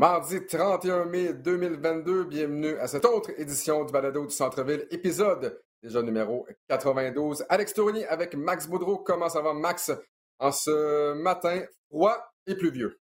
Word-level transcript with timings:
Mardi 0.00 0.46
31 0.46 1.04
mai 1.04 1.34
2022, 1.34 2.24
bienvenue 2.24 2.74
à 2.78 2.86
cette 2.86 3.04
autre 3.04 3.38
édition 3.38 3.84
du 3.84 3.92
Balado 3.92 4.24
du 4.24 4.32
Centre-Ville, 4.34 4.86
épisode 4.90 5.62
déjà 5.82 6.00
numéro 6.00 6.46
92. 6.68 7.44
Alex 7.50 7.74
Tourny 7.74 8.02
avec 8.06 8.34
Max 8.34 8.66
Boudreau. 8.66 8.96
Comment 8.96 9.28
ça 9.28 9.42
va, 9.42 9.52
Max, 9.52 9.92
en 10.38 10.52
ce 10.52 11.12
matin 11.12 11.66
froid 11.90 12.16
et 12.46 12.54
pluvieux? 12.54 12.98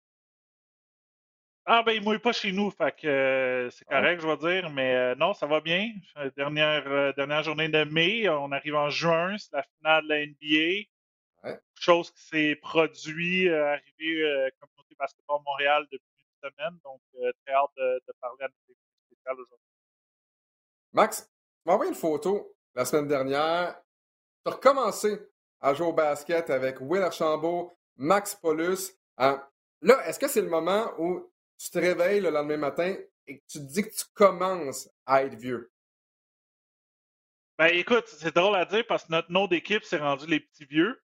Ah 1.66 1.82
ben 1.82 1.94
il 1.94 2.02
mouille 2.04 2.20
pas 2.20 2.30
chez 2.30 2.52
nous, 2.52 2.70
fait 2.70 2.94
que 2.96 3.08
euh, 3.08 3.70
c'est 3.70 3.86
ah. 3.88 3.96
correct, 3.96 4.20
je 4.22 4.28
vais 4.28 4.36
dire, 4.36 4.70
mais 4.70 4.94
euh, 4.94 5.14
non, 5.16 5.34
ça 5.34 5.48
va 5.48 5.60
bien. 5.60 5.90
Dernière, 6.36 6.86
euh, 6.86 7.12
dernière 7.14 7.42
journée 7.42 7.68
de 7.68 7.82
mai, 7.82 8.28
on 8.28 8.52
arrive 8.52 8.76
en 8.76 8.90
juin, 8.90 9.36
c'est 9.36 9.52
la 9.52 9.64
finale 9.64 10.04
de 10.04 10.08
la 10.10 10.26
NBA. 10.26 10.86
Ouais. 11.42 11.58
Chose 11.74 12.12
qui 12.12 12.22
s'est 12.22 12.54
produit, 12.62 13.48
arrivé 13.48 14.52
Communauté 14.60 14.94
Basketball 14.96 15.40
Montréal 15.44 15.88
depuis 15.90 16.13
semaine. 16.50 16.78
Donc, 16.84 17.00
euh, 17.16 17.32
très 17.44 17.54
hâte 17.54 17.70
de, 17.76 18.12
parler 18.20 18.44
à 18.44 18.48
notre 18.48 19.40
aujourd'hui. 19.40 19.58
Max, 20.92 21.22
tu 21.22 21.62
m'as 21.66 21.74
envoyé 21.74 21.90
une 21.90 21.96
photo 21.96 22.56
la 22.74 22.84
semaine 22.84 23.08
dernière. 23.08 23.80
Tu 24.44 24.50
as 24.50 24.54
recommencé 24.54 25.18
à 25.60 25.74
jouer 25.74 25.86
au 25.86 25.92
basket 25.92 26.50
avec 26.50 26.80
Will 26.80 27.02
Archambault, 27.02 27.78
Max 27.96 28.34
Paulus. 28.34 28.92
Euh, 29.20 29.36
là, 29.80 30.06
est-ce 30.06 30.18
que 30.18 30.28
c'est 30.28 30.42
le 30.42 30.48
moment 30.48 30.92
où 30.98 31.32
tu 31.58 31.70
te 31.70 31.78
réveilles 31.78 32.20
le 32.20 32.30
lendemain 32.30 32.56
matin 32.56 32.94
et 33.26 33.38
que 33.38 33.44
tu 33.48 33.58
te 33.58 33.72
dis 33.72 33.82
que 33.82 33.94
tu 33.94 34.04
commences 34.14 34.88
à 35.06 35.24
être 35.24 35.36
vieux? 35.36 35.72
Ben 37.56 37.66
écoute, 37.66 38.08
c'est 38.08 38.34
drôle 38.34 38.56
à 38.56 38.64
dire 38.64 38.84
parce 38.88 39.04
que 39.04 39.12
notre 39.12 39.30
nom 39.30 39.46
d'équipe 39.46 39.84
s'est 39.84 39.98
rendu 39.98 40.26
les 40.26 40.40
petits 40.40 40.64
vieux. 40.64 41.00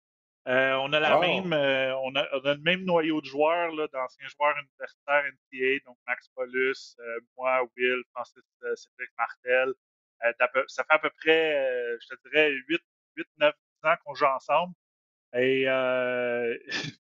Euh, 0.48 0.74
on 0.76 0.92
a 0.94 1.00
la 1.00 1.18
même, 1.18 1.52
euh, 1.52 1.94
on, 2.04 2.14
a, 2.14 2.26
le 2.42 2.56
même 2.62 2.84
noyau 2.84 3.20
de 3.20 3.26
joueurs, 3.26 3.70
d'anciens 3.92 4.28
joueurs 4.28 4.56
universitaires 4.56 5.24
NCA, 5.24 5.84
donc 5.84 5.98
Max 6.06 6.28
Paulus, 6.34 6.96
euh, 7.00 7.20
moi, 7.36 7.68
Will, 7.76 8.02
Francis 8.14 8.42
Cédric 8.76 9.10
Martel. 9.18 9.74
ça 10.68 10.84
fait 10.84 10.94
à 10.94 10.98
peu 10.98 11.10
près, 11.20 11.98
je 12.00 12.06
te 12.08 12.28
dirais, 12.28 12.50
8, 12.68 12.80
8 13.16 13.26
9 13.38 13.54
ans 13.84 13.94
qu'on 14.04 14.14
joue 14.14 14.24
ensemble. 14.24 14.74
Et 15.34 15.64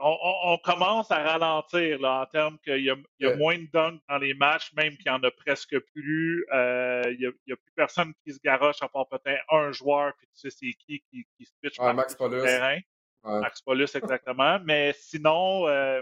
on, 0.00 0.58
commence 0.58 1.10
à 1.10 1.22
ralentir 1.22 1.98
là, 2.00 2.22
en 2.22 2.26
termes 2.26 2.58
qu'il 2.60 2.84
y 2.84 2.90
a, 2.90 2.96
y 3.18 3.26
a 3.26 3.36
moins 3.36 3.58
de 3.58 3.66
dunks 3.72 4.00
dans 4.08 4.18
les 4.18 4.34
matchs, 4.34 4.72
même 4.74 4.96
qu'il 4.96 5.06
y 5.06 5.10
en 5.10 5.22
a 5.22 5.30
presque 5.30 5.78
plus. 5.92 6.46
Euh, 6.52 7.02
il 7.06 7.18
n'y 7.18 7.26
a, 7.26 7.56
plus 7.56 7.72
personne 7.74 8.12
qui 8.24 8.32
se 8.32 8.38
garoche 8.42 8.80
à 8.80 8.88
part 8.88 9.08
peut-être 9.08 9.42
un 9.52 9.72
joueur, 9.72 10.12
puis 10.16 10.26
tu 10.28 10.38
sais 10.38 10.50
c'est 10.50 10.72
qui 10.72 11.02
qui, 11.10 11.26
qui 11.36 11.44
se 11.44 11.52
pitch 11.60 11.78
ouais, 11.80 11.92
Max 11.92 12.14
Paulus. 12.14 12.42
terrain. 12.42 12.78
Max 13.24 13.60
Paulus, 13.60 13.94
exactement. 13.94 14.60
Mais 14.64 14.94
sinon, 14.96 15.66
euh, 15.66 16.00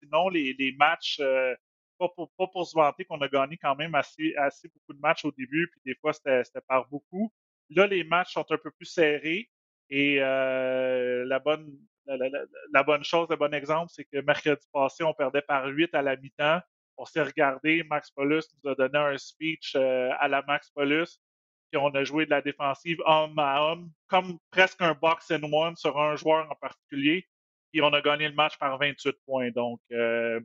sinon 0.00 0.28
les, 0.28 0.54
les 0.56 0.72
matchs, 0.72 1.18
euh, 1.20 1.54
pas, 1.98 2.08
pour, 2.10 2.30
pas 2.38 2.46
pour 2.46 2.66
se 2.66 2.74
vanter 2.74 3.04
qu'on 3.04 3.20
a 3.20 3.28
gagné 3.28 3.56
quand 3.56 3.74
même 3.74 3.94
assez, 3.96 4.34
assez 4.36 4.68
beaucoup 4.68 4.92
de 4.92 5.00
matchs 5.00 5.24
au 5.24 5.32
début, 5.32 5.68
puis 5.72 5.80
des 5.84 5.96
fois 6.00 6.12
c'était 6.12 6.42
par 6.68 6.86
beaucoup. 6.88 7.32
Là, 7.70 7.86
les 7.86 8.04
matchs 8.04 8.34
sont 8.34 8.46
un 8.50 8.58
peu 8.58 8.70
plus 8.70 8.86
serrés. 8.86 9.48
Et 9.94 10.16
la 10.20 11.38
bonne 11.38 11.78
la, 12.06 12.82
bonne 12.82 13.04
chose, 13.04 13.28
le 13.30 13.36
bon 13.36 13.52
exemple, 13.54 13.90
c'est 13.94 14.04
que 14.04 14.20
mercredi 14.20 14.66
passé, 14.72 15.04
on 15.04 15.14
perdait 15.14 15.42
par 15.42 15.66
8 15.66 15.94
à 15.94 16.02
la 16.02 16.16
mi-temps. 16.16 16.60
On 16.96 17.04
s'est 17.04 17.22
regardé, 17.22 17.82
Max 17.84 18.10
Paulus 18.10 18.42
nous 18.62 18.70
a 18.70 18.74
donné 18.74 18.98
un 18.98 19.16
speech 19.18 19.74
euh, 19.76 20.10
à 20.18 20.28
la 20.28 20.42
Max 20.42 20.70
Paulus, 20.70 21.18
puis 21.70 21.80
on 21.80 21.88
a 21.88 22.04
joué 22.04 22.26
de 22.26 22.30
la 22.30 22.42
défensive 22.42 22.98
homme 23.06 23.38
à 23.38 23.62
homme, 23.62 23.90
comme 24.08 24.38
presque 24.50 24.82
un 24.82 24.94
box 24.94 25.30
and 25.30 25.42
one 25.50 25.76
sur 25.76 25.98
un 25.98 26.16
joueur 26.16 26.50
en 26.50 26.54
particulier, 26.56 27.26
et 27.72 27.80
on 27.80 27.92
a 27.92 28.02
gagné 28.02 28.28
le 28.28 28.34
match 28.34 28.58
par 28.58 28.78
28 28.78 29.16
points. 29.24 29.50
Donc, 29.50 29.80
euh, 29.90 30.40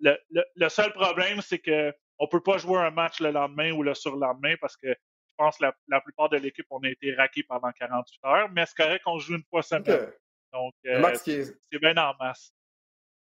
le, 0.00 0.68
seul 0.68 0.92
problème, 0.92 1.40
c'est 1.40 1.58
que 1.58 1.92
on 2.18 2.28
peut 2.28 2.42
pas 2.42 2.58
jouer 2.58 2.78
un 2.78 2.90
match 2.90 3.20
le 3.20 3.30
lendemain 3.30 3.72
ou 3.72 3.82
le 3.82 3.94
surlendemain 3.94 4.54
parce 4.60 4.76
que 4.76 4.94
pense 5.36 5.58
que 5.58 5.64
la, 5.88 6.00
plupart 6.00 6.28
de 6.28 6.36
l'équipe, 6.36 6.66
on 6.70 6.82
a 6.82 6.88
été 6.88 7.14
raqués 7.14 7.42
pendant 7.42 7.70
48 7.72 8.24
heures, 8.24 8.48
mais 8.52 8.64
c'est 8.66 8.76
correct 8.76 9.02
qu'on 9.04 9.18
joue 9.18 9.34
une 9.34 9.44
fois 9.50 9.62
semaine. 9.62 10.12
Donc, 10.52 10.74
euh, 10.86 11.14
c'est 11.14 11.78
bien 11.80 11.96
en 11.96 12.14
masse. 12.18 12.54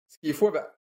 Ce 0.07 0.17
qui 0.19 0.29
est 0.29 0.33
fou 0.33 0.51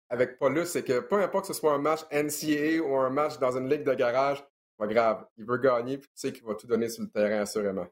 avec 0.09 0.38
Paulus, 0.38 0.66
c'est 0.66 0.84
que 0.84 1.00
peu 1.00 1.22
importe 1.22 1.47
que 1.47 1.53
ce 1.53 1.59
soit 1.59 1.73
un 1.73 1.79
match 1.79 2.02
NCAA 2.12 2.81
ou 2.84 2.96
un 2.96 3.09
match 3.09 3.38
dans 3.40 3.57
une 3.57 3.69
ligue 3.69 3.84
de 3.84 3.94
garage, 3.94 4.44
pas 4.78 4.88
grave. 4.88 5.25
Il 5.38 5.46
veut 5.46 5.57
gagner, 5.57 5.97
puis 5.97 6.09
tu 6.09 6.16
sais 6.16 6.34
qu'il 6.34 6.46
va 6.46 6.56
tout 6.56 6.68
donner 6.68 6.90
sur 6.90 7.03
le 7.03 7.09
terrain, 7.09 7.41
assurément. 7.41 7.88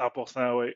100% 0.00 0.58
oui. 0.58 0.74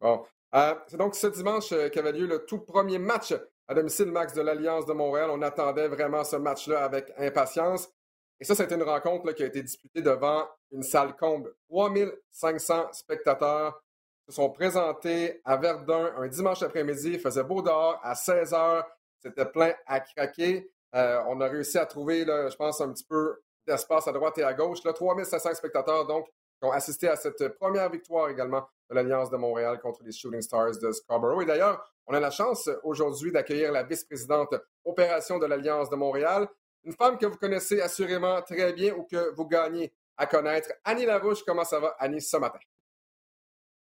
Bon. 0.00 0.24
Euh, 0.54 0.74
c'est 0.86 0.96
donc 0.96 1.14
ce 1.14 1.26
dimanche 1.26 1.72
euh, 1.72 1.88
qu'avait 1.88 2.12
lieu 2.12 2.26
le 2.26 2.44
tout 2.44 2.60
premier 2.60 2.98
match 2.98 3.34
à 3.68 3.74
domicile 3.74 4.06
Max 4.06 4.32
de 4.32 4.42
l'Alliance 4.42 4.86
de 4.86 4.92
Montréal. 4.92 5.30
On 5.30 5.42
attendait 5.42 5.88
vraiment 5.88 6.24
ce 6.24 6.36
match-là 6.36 6.84
avec 6.84 7.12
impatience. 7.18 7.92
Et 8.40 8.44
ça, 8.44 8.54
c'était 8.54 8.74
une 8.74 8.82
rencontre 8.82 9.32
qui 9.32 9.42
a 9.42 9.46
été 9.46 9.62
disputée 9.62 10.02
devant 10.02 10.46
une 10.70 10.82
salle 10.82 11.16
comble. 11.16 11.54
3500 11.68 12.92
spectateurs 12.92 13.82
se 14.28 14.34
sont 14.34 14.50
présentés 14.50 15.40
à 15.44 15.56
Verdun 15.56 16.12
un 16.16 16.28
dimanche 16.28 16.62
après-midi. 16.62 17.12
Il 17.14 17.20
faisait 17.20 17.44
beau 17.44 17.62
dehors 17.62 17.98
à 18.02 18.14
16 18.14 18.52
h. 18.52 18.84
C'était 19.20 19.46
plein 19.46 19.72
à 19.86 20.00
craquer. 20.00 20.70
Euh, 20.94 21.22
on 21.28 21.40
a 21.40 21.48
réussi 21.48 21.78
à 21.78 21.86
trouver, 21.86 22.24
je 22.24 22.56
pense, 22.56 22.80
un 22.80 22.92
petit 22.92 23.04
peu 23.04 23.40
d'espace 23.66 24.06
à 24.08 24.12
droite 24.12 24.38
et 24.38 24.44
à 24.44 24.54
gauche. 24.54 24.84
Là, 24.84 24.92
3500 24.92 25.54
spectateurs, 25.54 26.06
donc, 26.06 26.26
qui 26.60 26.66
ont 26.66 26.72
assisté 26.72 27.08
à 27.08 27.16
cette 27.16 27.48
première 27.58 27.90
victoire 27.90 28.28
également 28.28 28.66
de 28.88 28.94
l'Alliance 28.94 29.30
de 29.30 29.36
Montréal 29.36 29.80
contre 29.80 30.02
les 30.04 30.12
Shooting 30.12 30.40
Stars 30.40 30.78
de 30.80 30.92
Scarborough. 30.92 31.42
Et 31.42 31.46
d'ailleurs, 31.46 31.92
on 32.06 32.14
a 32.14 32.20
la 32.20 32.30
chance 32.30 32.70
aujourd'hui 32.82 33.32
d'accueillir 33.32 33.72
la 33.72 33.82
vice-présidente 33.82 34.54
opération 34.84 35.38
de 35.38 35.46
l'Alliance 35.46 35.90
de 35.90 35.96
Montréal, 35.96 36.48
une 36.86 36.92
femme 36.92 37.18
que 37.18 37.26
vous 37.26 37.36
connaissez 37.36 37.80
assurément 37.80 38.40
très 38.42 38.72
bien 38.72 38.94
ou 38.94 39.02
que 39.02 39.34
vous 39.34 39.46
gagnez 39.46 39.92
à 40.16 40.26
connaître. 40.26 40.70
Annie 40.84 41.04
Larouche, 41.04 41.42
comment 41.44 41.64
ça 41.64 41.80
va, 41.80 41.96
Annie, 41.98 42.22
ce 42.22 42.36
matin? 42.36 42.60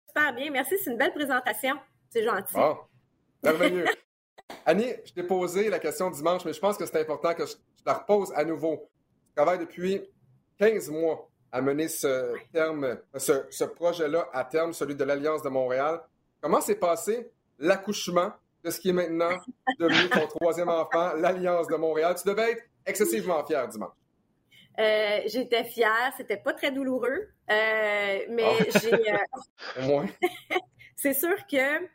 Super 0.07 0.33
bien, 0.33 0.51
merci. 0.51 0.75
C'est 0.83 0.91
une 0.91 0.97
belle 0.97 1.13
présentation. 1.13 1.75
C'est 2.09 2.23
gentil. 2.23 2.55
Bon, 2.55 2.77
merveilleux. 3.43 3.85
Annie, 4.65 4.93
je 5.05 5.13
t'ai 5.13 5.23
posé 5.23 5.69
la 5.69 5.79
question 5.79 6.09
dimanche, 6.09 6.43
mais 6.43 6.53
je 6.53 6.59
pense 6.59 6.77
que 6.77 6.85
c'est 6.85 6.99
important 6.99 7.33
que 7.33 7.45
je, 7.45 7.53
la 7.85 7.93
repose 7.93 8.33
à 8.35 8.43
nouveau. 8.43 8.89
Je 9.29 9.35
travaille 9.35 9.59
depuis 9.59 10.01
15 10.57 10.89
mois 10.89 11.29
à 11.51 11.61
mener 11.61 11.87
ce 11.87 12.33
terme, 12.51 12.97
ce, 13.15 13.63
projet-là 13.63 14.27
à 14.33 14.43
terme, 14.43 14.73
celui 14.73 14.95
de 14.95 15.03
l'Alliance 15.03 15.43
de 15.43 15.49
Montréal. 15.49 16.01
Comment 16.41 16.61
s'est 16.61 16.75
passé 16.75 17.31
l'accouchement 17.59 18.33
de 18.63 18.71
ce 18.71 18.79
qui 18.79 18.89
est 18.89 18.93
maintenant 18.93 19.37
devenu 19.79 20.09
ton 20.09 20.27
troisième 20.27 20.69
enfant, 20.69 21.13
l'Alliance 21.13 21.67
de 21.67 21.75
Montréal? 21.75 22.15
Tu 22.21 22.27
devais 22.27 22.53
être 22.53 22.63
excessivement 22.87 23.45
fière 23.45 23.67
dimanche. 23.67 23.93
Euh, 24.79 25.21
j'étais 25.25 25.63
fière, 25.63 26.13
c'était 26.17 26.37
pas 26.37 26.53
très 26.53 26.71
douloureux, 26.71 27.29
euh, 27.49 28.19
mais 28.29 28.45
ah. 28.45 28.79
j'ai. 28.79 28.93
Euh, 28.93 30.05
c'est 30.95 31.13
sûr 31.13 31.35
que 31.49 31.87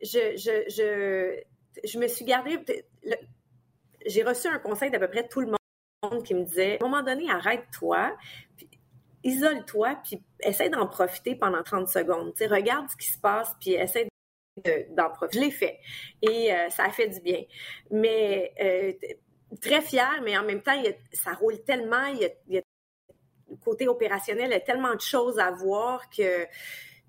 je, 0.00 0.36
je, 0.36 0.64
je, 0.68 1.42
je 1.86 1.98
me 1.98 2.08
suis 2.08 2.24
gardée. 2.24 2.58
J'ai 4.06 4.22
reçu 4.22 4.48
un 4.48 4.58
conseil 4.58 4.90
d'à 4.90 4.98
peu 4.98 5.08
près 5.08 5.28
tout 5.28 5.40
le 5.40 5.48
monde 5.48 6.24
qui 6.24 6.34
me 6.34 6.44
disait 6.44 6.78
à 6.80 6.84
un 6.84 6.88
moment 6.88 7.02
donné, 7.02 7.30
arrête-toi, 7.30 8.16
isole-toi, 9.22 10.00
puis 10.02 10.22
essaie 10.40 10.70
d'en 10.70 10.86
profiter 10.86 11.36
pendant 11.36 11.62
30 11.62 11.88
secondes. 11.88 12.32
sais, 12.36 12.46
regarde 12.46 12.90
ce 12.90 12.96
qui 12.96 13.08
se 13.08 13.18
passe, 13.18 13.54
puis 13.60 13.74
essaie 13.74 14.08
d'en 14.90 15.10
profiter. 15.10 15.38
Je 15.38 15.44
l'ai 15.44 15.50
fait 15.50 15.78
et 16.22 16.50
ça 16.70 16.84
a 16.84 16.90
fait 16.90 17.08
du 17.08 17.20
bien. 17.20 17.42
Mais 17.90 18.54
très 19.62 19.80
fière, 19.80 20.20
mais 20.22 20.36
en 20.36 20.44
même 20.44 20.60
temps, 20.60 20.76
ça 21.12 21.32
roule 21.32 21.62
tellement, 21.62 22.04
il 22.06 22.30
y, 22.48 22.58
a, 22.58 22.62
le 23.48 23.56
côté 23.64 23.88
opérationnel, 23.88 24.48
il 24.50 24.52
y 24.52 24.56
a 24.56 24.60
tellement 24.60 24.94
de 24.94 25.00
choses 25.00 25.38
à 25.38 25.50
voir 25.50 26.10
que 26.10 26.46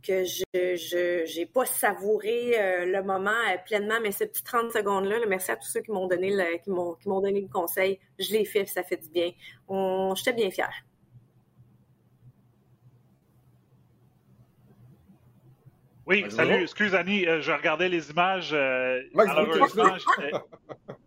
que 0.04 0.26
je 0.26 1.40
n'ai 1.40 1.46
pas 1.46 1.66
savouré 1.66 2.60
euh, 2.60 2.86
le 2.86 3.02
moment 3.04 3.32
euh, 3.32 3.58
pleinement, 3.66 4.02
mais 4.04 4.12
ces 4.12 4.28
petites 4.28 4.46
30 4.46 4.74
secondes-là, 4.74 5.20
merci 5.30 5.52
à 5.52 5.56
tous 5.56 5.70
ceux 5.70 5.80
qui 5.80 5.92
m'ont 5.92 6.08
donné 6.08 6.30
le, 6.30 6.58
qui 6.58 6.72
m'ont, 6.72 6.96
qui 6.96 7.08
m'ont 7.08 7.22
donné 7.22 7.40
le 7.40 7.48
conseil. 7.48 8.02
Je 8.20 8.34
l'ai 8.34 8.44
fait, 8.44 8.66
ça 8.66 8.84
fait 8.84 8.98
du 8.98 9.08
bien. 9.10 9.32
On, 9.70 10.14
j'étais 10.14 10.34
bien 10.34 10.52
fière. 10.52 10.74
Oui, 16.06 16.26
salut, 16.30 16.64
excuse 16.64 16.94
Annie, 16.96 17.26
euh, 17.26 17.40
je 17.42 17.54
regardais 17.54 17.88
les 17.88 18.12
images. 18.12 18.50
J'étais 18.50 20.32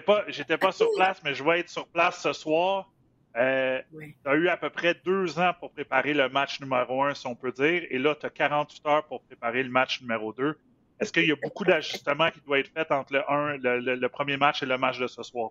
pas, 0.00 0.24
j'étais 0.28 0.58
pas 0.58 0.72
sur 0.72 0.88
place, 0.96 1.20
mais 1.24 1.34
je 1.34 1.44
vais 1.44 1.60
être 1.60 1.70
sur 1.70 1.86
place 1.86 2.22
ce 2.22 2.32
soir. 2.32 2.90
Euh, 3.36 3.80
Tu 3.92 4.16
as 4.24 4.34
eu 4.34 4.48
à 4.48 4.56
peu 4.56 4.70
près 4.70 4.94
deux 5.04 5.38
ans 5.38 5.52
pour 5.60 5.70
préparer 5.70 6.14
le 6.14 6.28
match 6.28 6.60
numéro 6.60 7.04
un, 7.04 7.14
si 7.14 7.26
on 7.26 7.34
peut 7.34 7.52
dire, 7.52 7.84
et 7.90 7.98
là, 7.98 8.14
tu 8.14 8.26
as 8.26 8.30
48 8.30 8.86
heures 8.86 9.06
pour 9.06 9.22
préparer 9.22 9.62
le 9.62 9.70
match 9.70 10.00
numéro 10.00 10.32
deux. 10.32 10.58
Est-ce 11.00 11.12
qu'il 11.12 11.26
y 11.26 11.32
a 11.32 11.36
beaucoup 11.36 11.64
d'ajustements 11.64 12.30
qui 12.30 12.40
doivent 12.40 12.60
être 12.60 12.72
faits 12.72 12.90
entre 12.90 13.12
le, 13.12 13.30
un, 13.30 13.56
le, 13.56 14.08
premier 14.08 14.36
match 14.36 14.62
et 14.62 14.66
le 14.66 14.76
match 14.78 14.98
de 14.98 15.06
ce 15.06 15.22
soir? 15.22 15.50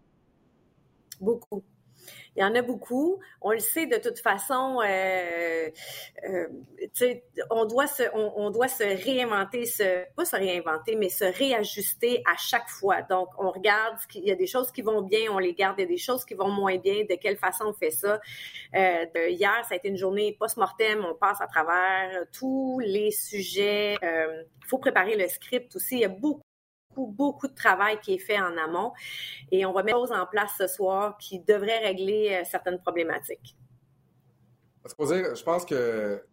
Beaucoup. 1.22 1.64
Il 2.38 2.42
y 2.42 2.44
en 2.44 2.54
a 2.54 2.62
beaucoup. 2.62 3.20
On 3.42 3.52
le 3.52 3.60
sait 3.60 3.88
de 3.88 3.98
toute 3.98 4.20
façon. 4.20 4.80
Euh, 4.86 5.70
euh, 6.30 6.48
on 7.50 7.66
doit 7.66 7.88
se, 7.88 8.04
on, 8.14 8.52
doit 8.52 8.68
se 8.68 8.84
réinventer, 8.84 9.66
se, 9.66 10.06
pas 10.16 10.24
se 10.24 10.36
réinventer, 10.36 10.96
mais 10.96 11.10
se 11.10 11.26
réajuster 11.26 12.22
à 12.32 12.38
chaque 12.38 12.70
fois. 12.70 13.02
Donc, 13.02 13.30
on 13.40 13.50
regarde 13.50 13.98
qu'il 14.08 14.24
y 14.24 14.32
a 14.32 14.36
des 14.36 14.46
choses 14.46 14.72
qui 14.72 14.84
vont 14.84 15.02
bien, 15.02 15.32
on 15.32 15.40
les 15.40 15.54
garde. 15.54 15.80
Il 15.80 15.82
y 15.82 15.86
a 15.86 15.88
des 15.88 15.98
choses 15.98 16.24
qui 16.26 16.36
vont 16.36 16.50
moins 16.50 16.78
bien. 16.78 17.06
De 17.10 17.16
quelle 17.16 17.38
façon 17.38 17.66
on 17.66 17.74
fait 17.74 17.90
ça? 17.90 18.22
Euh, 18.76 19.06
Hier, 19.30 19.66
ça 19.68 19.74
a 19.74 19.78
été 19.78 19.88
une 19.88 19.98
journée 19.98 20.38
post-mortem. 20.40 21.04
On 21.10 21.16
passe 21.16 21.42
à 21.42 21.48
travers 21.48 22.24
tous 22.32 22.80
les 22.80 23.10
sujets. 23.10 23.98
Il 24.04 24.68
faut 24.68 24.78
préparer 24.78 25.16
le 25.16 25.28
script 25.28 25.76
aussi. 25.76 25.96
Il 25.96 26.02
y 26.02 26.06
a 26.06 26.10
beaucoup 26.10 26.42
beaucoup, 27.06 27.48
de 27.48 27.54
travail 27.54 28.00
qui 28.00 28.16
est 28.16 28.20
fait 28.20 28.40
en 28.40 28.58
amont 28.58 28.94
et 29.52 29.66
on 29.66 29.74
va 29.74 29.84
mettre 29.84 30.00
des 30.00 30.08
choses 30.08 30.18
en 30.18 30.26
place 30.26 30.52
ce 30.58 30.68
soir 30.68 31.18
qui 31.18 31.40
devraient 31.40 31.80
régler 31.80 32.40
euh, 32.42 32.44
certaines 32.50 32.80
problématiques. 32.80 33.56
je 34.86 35.44
pense 35.44 35.66
que, 35.66 36.24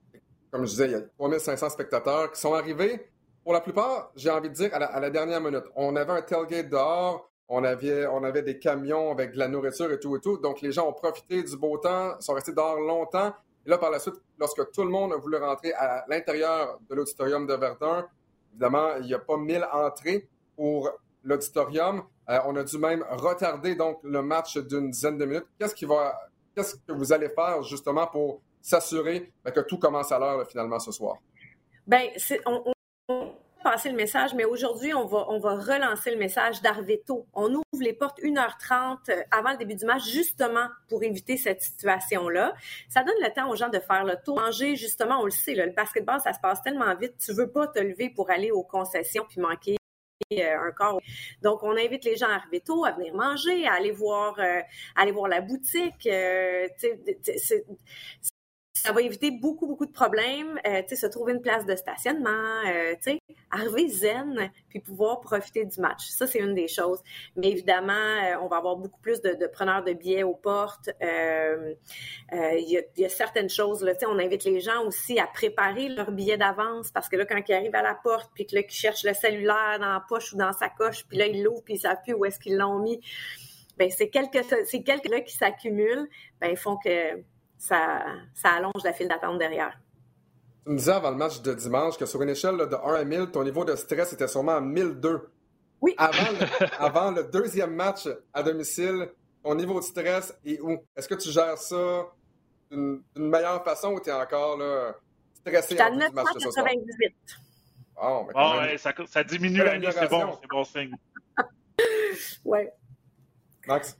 comme 0.51 0.65
je 0.65 0.71
disais, 0.71 0.87
il 0.87 0.93
y 0.93 0.95
a 0.95 1.03
3500 1.19 1.71
spectateurs 1.71 2.33
qui 2.33 2.41
sont 2.41 2.55
arrivés. 2.55 3.11
Pour 3.43 3.53
la 3.53 3.61
plupart, 3.61 4.11
j'ai 4.17 4.31
envie 4.31 4.49
de 4.49 4.55
dire, 4.55 4.71
à 4.73 5.01
la, 5.01 5.11
dernière 5.11 5.41
minute. 5.41 5.65
On 5.77 5.97
avait 5.97 6.13
un 6.13 6.23
tailgate 6.23 6.71
dehors, 6.71 7.29
on 7.47 7.63
avait, 7.63 8.07
on 8.07 8.25
avait 8.25 8.41
des 8.41 8.59
camions 8.59 9.11
avec 9.11 9.33
de 9.33 9.39
la 9.39 9.49
nourriture 9.49 9.93
et 9.93 10.01
tout 10.01 10.17
et 10.17 10.21
tout. 10.21 10.39
Donc, 10.39 10.63
les 10.63 10.73
gens 10.73 10.89
ont 10.89 10.95
profité 10.95 11.43
du 11.43 11.57
beau 11.59 11.77
temps, 11.77 12.19
sont 12.21 12.33
restés 12.33 12.55
dehors 12.55 12.81
longtemps. 12.81 13.35
Et 13.67 13.71
là, 13.71 13.77
par 13.77 13.91
la 13.91 13.99
suite, 13.99 14.15
lorsque 14.39 14.71
tout 14.73 14.83
le 14.83 14.89
monde 14.89 15.13
a 15.13 15.17
voulu 15.17 15.37
rentrer 15.37 15.73
à 15.75 16.05
l'intérieur 16.09 16.79
de 16.89 16.95
l'auditorium 16.95 17.47
de 17.47 17.55
Verdun, 17.55 18.07
évidemment, 18.53 18.97
il 19.01 19.07
n'y 19.07 19.15
a 19.15 19.19
pas 19.19 19.37
mille 19.37 19.67
entrées 19.73 20.29
pour 20.57 20.91
l'auditorium. 21.23 22.03
Euh, 22.29 22.39
on 22.47 22.57
a 22.57 22.65
dû 22.65 22.79
même 22.79 23.05
retarder 23.11 23.75
donc 23.75 24.01
le 24.03 24.23
match 24.23 24.57
d'une 24.59 24.91
dizaine 24.91 25.19
de 25.19 25.25
minutes. 25.25 25.47
Qu'est-ce 25.59 25.75
qui 25.75 25.85
va, 25.85 26.19
qu'est-ce 26.55 26.77
que 26.77 26.93
vous 26.93 27.13
allez 27.13 27.29
faire 27.29 27.63
justement 27.63 28.07
pour 28.07 28.41
s'assurer 28.61 29.33
ben, 29.45 29.51
que 29.51 29.61
tout 29.61 29.79
commence 29.79 30.11
à 30.13 30.19
l'heure 30.19 30.47
finalement 30.47 30.79
ce 30.79 30.93
soir? 30.93 31.17
Bien, 31.87 32.09
on, 32.47 32.63
on 32.67 32.75
passer 33.65 33.89
le 33.89 33.97
message, 33.97 34.35
mais 34.35 34.45
aujourd'hui, 34.45 34.95
on 34.95 35.07
va, 35.07 35.25
on 35.29 35.41
va 35.41 35.57
relancer 35.57 36.11
le 36.11 36.19
message 36.19 36.61
d'Arveto. 36.61 37.27
On 37.33 37.53
ouvre 37.55 37.65
les 37.81 37.95
portes 37.95 38.21
1h30 38.21 38.99
euh, 39.09 39.23
avant 39.31 39.53
le 39.53 39.57
début 39.57 39.75
du 39.75 39.87
match, 39.87 40.05
justement 40.05 40.69
pour 40.89 41.03
éviter 41.03 41.39
cette 41.39 41.63
situation-là. 41.63 42.55
Ça 42.89 43.03
donne 43.03 43.17
le 43.23 43.33
temps 43.33 43.51
aux 43.51 43.57
gens 43.57 43.71
de 43.71 43.81
faire 43.81 44.05
le 44.05 44.17
tour. 44.23 44.39
Manger, 44.39 44.77
justement, 44.77 45.21
on 45.21 45.25
le 45.25 45.31
sait, 45.31 45.55
le 45.55 45.73
basketball, 45.73 46.21
ça 46.21 46.35
se 46.35 46.41
passe 46.41 46.63
tellement 46.63 46.95
vite. 46.95 47.15
Tu 47.19 47.33
veux 47.33 47.51
pas 47.51 47.67
te 47.67 47.81
lever 47.81 48.11
pour 48.11 48.31
aller 48.31 48.51
aux 48.51 48.63
concessions 48.63 49.25
puis 49.27 49.41
manquer 49.41 49.77
un 50.41 50.73
corps. 50.73 51.01
Donc, 51.43 51.63
on 51.63 51.77
invite 51.77 52.05
les 52.05 52.17
gens 52.17 52.29
à 52.29 52.35
arriver 52.35 52.61
tôt, 52.61 52.85
à 52.85 52.93
venir 52.93 53.15
manger, 53.15 53.67
à 53.67 53.75
aller 53.75 53.91
voir, 53.91 54.39
euh, 54.39 54.61
aller 54.97 55.13
voir 55.13 55.29
la 55.29 55.41
boutique. 55.41 56.07
Euh, 56.07 56.69
ça 58.85 58.93
va 58.93 59.01
éviter 59.01 59.31
beaucoup, 59.31 59.67
beaucoup 59.67 59.87
de 59.87 59.93
problèmes. 59.93 60.61
Euh, 60.67 60.83
tu 60.83 60.89
sais, 60.89 60.97
se 60.97 61.07
trouver 61.07 61.33
une 61.33 61.41
place 61.41 61.65
de 61.65 61.75
stationnement, 61.75 62.61
euh, 62.67 62.93
tu 63.03 63.13
sais, 63.13 63.19
arriver 63.51 63.89
zen, 63.89 64.51
puis 64.69 64.79
pouvoir 64.79 65.21
profiter 65.21 65.65
du 65.65 65.81
match. 65.81 66.09
Ça, 66.09 66.27
c'est 66.27 66.41
une 66.41 66.55
des 66.55 66.69
choses. 66.69 67.01
Mais 67.35 67.49
évidemment, 67.49 67.95
euh, 67.95 68.37
on 68.43 68.47
va 68.47 68.59
avoir 68.59 68.77
beaucoup 68.77 69.01
plus 69.01 69.23
de, 69.23 69.47
preneurs 69.47 69.85
de 69.85 69.95
billets 69.95 70.23
aux 70.23 70.35
portes. 70.35 70.91
Il 71.01 71.77
y, 72.37 73.05
a, 73.05 73.09
certaines 73.09 73.49
choses, 73.49 73.81
tu 73.81 74.01
sais, 74.01 74.07
on 74.07 74.19
invite 74.19 74.45
les 74.45 74.61
gens 74.61 74.85
aussi 74.85 75.19
à 75.19 75.27
préparer 75.27 75.89
leurs 75.89 76.13
billets 76.13 76.37
d'avance 76.37 76.91
parce 76.91 77.09
que 77.09 77.17
là, 77.17 77.25
quand 77.25 77.41
ils 77.49 77.55
arrivent 77.55 77.75
à 77.75 77.83
la 77.83 77.95
porte, 77.95 78.33
puis 78.35 78.45
que 78.45 78.55
là, 78.55 78.63
qu'ils 78.65 78.79
cherchent 78.79 79.05
le 79.05 79.15
cellulaire 79.15 79.79
dans 79.81 79.95
la 79.95 80.05
poche 80.07 80.35
ou 80.35 80.37
dans 80.37 80.53
sa 80.53 80.69
coche, 80.69 81.07
puis 81.09 81.17
là, 81.17 81.27
ils 81.27 81.43
l'ouvrent, 81.43 81.65
puis 81.65 81.75
ils 81.75 81.81
savent 81.81 82.03
plus 82.05 82.13
où 82.13 82.27
est-ce 82.27 82.39
qu'ils 82.39 82.59
l'ont 82.59 82.81
mis. 82.81 83.01
Ben, 83.79 83.91
c'est 83.91 84.11
quelques, 84.11 84.45
c'est 84.67 84.83
quelques 84.83 85.09
là 85.09 85.23
qui 85.23 85.35
s'accumulent, 85.35 86.09
ben, 86.39 86.49
ils 86.51 86.57
font 86.57 86.77
que 86.77 87.25
ça, 87.57 88.05
allonge 88.45 88.83
la 88.85 88.93
file 88.93 89.09
d'attente 89.09 89.39
derrière. 89.39 89.79
Tu 90.65 90.73
me 90.73 90.79
disais 90.79 90.93
avant 90.93 91.11
le 91.11 91.17
match 91.17 91.43
de 91.43 91.53
dimanche 91.55 91.99
que 91.99 92.07
sur 92.07 92.23
une 92.23 92.31
échelle 92.31 92.57
de 92.57 92.75
1 92.75 92.95
à 92.95 93.05
1000, 93.05 93.31
ton 93.31 93.45
niveau 93.45 93.65
de 93.65 93.77
stress 93.77 94.13
était 94.13 94.29
sûrement 94.29 94.57
à 94.57 94.61
1002. 94.61 95.31
Oui. 95.81 95.95
Avant 96.79 97.11
le, 97.11 97.25
deuxième 97.25 97.75
match 97.75 98.09
à 98.33 98.43
domicile, 98.43 99.11
ton 99.43 99.55
niveau 99.55 99.81
de 99.81 99.85
stress 99.85 100.35
est 100.43 100.59
où? 100.61 100.83
Est-ce 100.97 101.07
que 101.07 101.15
tu 101.15 101.29
gères 101.31 101.59
ça 101.59 102.07
d'une 102.71 103.03
meilleure 103.15 103.63
façon 103.63 103.93
ou 103.93 104.01
tu 104.01 104.09
es 104.09 104.13
encore 104.13 104.57
là, 104.57 104.95
stressé 105.35 105.79
à 105.79 105.91
du 105.91 105.99
match 105.99 106.35
de 106.35 106.41
ce 106.41 106.51
soir? 106.51 106.67
Oh, 108.03 108.27
ouais, 108.35 108.79
ça, 108.79 108.93
ça, 109.07 109.23
diminue, 109.23 109.61
c'est 109.93 110.09
bon, 110.09 110.39
c'est 110.41 110.49
bon 110.49 110.65
signe. 110.65 110.97
ouais. 112.45 112.73
Max? 113.67 113.99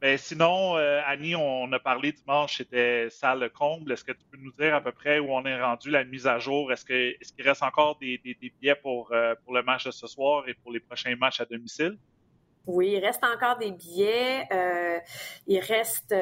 Mais 0.00 0.12
ben, 0.12 0.18
sinon, 0.18 0.76
euh, 0.76 1.00
Annie, 1.06 1.34
on 1.34 1.72
a 1.72 1.80
parlé 1.80 2.12
dimanche, 2.12 2.58
c'était 2.58 3.08
salle 3.10 3.50
comble. 3.50 3.90
Est-ce 3.90 4.04
que 4.04 4.12
tu 4.12 4.24
peux 4.30 4.36
nous 4.36 4.52
dire 4.52 4.72
à 4.76 4.80
peu 4.80 4.92
près 4.92 5.18
où 5.18 5.32
on 5.32 5.44
est 5.44 5.60
rendu 5.60 5.90
la 5.90 6.04
mise 6.04 6.28
à 6.28 6.38
jour? 6.38 6.72
Est-ce 6.72 6.84
qu'il 6.84 6.94
est 7.44 7.48
reste 7.48 7.64
encore 7.64 7.98
des, 7.98 8.18
billets 8.18 8.76
pour, 8.76 9.10
euh, 9.10 9.34
pour 9.44 9.54
le 9.54 9.62
match 9.64 9.86
de 9.86 9.90
ce 9.90 10.06
soir 10.06 10.48
et 10.48 10.54
pour 10.54 10.70
les 10.70 10.78
prochains 10.78 11.16
matchs 11.16 11.40
à 11.40 11.46
domicile? 11.46 11.98
Oui, 12.66 12.92
il 12.92 13.04
reste 13.04 13.24
encore 13.24 13.58
des 13.58 13.72
billets. 13.72 14.46
Euh, 14.52 15.00
il 15.48 15.58
reste 15.58 16.14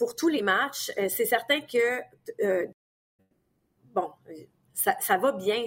pour 0.00 0.16
tous 0.16 0.28
les 0.28 0.42
matchs. 0.42 0.90
c'est 0.96 1.26
certain 1.26 1.60
que 1.60 2.74
bon, 3.94 4.10
ça, 4.74 4.96
ça, 4.98 5.16
va 5.16 5.30
bien. 5.30 5.62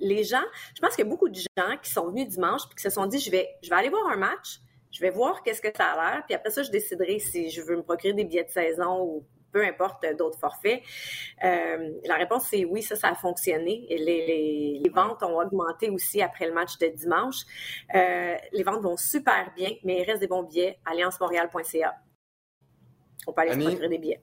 les 0.00 0.24
gens, 0.24 0.42
je 0.74 0.80
pense 0.80 0.96
qu'il 0.96 1.04
y 1.04 1.06
a 1.06 1.10
beaucoup 1.10 1.28
de 1.28 1.38
gens 1.38 1.76
qui 1.80 1.90
sont 1.90 2.08
venus 2.08 2.26
dimanche 2.26 2.62
et 2.72 2.74
qui 2.74 2.82
se 2.82 2.90
sont 2.90 3.06
dit 3.06 3.20
je 3.20 3.30
vais, 3.30 3.48
je 3.62 3.70
vais 3.70 3.76
aller 3.76 3.90
voir 3.90 4.08
un 4.08 4.16
match 4.16 4.58
je 4.94 5.00
vais 5.00 5.10
voir 5.10 5.42
qu'est-ce 5.42 5.60
que 5.60 5.76
ça 5.76 5.86
a 5.86 5.96
l'air, 5.96 6.22
puis 6.24 6.34
après 6.34 6.50
ça, 6.50 6.62
je 6.62 6.70
déciderai 6.70 7.18
si 7.18 7.50
je 7.50 7.62
veux 7.62 7.76
me 7.76 7.82
procurer 7.82 8.14
des 8.14 8.24
billets 8.24 8.44
de 8.44 8.50
saison 8.50 9.02
ou 9.02 9.26
peu 9.50 9.64
importe 9.64 10.06
d'autres 10.16 10.38
forfaits. 10.38 10.82
Euh, 11.44 11.90
la 12.04 12.14
réponse, 12.14 12.46
c'est 12.50 12.64
oui, 12.64 12.82
ça, 12.82 12.94
ça 12.94 13.08
a 13.08 13.14
fonctionné. 13.14 13.86
Et 13.88 13.98
les, 13.98 14.80
les, 14.82 14.90
ventes 14.90 15.22
ont 15.22 15.38
augmenté 15.38 15.90
aussi 15.90 16.22
après 16.22 16.46
le 16.46 16.52
match 16.52 16.78
de 16.78 16.88
dimanche. 16.88 17.42
Euh, 17.94 18.36
les 18.52 18.62
ventes 18.62 18.82
vont 18.82 18.96
super 18.96 19.52
bien, 19.56 19.70
mais 19.84 20.00
il 20.00 20.04
reste 20.04 20.20
des 20.20 20.26
bons 20.28 20.44
billets. 20.44 20.78
alliancemontréal.ca. 20.84 21.94
On 23.26 23.32
peut 23.32 23.42
aller 23.42 23.52
se 23.52 23.58
procurer 23.58 23.88
des 23.88 23.98
billets. 23.98 24.22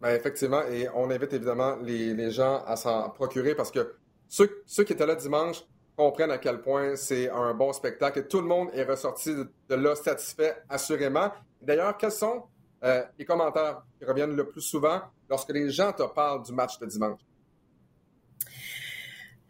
Ben 0.00 0.14
effectivement, 0.16 0.62
et 0.64 0.88
on 0.94 1.10
invite 1.10 1.32
évidemment 1.32 1.76
les, 1.76 2.12
les 2.12 2.30
gens 2.32 2.64
à 2.66 2.74
s'en 2.74 3.10
procurer 3.10 3.54
parce 3.54 3.70
que 3.70 3.94
ceux, 4.28 4.62
ceux 4.66 4.82
qui 4.82 4.92
étaient 4.92 5.06
là 5.06 5.14
dimanche 5.14 5.64
comprennent 5.96 6.30
à 6.30 6.38
quel 6.38 6.60
point 6.60 6.96
c'est 6.96 7.28
un 7.30 7.54
bon 7.54 7.72
spectacle 7.72 8.20
et 8.20 8.28
tout 8.28 8.40
le 8.40 8.46
monde 8.46 8.70
est 8.74 8.84
ressorti 8.84 9.34
de 9.34 9.74
là 9.74 9.94
satisfait, 9.94 10.56
assurément. 10.68 11.30
D'ailleurs, 11.60 11.96
quels 11.96 12.12
sont 12.12 12.44
euh, 12.82 13.02
les 13.18 13.24
commentaires 13.24 13.82
qui 13.98 14.04
reviennent 14.04 14.34
le 14.34 14.48
plus 14.48 14.62
souvent 14.62 15.00
lorsque 15.28 15.50
les 15.50 15.70
gens 15.70 15.92
te 15.92 16.02
parlent 16.02 16.42
du 16.42 16.52
match 16.52 16.78
de 16.78 16.86
dimanche? 16.86 17.20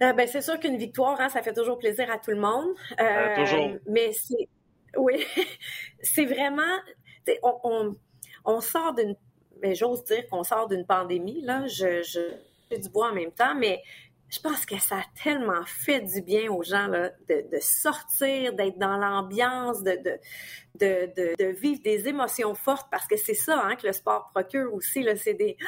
Euh, 0.02 0.12
ben, 0.12 0.26
c'est 0.26 0.42
sûr 0.42 0.58
qu'une 0.58 0.76
victoire, 0.76 1.20
hein, 1.20 1.28
ça 1.28 1.42
fait 1.42 1.54
toujours 1.54 1.78
plaisir 1.78 2.10
à 2.10 2.18
tout 2.18 2.32
le 2.32 2.40
monde. 2.40 2.74
Euh, 3.00 3.36
toujours. 3.36 3.76
Mais 3.86 4.12
c'est, 4.12 4.48
oui, 4.96 5.24
c'est 6.02 6.24
vraiment, 6.24 6.78
on, 7.42 7.96
on, 8.44 8.60
sort 8.60 8.94
d'une, 8.94 9.14
mais 9.62 9.74
j'ose 9.76 10.02
dire 10.04 10.26
qu'on 10.28 10.42
sort 10.42 10.66
d'une 10.66 10.84
pandémie 10.84 11.40
là. 11.42 11.66
Je, 11.68 12.02
je 12.02 12.20
fais 12.68 12.78
du 12.78 12.88
bois 12.88 13.10
en 13.10 13.14
même 13.14 13.30
temps, 13.30 13.54
mais 13.54 13.80
je 14.32 14.40
pense 14.40 14.64
que 14.64 14.78
ça 14.78 14.96
a 14.96 15.04
tellement 15.22 15.64
fait 15.66 16.00
du 16.00 16.22
bien 16.22 16.50
aux 16.50 16.62
gens 16.62 16.86
là, 16.86 17.10
de, 17.28 17.58
sortir, 17.60 18.54
d'être 18.54 18.78
dans 18.78 18.96
l'ambiance, 18.96 19.82
de, 19.82 19.98
de, 20.74 21.36
de, 21.38 21.46
vivre 21.52 21.82
des 21.82 22.08
émotions 22.08 22.54
fortes 22.54 22.88
parce 22.90 23.06
que 23.06 23.16
c'est 23.18 23.34
ça 23.34 23.60
hein, 23.62 23.76
que 23.76 23.86
le 23.86 23.92
sport 23.92 24.30
procure 24.34 24.72
aussi. 24.72 25.06
C'est 25.16 25.34
des 25.34 25.58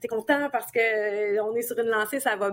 t'es 0.00 0.06
content 0.06 0.48
parce 0.50 0.70
que 0.70 0.78
euh, 0.78 1.42
on 1.42 1.56
est 1.56 1.62
sur 1.62 1.76
une 1.78 1.88
lancée, 1.88 2.20
ça 2.20 2.36
va 2.36 2.52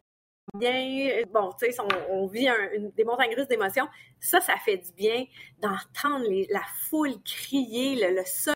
bien. 0.57 1.21
Bon, 1.31 1.51
tu 1.59 1.71
sais, 1.71 1.77
on, 2.09 2.25
vit 2.25 2.49
des 2.95 3.03
montagnes 3.03 3.35
russes 3.35 3.47
d'émotions. 3.47 3.87
Ça, 4.19 4.41
ça 4.41 4.55
fait 4.65 4.77
du 4.77 4.91
bien 4.93 5.25
d'entendre 5.59 6.25
la 6.49 6.63
foule 6.89 7.21
crier, 7.23 7.95
le, 7.95 8.15
le 8.15 8.25
sol 8.25 8.55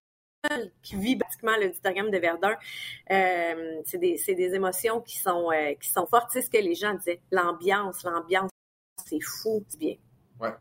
qui 0.81 0.95
vit 0.95 1.15
pratiquement 1.15 1.55
l'auditorium 1.59 2.09
de 2.09 2.17
Verdun. 2.17 2.55
Euh, 3.11 3.81
c'est 3.85 3.97
des, 3.97 4.21
des, 4.27 4.55
émotions 4.55 5.01
qui 5.01 5.17
sont, 5.17 5.51
euh, 5.51 5.73
qui 5.79 5.89
sont 5.89 6.05
fortes. 6.05 6.29
C'est 6.31 6.41
ce 6.41 6.49
que 6.49 6.57
les 6.57 6.75
gens 6.75 6.93
disaient. 6.95 7.21
L'ambiance, 7.31 8.03
l'ambiance, 8.03 8.49
c'est 9.05 9.21
fou, 9.21 9.63
c'est 9.67 9.79
bien. 9.79 9.95
Ouais. 10.39 10.53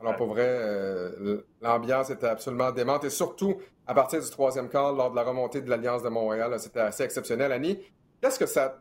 Alors, 0.00 0.16
pour 0.16 0.28
vrai, 0.28 0.46
euh, 0.46 1.46
l'ambiance 1.62 2.10
était 2.10 2.26
absolument 2.26 2.72
démente 2.72 3.04
et 3.04 3.10
surtout 3.10 3.56
à 3.86 3.94
partir 3.94 4.22
du 4.22 4.30
troisième 4.30 4.68
quart, 4.68 4.92
lors 4.92 5.10
de 5.10 5.16
la 5.16 5.22
remontée 5.22 5.60
de 5.60 5.68
l'Alliance 5.68 6.02
de 6.02 6.08
Montréal, 6.08 6.58
c'était 6.58 6.80
assez 6.80 7.02
exceptionnel. 7.04 7.52
Annie, 7.52 7.78
qu'est-ce 8.20 8.38
que 8.38 8.46
ça, 8.46 8.80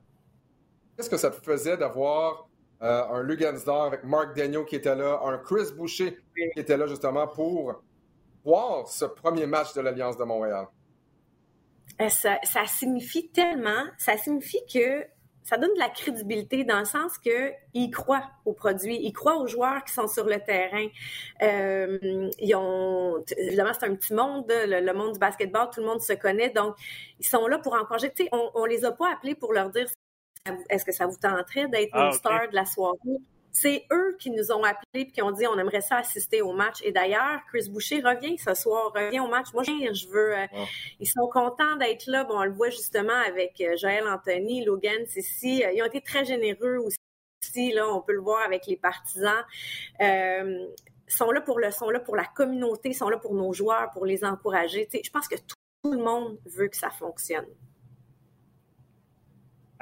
qu'est-ce 0.95 1.09
que 1.09 1.15
te 1.15 1.43
faisait 1.43 1.77
d'avoir 1.77 2.47
un 2.79 3.21
Lugansdor 3.23 3.83
avec 3.83 4.03
Mark 4.03 4.35
Daniel 4.35 4.65
qui 4.65 4.75
était 4.75 4.95
là, 4.95 5.21
un 5.23 5.37
Chris 5.37 5.73
Boucher 5.73 6.17
qui 6.35 6.59
était 6.59 6.75
là 6.75 6.85
justement 6.85 7.27
pour 7.27 7.81
voir 8.43 8.87
ce 8.87 9.05
premier 9.05 9.45
match 9.45 9.73
de 9.73 9.81
l'Alliance 9.81 10.17
de 10.17 10.23
Montréal? 10.23 10.67
Euh, 12.01 12.09
ça, 12.09 12.65
signifie 12.65 13.29
tellement, 13.29 13.85
ça 13.97 14.17
signifie 14.17 14.65
que 14.71 15.05
ça 15.43 15.57
donne 15.57 15.73
de 15.73 15.79
la 15.79 15.89
crédibilité 15.89 16.63
dans 16.63 16.79
le 16.79 16.85
sens 16.85 17.17
que 17.17 17.51
ils 17.73 17.91
croient 17.91 18.23
aux 18.45 18.53
produits, 18.53 18.97
ils 19.01 19.11
croient 19.11 19.37
aux 19.37 19.47
joueurs 19.47 19.83
qui 19.83 19.93
sont 19.93 20.07
sur 20.07 20.25
le 20.25 20.39
terrain. 20.39 20.87
Euh, 21.41 22.29
ils 22.39 22.55
ont, 22.55 23.23
évidemment, 23.37 23.73
c'est 23.73 23.85
un 23.85 23.95
petit 23.95 24.13
monde, 24.13 24.45
le, 24.47 24.93
monde 24.93 25.13
du 25.13 25.19
basketball, 25.19 25.69
tout 25.71 25.81
le 25.81 25.87
monde 25.87 26.01
se 26.01 26.13
connaît, 26.13 26.49
donc 26.49 26.75
ils 27.19 27.27
sont 27.27 27.45
là 27.47 27.59
pour 27.59 27.73
encourager. 27.73 28.09
Tu 28.11 28.23
sais, 28.23 28.29
on, 28.31 28.51
on 28.55 28.65
les 28.65 28.85
a 28.85 28.91
pas 28.91 29.11
appelés 29.11 29.35
pour 29.35 29.53
leur 29.53 29.69
dire 29.69 29.87
est-ce 30.69 30.83
que 30.83 30.91
ça 30.91 31.05
vous 31.05 31.17
tenterait 31.17 31.67
d'être 31.67 31.91
ah, 31.93 32.07
une 32.07 32.13
star 32.13 32.49
de 32.49 32.55
la 32.55 32.65
soirée? 32.65 32.97
C'est 33.53 33.85
eux 33.91 34.17
qui 34.19 34.31
nous 34.31 34.51
ont 34.51 34.63
appelés 34.63 35.01
et 35.01 35.07
qui 35.11 35.21
ont 35.21 35.31
dit 35.31 35.45
on 35.45 35.57
aimerait 35.57 35.81
ça 35.81 35.97
assister 35.97 36.41
au 36.41 36.53
match. 36.53 36.81
Et 36.83 36.91
d'ailleurs, 36.91 37.39
Chris 37.49 37.69
Boucher 37.69 38.01
revient 38.01 38.37
ce 38.37 38.55
soir, 38.55 38.91
revient 38.93 39.19
au 39.19 39.27
match. 39.27 39.53
Moi, 39.53 39.63
je 39.63 40.07
veux. 40.09 40.35
Euh, 40.37 40.47
ils 40.99 41.07
sont 41.07 41.27
contents 41.27 41.75
d'être 41.77 42.07
là. 42.07 42.23
Bon, 42.23 42.39
on 42.39 42.43
le 42.43 42.51
voit 42.51 42.71
justement 42.71 43.13
avec 43.27 43.61
euh, 43.61 43.77
Joël 43.77 44.07
Anthony, 44.07 44.65
Logan 44.65 45.05
Sissi. 45.05 45.63
Euh, 45.63 45.71
ils 45.71 45.83
ont 45.83 45.85
été 45.85 46.01
très 46.01 46.25
généreux 46.25 46.77
aussi. 46.77 46.97
Là, 47.73 47.87
on 47.87 48.01
peut 48.01 48.13
le 48.13 48.21
voir 48.21 48.41
avec 48.43 48.65
les 48.65 48.77
partisans. 48.77 49.43
Euh, 50.01 50.65
sont 51.07 51.29
là 51.29 51.41
pour 51.41 51.59
le, 51.59 51.69
sont 51.69 51.89
là 51.89 51.99
pour 51.99 52.15
la 52.15 52.25
communauté, 52.25 52.93
sont 52.93 53.09
là 53.09 53.17
pour 53.17 53.35
nos 53.35 53.53
joueurs, 53.53 53.91
pour 53.91 54.05
les 54.05 54.23
encourager. 54.23 54.87
je 54.91 55.09
pense 55.11 55.27
que 55.27 55.35
tout 55.35 55.91
le 55.91 55.99
monde 55.99 56.39
veut 56.45 56.69
que 56.69 56.77
ça 56.77 56.89
fonctionne. 56.89 57.45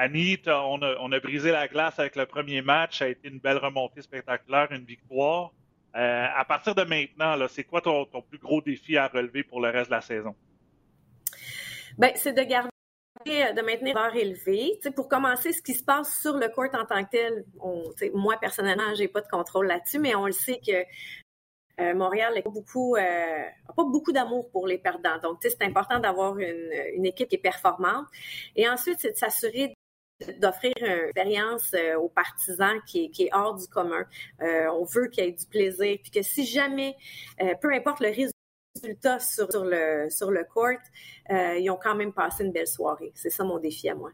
Annie, 0.01 0.39
on 0.47 0.81
a, 1.11 1.19
brisé 1.19 1.51
la 1.51 1.67
glace 1.67 1.99
avec 1.99 2.15
le 2.15 2.25
premier 2.25 2.63
match. 2.63 2.97
Ça 2.97 3.05
a 3.05 3.07
été 3.09 3.27
une 3.27 3.37
belle 3.37 3.57
remontée 3.57 4.01
spectaculaire, 4.01 4.71
une 4.71 4.83
victoire. 4.83 5.53
Euh, 5.95 6.25
à 6.35 6.43
partir 6.43 6.73
de 6.73 6.81
maintenant, 6.81 7.35
c'est 7.47 7.65
quoi 7.65 7.81
ton, 7.81 8.07
plus 8.27 8.39
gros 8.39 8.63
défi 8.63 8.97
à 8.97 9.07
relever 9.07 9.43
pour 9.43 9.61
le 9.61 9.69
reste 9.69 9.91
de 9.91 9.95
la 9.95 10.01
saison? 10.01 10.33
Ben, 11.99 12.13
c'est 12.15 12.33
de 12.33 12.41
garder 12.41 12.71
euh, 13.27 13.53
de 13.53 13.61
maintenir 13.61 13.93
l'heure 13.93 14.15
élevée. 14.15 14.71
pour 14.95 15.07
commencer, 15.07 15.53
ce 15.53 15.61
qui 15.61 15.75
se 15.75 15.83
passe 15.83 16.19
sur 16.19 16.35
le 16.35 16.49
court 16.49 16.73
en 16.73 16.85
tant 16.85 17.03
que 17.03 17.11
tel, 17.11 17.45
moi 18.15 18.37
personnellement, 18.41 18.95
j'ai 18.95 19.07
pas 19.07 19.21
de 19.21 19.27
contrôle 19.27 19.67
là-dessus, 19.67 19.99
mais 19.99 20.15
on 20.15 20.25
le 20.25 20.31
sait 20.31 20.59
que 20.65 20.83
euh, 21.79 21.93
Montréal 21.93 22.33
n'a 22.33 22.41
pas 22.41 22.49
beaucoup, 22.49 22.95
pas 22.95 23.83
beaucoup 23.83 24.11
d'amour 24.11 24.49
pour 24.49 24.65
les 24.65 24.79
perdants. 24.79 25.19
Donc, 25.21 25.37
c'est 25.41 25.61
important 25.61 25.99
d'avoir 25.99 26.39
une, 26.39 26.71
une, 26.95 27.05
équipe 27.05 27.29
qui 27.29 27.35
est 27.35 27.37
performante. 27.37 28.07
Et 28.55 28.67
ensuite, 28.67 28.99
c'est 28.99 29.11
de 29.11 29.17
s'assurer 29.17 29.75
d'offrir 30.39 30.73
une 30.79 31.07
expérience 31.07 31.73
euh, 31.73 31.95
aux 31.97 32.09
partisans 32.09 32.79
qui 32.85 33.11
est, 33.17 33.29
hors 33.33 33.55
du 33.55 33.67
commun. 33.67 34.05
Euh, 34.41 34.67
on 34.71 34.83
veut 34.83 35.07
qu'il 35.07 35.25
y 35.25 35.27
ait 35.27 35.31
du 35.31 35.45
plaisir, 35.45 35.97
puis 36.01 36.11
que 36.11 36.21
si 36.21 36.45
jamais, 36.45 36.95
euh, 37.41 37.53
peu 37.61 37.73
importe 37.73 37.99
le 38.01 38.09
résultat 38.09 39.19
sur, 39.19 39.47
le, 39.63 40.09
sur 40.09 40.31
le 40.31 40.43
court, 40.45 40.79
ils 41.29 41.69
ont 41.69 41.79
quand 41.81 41.95
même 41.95 42.13
passé 42.13 42.43
une 42.43 42.51
belle 42.51 42.67
soirée. 42.67 43.11
C'est 43.15 43.29
ça 43.29 43.43
mon 43.43 43.59
défi 43.59 43.89
à 43.89 43.95
moi. 43.95 44.11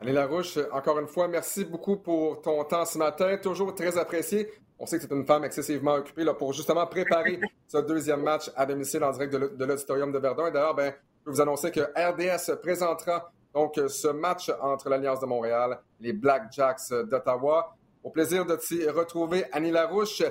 Annie 0.00 0.12
Larouche, 0.12 0.58
encore 0.72 0.98
une 0.98 1.08
fois, 1.08 1.26
merci 1.26 1.64
beaucoup 1.64 1.96
pour 1.96 2.42
ton 2.42 2.62
temps 2.64 2.84
ce 2.84 2.98
matin, 2.98 3.38
toujours 3.38 3.74
très 3.74 3.96
apprécié. 3.96 4.48
On 4.78 4.84
sait 4.84 4.98
que 4.98 5.04
c'est 5.04 5.14
une 5.14 5.24
femme 5.24 5.44
excessivement 5.44 5.94
occupée 5.94 6.24
là, 6.24 6.34
pour 6.34 6.52
justement 6.52 6.86
préparer 6.86 7.40
ce 7.66 7.78
deuxième 7.78 8.22
match 8.22 8.50
à 8.54 8.66
domicile 8.66 9.02
en 9.04 9.10
direct 9.12 9.32
de 9.32 9.64
l'Auditorium 9.64 10.12
de 10.12 10.18
Verdun. 10.18 10.50
D'ailleurs, 10.50 10.74
ben, 10.74 10.92
je 11.24 11.30
vais 11.30 11.34
vous 11.36 11.40
annoncer 11.40 11.70
que 11.70 11.80
RDS 11.80 12.60
présentera 12.60 13.32
donc, 13.56 13.78
euh, 13.78 13.88
ce 13.88 14.08
match 14.08 14.50
entre 14.60 14.90
l'Alliance 14.90 15.18
de 15.18 15.24
Montréal, 15.24 15.80
les 15.98 16.12
Black 16.12 16.52
Jacks 16.52 16.90
d'Ottawa. 16.90 17.74
Au 18.04 18.10
plaisir 18.10 18.44
de 18.44 18.54
t'y 18.54 18.86
retrouver, 18.86 19.46
Annie 19.50 19.70
Larouche. 19.70 20.22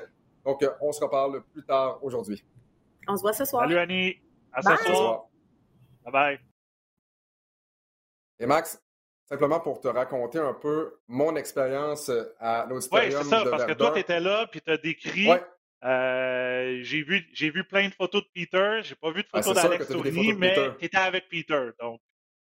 Donc, 0.45 0.61
euh, 0.61 0.69
on 0.79 0.91
se 0.91 1.03
reparle 1.03 1.41
plus 1.51 1.63
tard 1.63 1.97
aujourd'hui. 2.03 2.45
On 3.07 3.17
se 3.17 3.23
voit 3.23 3.33
ce 3.33 3.43
soir. 3.43 3.63
Salut, 3.63 3.79
Annie. 3.79 4.21
À 4.53 4.61
ce 4.61 4.83
soir. 4.85 5.25
Bye 6.03 6.13
bye. 6.13 6.39
Et 8.39 8.45
Max, 8.45 8.79
simplement 9.27 9.59
pour 9.59 9.79
te 9.81 9.87
raconter 9.87 10.37
un 10.37 10.53
peu 10.53 10.99
mon 11.07 11.35
expérience 11.35 12.11
à 12.39 12.67
l'auditorium 12.69 13.09
Oui, 13.09 13.23
c'est 13.23 13.29
ça, 13.29 13.43
parce 13.49 13.65
que 13.65 13.73
toi, 13.73 13.91
tu 13.91 14.01
étais 14.01 14.19
là, 14.19 14.45
puis 14.45 14.61
tu 14.61 14.71
as 14.71 14.77
décrit... 14.77 15.29
Euh, 15.83 16.79
j'ai 16.81 17.01
vu, 17.01 17.27
j'ai 17.33 17.49
vu 17.49 17.63
plein 17.63 17.87
de 17.87 17.93
photos 17.93 18.23
de 18.23 18.29
Peter. 18.33 18.81
J'ai 18.83 18.95
pas 18.95 19.11
vu 19.11 19.23
de 19.23 19.27
photos 19.27 19.55
d'Alex 19.55 19.87
Tourny, 19.87 20.33
mais 20.33 20.55
tu 20.77 20.85
étais 20.85 20.97
avec 20.97 21.27
Peter. 21.27 21.69
Donc, 21.79 21.99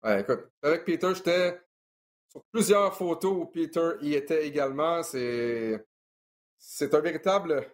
Ouais, 0.03 0.21
écoute, 0.21 0.49
avec 0.63 0.85
Peter, 0.85 1.15
j'étais 1.15 1.61
sur 2.31 2.43
plusieurs 2.53 2.95
photos 2.97 3.33
où 3.33 3.47
Peter 3.47 3.93
y 4.01 4.15
était 4.15 4.47
également. 4.47 5.03
C'est, 5.03 5.85
c'est 6.59 6.95
un 6.95 7.01
véritable 7.01 7.67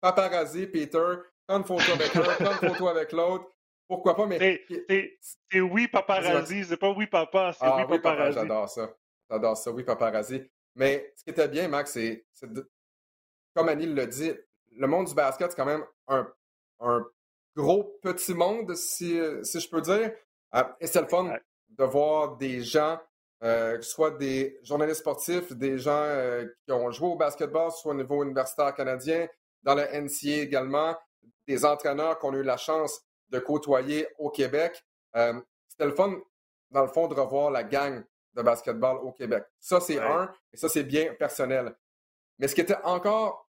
paparazzi, 0.00 0.66
Peter. 0.66 1.14
Prendre 1.46 1.70
une 1.70 1.78
photo 1.78 1.92
avec 1.92 2.14
l'un, 2.14 2.22
prendre 2.34 2.62
une 2.64 2.68
photo 2.70 2.88
avec 2.88 3.12
l'autre. 3.12 3.52
Pourquoi 3.86 4.16
pas, 4.16 4.26
mais. 4.26 4.64
C'est 5.50 5.60
oui, 5.60 5.88
paparazzi, 5.88 6.64
c'est 6.64 6.76
pas 6.76 6.90
oui, 6.90 7.06
papa, 7.06 7.52
c'est 7.52 7.64
ah, 7.64 7.86
oui, 7.88 7.98
paparazzi. 7.98 8.34
j'adore 8.34 8.68
ça. 8.68 8.94
J'adore 9.30 9.56
ça, 9.56 9.70
oui, 9.70 9.82
paparazzi. 9.84 10.42
Mais 10.74 11.12
ce 11.16 11.24
qui 11.24 11.30
était 11.30 11.48
bien, 11.48 11.68
Max, 11.68 11.92
c'est, 11.92 12.26
comme 13.54 13.68
Annie 13.68 13.86
l'a 13.86 14.06
dit, 14.06 14.32
le 14.72 14.86
monde 14.86 15.06
du 15.06 15.14
basket, 15.14 15.50
c'est 15.50 15.56
quand 15.56 15.64
même 15.64 15.84
un, 16.06 16.30
un 16.80 17.06
gros 17.56 17.98
petit 18.02 18.34
monde, 18.34 18.74
si, 18.74 19.18
si 19.42 19.60
je 19.60 19.68
peux 19.70 19.80
dire. 19.80 20.12
Ah, 20.52 20.76
et 20.80 20.86
c'est 20.86 21.00
le 21.00 21.08
fun 21.08 21.34
de 21.68 21.84
voir 21.84 22.36
des 22.36 22.62
gens, 22.62 22.98
euh, 23.42 23.80
soit 23.82 24.12
des 24.12 24.58
journalistes 24.62 25.00
sportifs, 25.00 25.52
des 25.52 25.78
gens 25.78 26.02
euh, 26.02 26.46
qui 26.64 26.72
ont 26.72 26.90
joué 26.90 27.08
au 27.08 27.16
basketball, 27.16 27.70
soit 27.70 27.92
au 27.92 27.96
niveau 27.96 28.24
universitaire 28.24 28.74
canadien, 28.74 29.28
dans 29.62 29.74
le 29.74 29.82
NCA 29.82 30.42
également, 30.42 30.96
des 31.46 31.64
entraîneurs 31.64 32.18
qu'on 32.18 32.34
a 32.34 32.36
eu 32.36 32.42
la 32.42 32.56
chance 32.56 33.00
de 33.30 33.38
côtoyer 33.38 34.06
au 34.18 34.30
Québec. 34.30 34.84
Euh, 35.16 35.40
c'était 35.68 35.86
le 35.86 35.94
fun, 35.94 36.16
dans 36.70 36.82
le 36.82 36.88
fond, 36.88 37.06
de 37.08 37.14
revoir 37.14 37.50
la 37.50 37.64
gang 37.64 38.04
de 38.34 38.42
basketball 38.42 38.98
au 38.98 39.12
Québec. 39.12 39.44
Ça, 39.58 39.80
c'est 39.80 39.98
un, 39.98 40.32
et 40.52 40.56
ça, 40.56 40.68
c'est 40.68 40.84
bien 40.84 41.14
personnel. 41.14 41.74
Mais 42.38 42.48
ce 42.48 42.54
qui 42.54 42.60
était 42.60 42.76
encore 42.84 43.48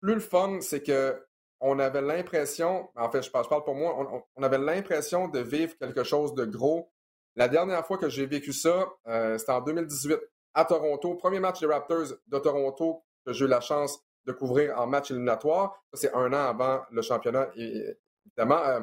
plus 0.00 0.14
le 0.14 0.20
fun, 0.20 0.60
c'est 0.60 0.82
que 0.82 1.22
on 1.60 1.78
avait 1.78 2.02
l'impression, 2.02 2.90
en 2.96 3.10
fait, 3.10 3.22
je 3.22 3.30
parle, 3.30 3.46
pour 3.46 3.74
moi, 3.74 4.24
on 4.36 4.42
avait 4.42 4.58
l'impression 4.58 5.28
de 5.28 5.38
vivre 5.40 5.74
quelque 5.78 6.04
chose 6.04 6.34
de 6.34 6.44
gros 6.44 6.92
la 7.36 7.48
dernière 7.48 7.86
fois 7.86 7.98
que 7.98 8.08
j'ai 8.08 8.26
vécu 8.26 8.52
ça, 8.52 8.88
euh, 9.06 9.36
c'était 9.36 9.52
en 9.52 9.60
2018 9.60 10.18
à 10.54 10.64
Toronto. 10.64 11.14
Premier 11.16 11.38
match 11.38 11.60
des 11.60 11.66
Raptors 11.66 12.14
de 12.26 12.38
Toronto 12.38 13.04
que 13.26 13.32
j'ai 13.32 13.44
eu 13.44 13.48
la 13.48 13.60
chance 13.60 14.00
de 14.24 14.32
couvrir 14.32 14.78
en 14.80 14.86
match 14.86 15.10
éliminatoire. 15.10 15.82
Ça, 15.92 16.00
c'est 16.00 16.14
un 16.14 16.32
an 16.32 16.48
avant 16.48 16.82
le 16.90 17.02
championnat, 17.02 17.48
évidemment. 17.54 18.58
Euh. 18.64 18.80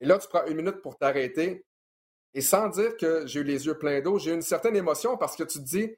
et 0.00 0.06
là, 0.06 0.18
tu 0.18 0.28
prends 0.28 0.44
une 0.46 0.56
minute 0.56 0.82
pour 0.82 0.98
t'arrêter. 0.98 1.64
Et 2.34 2.40
sans 2.40 2.68
dire 2.68 2.96
que 2.96 3.26
j'ai 3.26 3.40
eu 3.40 3.44
les 3.44 3.66
yeux 3.66 3.78
pleins 3.78 4.00
d'eau, 4.00 4.18
j'ai 4.18 4.32
eu 4.32 4.34
une 4.34 4.42
certaine 4.42 4.76
émotion 4.76 5.16
parce 5.16 5.36
que 5.36 5.44
tu 5.44 5.58
te 5.58 5.64
dis, 5.64 5.96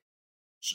je, 0.61 0.75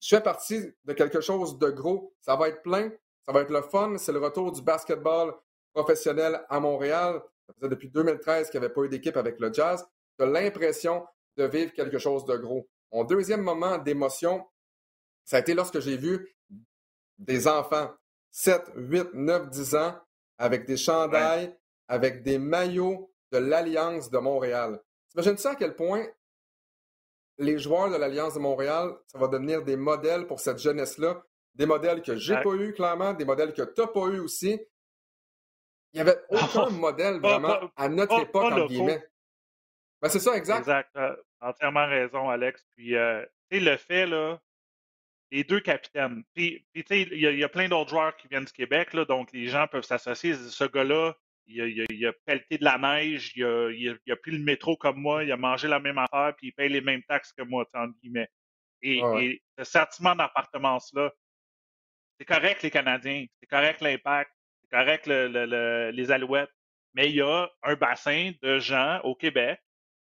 fais 0.00 0.22
partie 0.22 0.72
de 0.84 0.92
quelque 0.92 1.20
chose 1.20 1.58
de 1.58 1.70
gros. 1.70 2.14
Ça 2.20 2.36
va 2.36 2.48
être 2.48 2.62
plein, 2.62 2.90
ça 3.26 3.32
va 3.32 3.40
être 3.40 3.50
le 3.50 3.62
fun. 3.62 3.98
C'est 3.98 4.12
le 4.12 4.20
retour 4.20 4.52
du 4.52 4.62
basketball 4.62 5.34
professionnel 5.74 6.40
à 6.48 6.60
Montréal. 6.60 7.20
Ça 7.48 7.54
faisait 7.54 7.68
depuis 7.68 7.88
2013 7.90 8.48
qu'il 8.48 8.60
n'y 8.60 8.66
avait 8.66 8.72
pas 8.72 8.82
eu 8.82 8.88
d'équipe 8.88 9.16
avec 9.16 9.40
le 9.40 9.52
Jazz 9.52 9.84
tu 10.18 10.24
as 10.24 10.26
l'impression 10.26 11.06
de 11.36 11.44
vivre 11.44 11.72
quelque 11.72 11.98
chose 11.98 12.24
de 12.24 12.36
gros. 12.36 12.68
Mon 12.92 13.04
deuxième 13.04 13.42
moment 13.42 13.78
d'émotion, 13.78 14.46
ça 15.24 15.36
a 15.36 15.40
été 15.40 15.54
lorsque 15.54 15.80
j'ai 15.80 15.96
vu 15.96 16.34
des 17.18 17.48
enfants, 17.48 17.90
7, 18.32 18.72
8, 18.76 19.14
9, 19.14 19.50
10 19.50 19.74
ans, 19.76 19.98
avec 20.38 20.66
des 20.66 20.76
chandails, 20.76 21.56
avec 21.88 22.22
des 22.22 22.38
maillots 22.38 23.12
de 23.30 23.38
l'Alliance 23.38 24.10
de 24.10 24.18
Montréal. 24.18 24.82
T'imagines-tu 25.10 25.46
à 25.46 25.54
quel 25.54 25.76
point 25.76 26.06
les 27.38 27.58
joueurs 27.58 27.90
de 27.90 27.96
l'Alliance 27.96 28.34
de 28.34 28.38
Montréal, 28.38 28.94
ça 29.06 29.18
va 29.18 29.28
devenir 29.28 29.62
des 29.62 29.76
modèles 29.76 30.26
pour 30.26 30.40
cette 30.40 30.58
jeunesse-là, 30.58 31.22
des 31.54 31.66
modèles 31.66 32.02
que 32.02 32.16
j'ai 32.16 32.40
pas 32.40 32.54
eu 32.54 32.72
clairement, 32.72 33.12
des 33.14 33.24
modèles 33.24 33.52
que 33.52 33.62
tu 33.62 33.80
n'as 33.80 33.86
pas 33.86 34.06
eu 34.06 34.20
aussi. 34.20 34.60
Il 35.92 35.96
n'y 35.96 36.00
avait 36.00 36.22
aucun 36.30 36.70
modèle 36.70 37.20
vraiment 37.20 37.58
à 37.76 37.88
notre 37.88 38.18
époque, 38.20 38.52
en 38.52 38.66
guillemets. 38.66 39.06
Ben, 40.02 40.08
c'est 40.08 40.18
ça, 40.18 40.36
exact. 40.36 40.60
Exact. 40.60 40.98
Entièrement 41.40 41.86
raison, 41.86 42.28
Alex. 42.28 42.66
Puis, 42.76 42.96
euh, 42.96 43.24
tu 43.50 43.58
sais, 43.58 43.64
le 43.64 43.76
fait, 43.76 44.06
là, 44.06 44.40
les 45.30 45.44
deux 45.44 45.60
capitaines. 45.60 46.24
Puis, 46.34 46.66
tu 46.74 46.84
sais, 46.86 47.02
il 47.02 47.20
y, 47.20 47.44
a 47.44 47.48
plein 47.48 47.68
d'autres 47.68 47.90
joueurs 47.90 48.16
qui 48.16 48.26
viennent 48.28 48.44
du 48.44 48.52
Québec, 48.52 48.92
là, 48.94 49.04
donc 49.04 49.32
les 49.32 49.46
gens 49.46 49.66
peuvent 49.68 49.84
s'associer. 49.84 50.34
Ce 50.34 50.64
gars-là, 50.64 51.14
il 51.46 51.60
a, 51.62 51.66
il, 51.88 52.06
a, 52.06 52.12
pelleté 52.26 52.58
de 52.58 52.64
la 52.64 52.78
neige, 52.78 53.32
il 53.36 53.44
a, 53.44 53.70
il 53.70 54.12
a, 54.12 54.16
pris 54.16 54.32
le 54.32 54.40
métro 54.40 54.76
comme 54.76 55.00
moi, 55.00 55.24
il 55.24 55.32
a 55.32 55.36
mangé 55.36 55.68
la 55.68 55.80
même 55.80 55.98
affaire, 55.98 56.34
puis 56.36 56.48
il 56.48 56.52
paye 56.52 56.68
les 56.68 56.80
mêmes 56.80 57.02
taxes 57.04 57.32
que 57.32 57.42
moi, 57.42 57.64
entre 57.72 57.94
guillemets. 58.02 58.28
Et, 58.82 58.98
et 58.98 59.42
ce 59.58 59.64
sentiment 59.64 60.16
d'appartenance-là, 60.16 61.12
c'est 62.18 62.26
correct 62.26 62.62
les 62.62 62.70
Canadiens, 62.70 63.24
c'est 63.40 63.48
correct 63.48 63.80
l'impact, 63.80 64.32
c'est 64.60 64.76
correct 64.76 65.06
le, 65.06 65.90
les 65.90 66.10
Alouettes, 66.10 66.52
mais 66.94 67.08
il 67.08 67.16
y 67.16 67.22
a 67.22 67.48
un 67.62 67.74
bassin 67.76 68.32
de 68.42 68.58
gens 68.58 69.00
au 69.04 69.14
Québec 69.14 69.60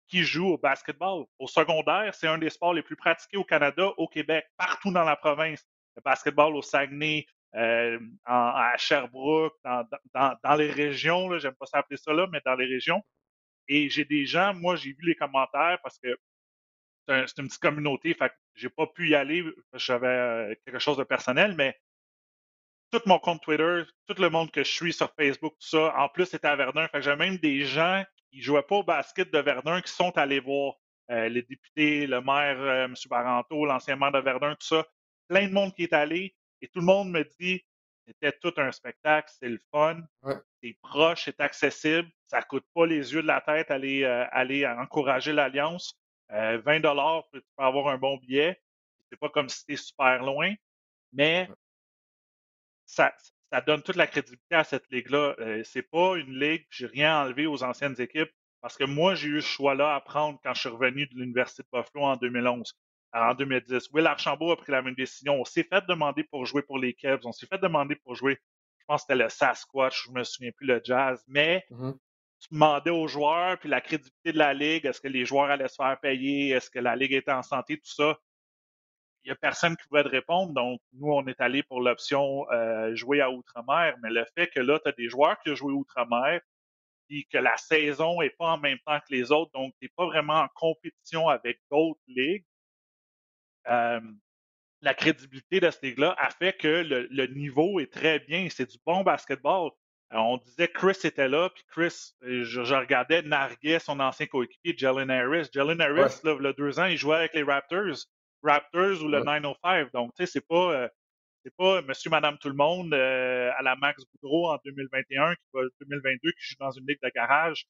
qui 0.08 0.24
jouent 0.24 0.54
au 0.54 0.58
basketball. 0.58 1.26
Au 1.40 1.48
secondaire, 1.48 2.14
c'est 2.14 2.28
un 2.28 2.38
des 2.38 2.50
sports 2.50 2.74
les 2.74 2.84
plus 2.84 2.96
pratiqués 2.96 3.38
au 3.38 3.44
Canada, 3.44 3.88
au 3.98 4.08
Québec, 4.08 4.46
partout 4.58 4.92
dans 4.92 5.04
la 5.04 5.16
province. 5.16 5.66
Le 5.96 6.02
basketball 6.02 6.56
au 6.56 6.62
Saguenay, 6.62 7.26
euh, 7.56 8.00
à 8.26 8.74
Sherbrooke, 8.78 9.56
dans, 9.64 10.56
les 10.58 10.72
régions, 10.72 11.38
j'aime 11.40 11.56
pas 11.56 11.66
s'appeler 11.66 11.98
ça 11.98 12.12
là, 12.14 12.28
mais 12.32 12.42
dans 12.46 12.56
les 12.56 12.66
régions. 12.66 13.02
Et 13.68 13.90
j'ai 13.90 14.06
des 14.06 14.26
gens, 14.26 14.54
moi 14.54 14.76
j'ai 14.76 14.92
vu 14.92 15.06
les 15.06 15.16
commentaires 15.16 15.80
parce 15.82 15.98
que 15.98 16.18
c'est 17.08 17.38
une 17.38 17.48
petite 17.48 17.62
communauté, 17.62 18.14
fait 18.14 18.30
que 18.30 18.36
j'ai 18.56 18.70
pas 18.70 18.88
pu 18.88 19.10
y 19.10 19.16
aller 19.16 19.44
j'avais 19.74 20.08
euh, 20.08 20.56
quelque 20.66 20.80
chose 20.80 20.98
de 20.98 21.04
personnel, 21.04 21.56
mais 21.56 21.80
tout 22.92 23.02
mon 23.06 23.20
compte 23.20 23.42
Twitter, 23.42 23.84
tout 24.08 24.22
le 24.22 24.30
monde 24.30 24.52
que 24.52 24.64
je 24.64 24.72
suis 24.72 24.94
sur 24.94 25.14
Facebook, 25.14 25.54
tout 25.60 25.68
ça, 25.68 25.94
en 25.98 26.10
plus, 26.10 26.26
c'était 26.26 26.48
à 26.48 26.56
Verdun. 26.56 26.88
Fait 26.88 27.00
que 27.00 27.04
j'ai 27.04 27.16
même 27.16 27.38
des 27.38 27.66
gens 27.66 28.04
qui 28.36 28.42
jouaient 28.42 28.63
pas 28.63 28.75
au 28.75 28.84
basket 28.84 29.32
de 29.32 29.39
Verdun 29.39 29.82
qui 29.82 29.92
sont 29.92 30.15
allés 30.18 30.42
voir 30.42 30.74
euh, 31.10 31.30
les 31.30 31.42
députés, 31.42 32.06
le 32.06 32.20
maire, 32.20 32.60
euh, 32.60 32.86
M. 32.86 32.94
Baranto, 33.10 33.65
l'ancien 33.65 33.96
maire 33.96 34.12
de 34.12 34.20
Verdun, 34.20 34.56
tout 34.56 34.68
ça. 34.68 34.86
Plein 35.30 35.48
de 35.48 35.54
monde 35.54 35.74
qui 35.74 35.84
est 35.84 35.94
allé 35.94 36.36
et 36.62 36.68
tout 36.68 36.80
le 36.80 36.86
monde 36.86 37.12
me 37.12 37.24
dit 37.39 37.65
c'était 38.06 38.34
tout 38.34 38.54
un 38.58 38.72
spectacle, 38.72 39.32
c'est 39.39 39.48
le 39.48 39.60
fun, 39.72 40.01
c'est 40.62 40.77
proche, 40.82 41.24
c'est 41.25 41.39
accessible, 41.39 42.08
ça 42.25 42.42
coûte 42.44 42.65
pas 42.74 42.86
les 42.86 43.13
yeux 43.13 43.22
de 43.22 43.27
la 43.27 43.42
tête 43.42 43.72
aller, 43.72 44.04
euh, 44.04 44.25
aller 44.32 44.68
encourager 44.68 45.32
l'Alliance. 45.34 45.98
20 46.30 46.80
dollars, 46.80 47.24
tu 47.32 47.39
peux 47.39 47.63
avoir 47.63 47.88
un 47.88 48.00
bon 48.00 48.18
billet. 48.18 48.60
C'est 49.10 49.20
pas 49.20 49.30
comme 49.30 49.48
si 49.48 49.60
c'était 49.60 49.75
super 49.75 50.24
loin, 50.24 50.54
mais 51.13 51.48
ça, 52.86 53.13
ça 53.52 53.62
donne 53.62 53.82
toute 53.82 53.96
la 53.96 54.08
crédibilité 54.08 54.56
à 54.56 54.64
cette 54.64 54.90
ligue-là. 54.92 55.36
Euh, 55.40 55.62
c'est 55.64 55.84
pas 55.84 56.16
une 56.16 56.38
ligue, 56.40 56.66
j'ai 56.70 56.88
rien 56.88 57.22
enlevé 57.22 57.46
aux 57.46 57.64
anciennes 57.64 57.96
équipes, 58.00 58.32
parce 58.62 58.78
que 58.78 58.84
moi, 58.84 59.16
j'ai 59.16 59.28
eu 59.28 59.42
ce 59.42 59.48
choix-là 59.48 59.96
à 59.96 60.02
prendre 60.02 60.40
quand 60.44 60.54
je 60.54 60.62
suis 60.62 60.70
revenu 60.70 61.08
de 61.08 61.16
l'Université 61.16 61.64
de 61.64 61.68
Buffalo 61.72 62.06
en 62.06 62.16
2011, 62.16 62.74
en 63.14 63.34
2010. 63.34 63.90
Will 63.94 64.08
Archambault 64.08 64.52
a 64.52 64.58
pris 64.58 64.72
la 64.72 64.82
même 64.82 64.96
décision. 64.96 65.40
On 65.40 65.46
s'est 65.46 65.64
fait 65.64 65.84
demander 65.88 66.24
pour 66.24 66.46
jouer 66.46 66.64
pour 66.64 66.80
les 66.80 66.94
Cavs, 66.94 67.22
on 67.25 67.32
s'est 67.32 67.48
fait 67.48 67.60
demander 67.60 67.96
pour 67.96 68.16
jouer, 68.16 68.40
je 68.80 68.86
pense 68.88 69.02
que 69.02 69.14
c'était 69.14 69.24
le 69.24 69.30
Sasquatch, 69.30 70.08
je 70.08 70.12
me 70.12 70.24
souviens 70.24 70.52
plus, 70.52 70.68
le 70.68 70.82
Jazz, 70.84 71.24
mais 71.28 71.64
mm-hmm. 71.70 71.94
tu 72.40 72.48
demandais 72.52 72.90
aux 72.90 73.08
joueurs, 73.08 73.60
puis 73.60 73.70
la 73.70 73.82
crédibilité 73.82 74.32
de 74.32 74.38
la 74.38 74.54
ligue, 74.54 74.86
est-ce 74.86 75.00
que 75.00 75.08
les 75.08 75.25
joueurs 75.25 75.50
allaient 75.50 75.68
se 75.68 75.75
faire 75.75 76.00
payer, 76.02 76.50
est-ce 76.50 76.70
que 76.70 76.80
la 76.80 76.96
ligue 76.96 77.14
était 77.14 77.32
en 77.32 77.44
santé, 77.44 77.78
tout 77.78 77.94
ça 77.94 78.18
il 79.25 79.29
n'y 79.29 79.32
a 79.32 79.36
personne 79.36 79.75
qui 79.75 79.88
pouvait 79.88 80.03
te 80.03 80.10
répondre. 80.10 80.53
Donc, 80.53 80.79
nous, 80.94 81.12
on 81.12 81.25
est 81.25 81.41
allé 81.41 81.63
pour 81.63 81.82
l'option 81.82 82.46
euh, 82.51 82.96
jouer 82.96 83.22
à 83.22 83.32
Outre-mer. 83.32 83.96
Mais 84.03 84.12
le 84.12 84.24
fait 84.36 84.48
que 84.48 84.60
là, 84.60 84.79
tu 84.79 84.88
as 84.88 84.91
des 84.91 85.10
joueurs 85.10 85.39
qui 85.39 85.50
ont 85.50 85.55
joué 85.55 85.74
Outre-mer, 85.74 86.41
puis 87.08 87.25
que 87.25 87.39
la 87.39 87.58
saison 87.58 88.22
n'est 88.22 88.29
pas 88.29 88.51
en 88.51 88.60
même 88.60 88.77
temps 88.86 89.00
que 89.00 89.13
les 89.13 89.32
autres, 89.32 89.51
donc 89.53 89.74
tu 89.79 89.86
n'es 89.86 89.91
pas 89.96 90.05
vraiment 90.05 90.41
en 90.41 90.48
compétition 90.53 91.27
avec 91.27 91.60
d'autres 91.72 92.00
ligues, 92.08 92.46
euh, 93.67 94.00
la 94.82 94.94
crédibilité 94.94 95.60
de 95.60 95.72
cette 95.72 95.82
ligue-là 95.82 96.15
a 96.20 96.29
fait 96.29 96.53
que 96.53 96.84
le, 96.88 97.25
niveau 97.27 97.79
est 97.79 97.91
très 97.91 98.20
bien. 98.20 98.48
C'est 98.51 98.70
du 98.70 98.77
bon 98.86 99.01
basketball. 99.01 99.72
Euh, 100.13 100.17
on 100.17 100.38
disait 100.38 100.67
Chris 100.67 100.98
était 101.03 101.27
là, 101.27 101.50
puis 101.50 101.63
Chris, 101.72 102.13
je, 102.22 102.75
regardais 102.75 103.24
narguer 103.24 103.79
son 103.79 104.00
ancien 104.00 104.27
coéquipier, 104.27 104.75
Jalen 104.77 105.10
Harris. 105.10 105.50
Jalen 105.51 105.82
Harris, 105.82 106.20
là, 106.24 106.36
il 106.39 106.44
y 106.44 106.48
a 106.48 106.53
deux 106.53 106.79
ans, 106.79 106.86
il 106.86 106.98
jouait 106.98 107.15
avec 107.15 107.34
les 107.34 107.41
Raptors. 107.41 108.05
Raptors 108.46 109.04
ou 109.04 109.08
le 109.08 109.24
905. 109.24 109.92
Donc, 109.94 110.14
tu 110.16 110.25
sais, 110.25 110.32
c'est 110.32 110.48
pas, 110.48 110.74
euh, 110.74 110.90
c'est 111.44 111.56
pas 111.56 111.82
monsieur, 111.82 112.10
madame, 112.10 112.38
tout 112.38 112.50
le 112.50 112.56
monde 112.56 112.94
euh, 112.94 113.52
à 113.58 113.62
la 113.62 113.75
Max 113.75 114.04
Boudreau 114.14 114.52
en 114.52 114.60
2021, 114.64 115.36
qui 115.36 115.42
va 115.54 115.62
2022, 115.82 116.32
qui 116.32 116.38
joue 116.40 116.56
dans 116.60 116.72
une 116.72 116.86
ligue 116.88 117.02
de 117.04 117.10
garage, 117.14 117.66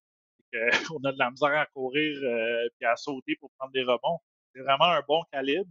et 0.53 0.69
qu'on 0.87 1.03
a 1.05 1.11
de 1.11 1.19
la 1.19 1.31
misère 1.31 1.57
à 1.57 1.65
courir 1.67 2.17
euh, 2.23 2.67
puis 2.77 2.87
à 2.87 2.95
sauter 2.95 3.35
pour 3.37 3.51
prendre 3.57 3.73
des 3.73 3.83
rebonds. 3.83 4.19
C'est 4.53 4.61
vraiment 4.61 4.85
un 4.85 5.01
bon 5.07 5.23
calibre. 5.31 5.69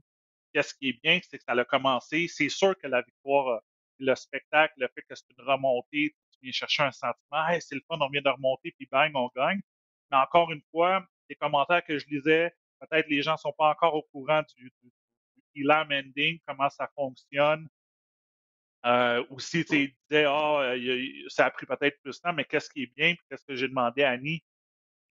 Qu'est-ce 0.52 0.74
qui 0.74 0.90
est 0.90 1.02
bien, 1.02 1.18
c'est 1.22 1.38
que 1.38 1.44
ça 1.44 1.52
a 1.52 1.64
commencé. 1.64 2.28
C'est 2.28 2.48
sûr 2.48 2.76
que 2.78 2.86
la 2.86 3.02
victoire, 3.02 3.60
le 3.98 4.14
spectacle, 4.14 4.74
le 4.76 4.88
fait 4.94 5.02
que 5.02 5.14
c'est 5.14 5.24
une 5.36 5.44
remontée, 5.44 6.14
tu 6.32 6.38
viens 6.42 6.52
chercher 6.52 6.82
un 6.84 6.92
sentiment, 6.92 7.48
hey, 7.48 7.60
c'est 7.60 7.74
le 7.74 7.82
fun, 7.88 7.98
on 8.00 8.08
vient 8.08 8.22
de 8.22 8.28
remonter, 8.28 8.72
puis 8.78 8.86
bang, 8.90 9.10
on 9.14 9.30
gagne. 9.34 9.60
Mais 10.10 10.18
encore 10.18 10.52
une 10.52 10.62
fois, 10.70 11.04
les 11.28 11.36
commentaires 11.36 11.84
que 11.84 11.98
je 11.98 12.06
lisais, 12.06 12.52
peut-être 12.86 13.08
les 13.08 13.22
gens 13.22 13.32
ne 13.32 13.38
sont 13.38 13.52
pas 13.56 13.70
encore 13.70 13.94
au 13.94 14.02
courant 14.02 14.42
du, 14.56 14.72
du, 15.54 15.70
Ending, 15.70 16.38
comment 16.46 16.68
ça 16.68 16.90
fonctionne. 16.94 17.68
Euh, 18.86 19.24
aussi, 19.30 19.64
tu 19.64 19.94
disais, 20.10 20.24
ah, 20.26 20.74
ça 21.28 21.46
a 21.46 21.50
pris 21.50 21.64
peut-être 21.64 22.00
plus 22.02 22.16
de 22.16 22.20
temps, 22.20 22.32
mais 22.32 22.44
qu'est-ce 22.44 22.68
qui 22.68 22.82
est 22.82 22.94
bien, 22.94 23.14
qu'est-ce 23.28 23.44
que 23.44 23.54
j'ai 23.54 23.68
demandé 23.68 24.02
à 24.02 24.10
Annie? 24.10 24.44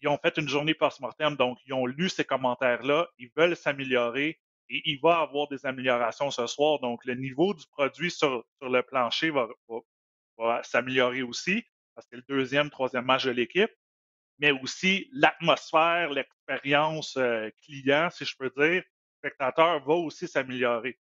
Ils 0.02 0.10
ont 0.10 0.18
fait 0.18 0.38
une 0.38 0.50
journée 0.50 0.74
post-mortem, 0.74 1.36
donc 1.38 1.58
ils 1.66 1.74
ont 1.74 1.86
lu 1.86 2.10
ces 2.10 2.26
commentaires-là, 2.26 3.08
ils 3.18 3.32
veulent 3.36 3.56
s'améliorer 3.56 4.40
et 4.70 4.82
il 4.86 5.00
va 5.02 5.20
avoir 5.22 5.48
des 5.48 5.66
améliorations 5.66 6.30
ce 6.30 6.46
soir. 6.46 6.80
Donc, 6.80 7.06
le 7.06 7.16
niveau 7.16 7.54
du 7.54 7.66
produit 7.72 8.12
sur, 8.12 8.46
le 8.62 8.82
plancher 8.82 9.30
va, 9.30 9.48
va 10.38 10.62
s'améliorer 10.64 11.24
aussi, 11.24 11.64
parce 11.96 12.06
que 12.08 12.18
c'est 12.18 12.28
le 12.28 12.36
deuxième, 12.38 12.70
troisième 12.70 13.06
match 13.06 13.26
de 13.26 13.32
l'équipe 13.32 13.72
mais 14.44 14.52
aussi 14.52 15.10
l'atmosphère, 15.14 16.10
l'expérience 16.10 17.16
euh, 17.16 17.50
client, 17.64 18.10
si 18.12 18.26
je 18.26 18.36
peux 18.38 18.52
dire, 18.58 18.84
spectateur 19.20 19.82
va 19.86 19.94
aussi 19.94 20.28
s'améliorer. 20.28 21.00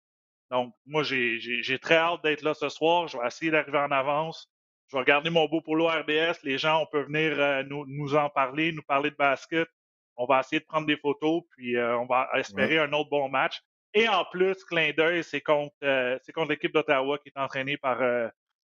Donc, 0.52 0.72
moi, 0.87 1.02
j'ai 1.02 1.78
très 1.83 1.96
hâte 1.96 2.22
d'être 2.22 2.42
là 2.42 2.55
ce 2.55 2.68
soir. 2.68 3.09
Je 3.09 3.18
vais 3.18 3.26
essayer 3.26 3.50
d'arriver 3.50 3.78
en 3.78 3.90
avance. 3.90 4.48
Je 4.87 4.96
vais 4.96 5.00
regarder 5.00 5.28
mon 5.28 5.48
beau 5.48 5.61
polo 5.61 5.88
RDS. 5.88 6.44
Les 6.44 6.57
gens, 6.57 6.83
on 6.83 6.87
peut 6.87 7.02
venir 7.02 7.33
euh, 7.37 7.64
nous, 7.64 7.85
nous, 7.88 8.14
en 8.14 8.31
parler, 8.31 8.70
nous 8.70 8.83
parler 8.83 9.11
de 9.11 9.16
basket. 9.16 9.68
On 10.16 10.24
va 10.24 10.38
essayer 10.38 10.61
de 10.61 10.66
prendre 10.66 10.87
des 10.87 10.96
photos, 10.96 11.42
puis 11.50 11.76
euh, 11.76 11.98
on 11.98 12.07
va 12.07 12.28
espérer 12.35 12.78
un 12.78 12.92
autre 12.92 13.11
bon 13.11 13.28
match. 13.28 13.61
Et 13.92 14.09
en 14.09 14.24
plus, 14.24 14.62
clin 14.62 14.92
d'œil, 14.96 15.24
c'est 15.24 15.40
contre, 15.40 15.74
contre 16.33 16.50
l'équipe 16.50 16.72
d'Ottawa 16.72 17.18
qui 17.18 17.31
est 17.31 17.40
entraînée 17.40 17.76
par 17.76 17.98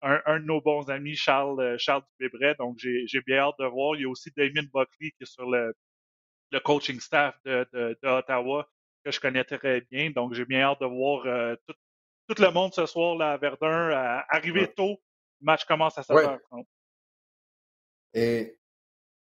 un, 0.03 0.39
de 0.39 0.45
nos 0.45 0.61
bons 0.61 0.89
amis, 0.89 1.15
Charles, 1.15 1.59
euh, 1.59 1.77
Charles 1.77 2.03
Dubébret. 2.19 2.55
Donc, 2.59 2.77
j'ai 2.77 3.21
bien 3.25 3.39
hâte 3.39 3.55
de 3.59 3.65
voir. 3.65 3.95
Il 3.95 4.01
y 4.01 4.05
a 4.05 4.09
aussi 4.09 4.31
Damien 4.35 4.67
Buckley 4.73 5.11
qui 5.11 5.23
est 5.23 5.25
sur 5.25 5.49
le, 5.49 5.73
le 6.51 6.59
coaching 6.59 6.99
staff 6.99 7.35
de, 7.45 7.67
de, 7.73 8.07
Ottawa 8.07 8.67
que 9.03 9.11
je 9.11 9.19
connais 9.19 9.43
très 9.43 9.81
bien. 9.81 10.11
Donc, 10.11 10.33
j'ai 10.33 10.45
bien 10.45 10.61
hâte 10.61 10.81
de 10.81 10.85
voir 10.85 11.25
euh, 11.25 11.55
tout, 11.67 11.73
tout, 12.27 12.41
le 12.41 12.51
monde 12.51 12.73
ce 12.73 12.85
soir 12.85 13.15
là, 13.15 13.33
à 13.33 13.37
Verdun. 13.37 14.23
arriver 14.29 14.71
tôt, 14.73 15.01
le 15.41 15.45
match 15.45 15.65
commence 15.65 15.97
à 15.97 16.01
7h30. 16.01 16.65
Et 18.13 18.57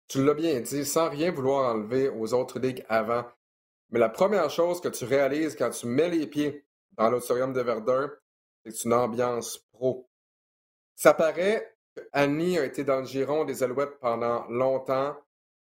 tu 0.09 0.25
l'as 0.25 0.35
bien 0.35 0.61
dit, 0.61 0.85
sans 0.85 1.11
rien 1.11 1.31
vouloir 1.31 1.75
enlever 1.75 2.09
aux 2.09 2.33
autres 2.33 2.59
ligues 2.59 2.85
avant. 2.88 3.27
Mais 3.91 3.99
la 3.99 4.09
première 4.09 4.51
chose 4.51 4.81
que 4.81 4.88
tu 4.88 5.05
réalises 5.05 5.55
quand 5.57 5.71
tu 5.71 5.87
mets 5.87 6.09
les 6.09 6.27
pieds 6.27 6.64
dans 6.93 7.11
l'auditorium 7.11 7.53
de 7.53 7.61
Verdun, 7.61 8.11
c'est 8.64 8.85
une 8.85 8.93
ambiance 8.95 9.59
pro. 9.73 10.08
Ça 10.98 11.14
paraît 11.14 11.76
qu'Annie 11.94 12.58
a 12.58 12.64
été 12.64 12.82
dans 12.82 12.98
le 12.98 13.06
giron 13.06 13.44
des 13.44 13.62
Alouettes 13.62 14.00
pendant 14.00 14.48
longtemps. 14.48 15.16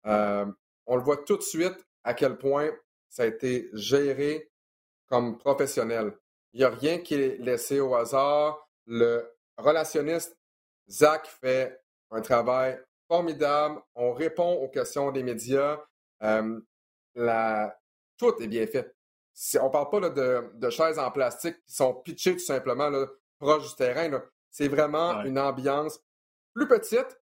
Euh, 0.07 0.46
on 0.87 0.94
le 0.94 1.02
voit 1.02 1.24
tout 1.24 1.37
de 1.37 1.42
suite 1.42 1.74
à 2.04 2.14
quel 2.14 2.38
point 2.38 2.70
ça 3.09 3.24
a 3.24 3.26
été 3.26 3.68
géré 3.72 4.48
comme 5.09 5.37
professionnel. 5.37 6.16
Il 6.52 6.61
n'y 6.61 6.64
a 6.64 6.70
rien 6.70 6.98
qui 6.98 7.14
est 7.14 7.37
laissé 7.38 7.81
au 7.81 7.96
hasard. 7.96 8.64
Le 8.87 9.28
relationniste, 9.57 10.38
Zach, 10.88 11.26
fait 11.26 11.81
un 12.12 12.20
travail 12.20 12.81
formidable. 13.09 13.83
On 13.96 14.12
répond 14.12 14.52
aux 14.52 14.68
questions 14.68 15.11
des 15.11 15.24
médias. 15.24 15.81
Euh, 16.22 16.61
tout 18.16 18.40
est 18.40 18.46
bien 18.46 18.68
fait. 18.68 18.94
on 19.61 19.66
ne 19.66 19.72
parle 19.72 19.90
pas 19.90 20.11
de, 20.11 20.70
chaises 20.70 21.00
en 21.00 21.11
plastique 21.11 21.57
qui 21.66 21.74
sont 21.74 21.94
pitchées 21.94 22.35
tout 22.35 22.38
simplement 22.38 22.88
là, 22.88 23.04
proche 23.40 23.68
du 23.68 23.74
terrain. 23.74 24.22
C'est 24.51 24.69
vraiment 24.69 25.23
une 25.23 25.39
ambiance 25.39 26.01
plus 26.55 26.67
petite, 26.67 27.21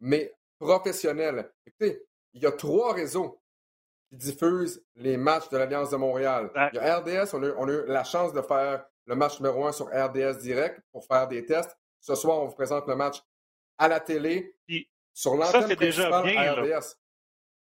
mais 0.00 0.32
professionnelle. 0.58 1.50
Écoutez, 1.66 2.02
il 2.32 2.42
y 2.42 2.46
a 2.46 2.52
trois 2.52 2.92
réseaux 2.92 3.40
qui 4.08 4.16
diffusent 4.16 4.84
les 4.96 5.16
matchs 5.16 5.48
de 5.48 5.58
l'Alliance 5.58 5.90
de 5.90 5.96
Montréal. 5.96 6.50
Il 6.72 6.76
y 6.76 6.78
a 6.78 6.98
RDS, 6.98 7.34
on 7.34 7.42
a, 7.42 7.72
eu 7.72 7.86
la 7.86 8.04
chance 8.04 8.32
de 8.32 8.42
faire 8.42 8.84
le 9.06 9.14
match 9.14 9.40
numéro 9.40 9.66
un 9.66 9.72
sur 9.72 9.86
RDS 9.86 10.38
direct 10.38 10.80
pour 10.92 11.04
faire 11.04 11.28
des 11.28 11.44
tests. 11.44 11.76
Ce 12.00 12.14
soir, 12.14 12.40
on 12.40 12.46
vous 12.46 12.54
présente 12.54 12.86
le 12.86 12.96
match 12.96 13.22
à 13.78 13.88
la 13.88 14.00
télé, 14.00 14.54
sur 15.12 15.36
l'antenne 15.36 15.76
principale 15.76 15.78
déjà 15.78 16.22
bien, 16.22 16.52
RDS. 16.52 16.96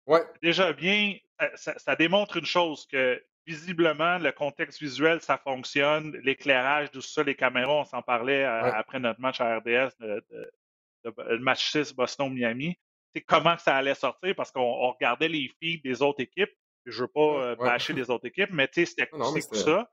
Ouais. 0.06 0.24
Déjà 0.42 0.72
bien, 0.72 1.16
ça, 1.54 1.96
démontre 1.96 2.36
une 2.36 2.46
chose 2.46 2.86
que 2.86 3.22
visiblement, 3.50 4.18
le 4.18 4.30
contexte 4.30 4.80
visuel, 4.80 5.20
ça 5.20 5.36
fonctionne. 5.36 6.16
L'éclairage, 6.22 6.90
tout 6.92 7.00
ça, 7.00 7.22
les 7.24 7.34
caméras, 7.34 7.80
on 7.80 7.84
s'en 7.84 8.02
parlait 8.02 8.44
euh, 8.44 8.72
après 8.72 9.00
notre 9.00 9.20
match 9.20 9.40
à 9.40 9.58
RDS, 9.58 9.90
le 10.00 11.38
match 11.38 11.70
6 11.72 11.94
Boston-Miami. 11.94 12.78
C'est 13.12 13.22
comment 13.22 13.58
ça 13.58 13.76
allait 13.76 13.96
sortir 13.96 14.34
parce 14.36 14.52
qu'on 14.52 14.92
regardait 14.92 15.28
les 15.28 15.50
feeds 15.60 15.82
des 15.82 16.00
autres 16.00 16.20
équipes. 16.20 16.52
Je 16.86 16.96
ne 16.96 17.02
veux 17.02 17.08
pas 17.08 17.20
euh, 17.20 17.56
bâcher 17.56 17.92
les 17.92 18.08
autres 18.08 18.26
équipes, 18.26 18.50
mais 18.52 18.68
c'était 18.72 19.10
ça. 19.52 19.90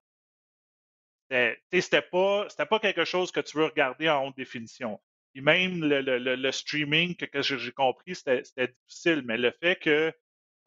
C'était 1.72 2.02
pas, 2.02 2.48
pas 2.70 2.80
quelque 2.80 3.06
chose 3.06 3.32
que 3.32 3.40
tu 3.40 3.58
veux 3.58 3.66
regarder 3.66 4.08
en 4.08 4.28
haute 4.28 4.38
définition. 4.38 5.02
Et 5.34 5.42
même 5.42 5.84
le, 5.84 6.52
streaming, 6.52 7.16
que, 7.16 7.26
que 7.26 7.42
j'ai 7.42 7.72
compris, 7.72 8.16
c'était 8.16 8.68
difficile, 8.68 9.24
mais 9.26 9.38
le 9.38 9.52
fait 9.52 9.76
que 9.78 10.14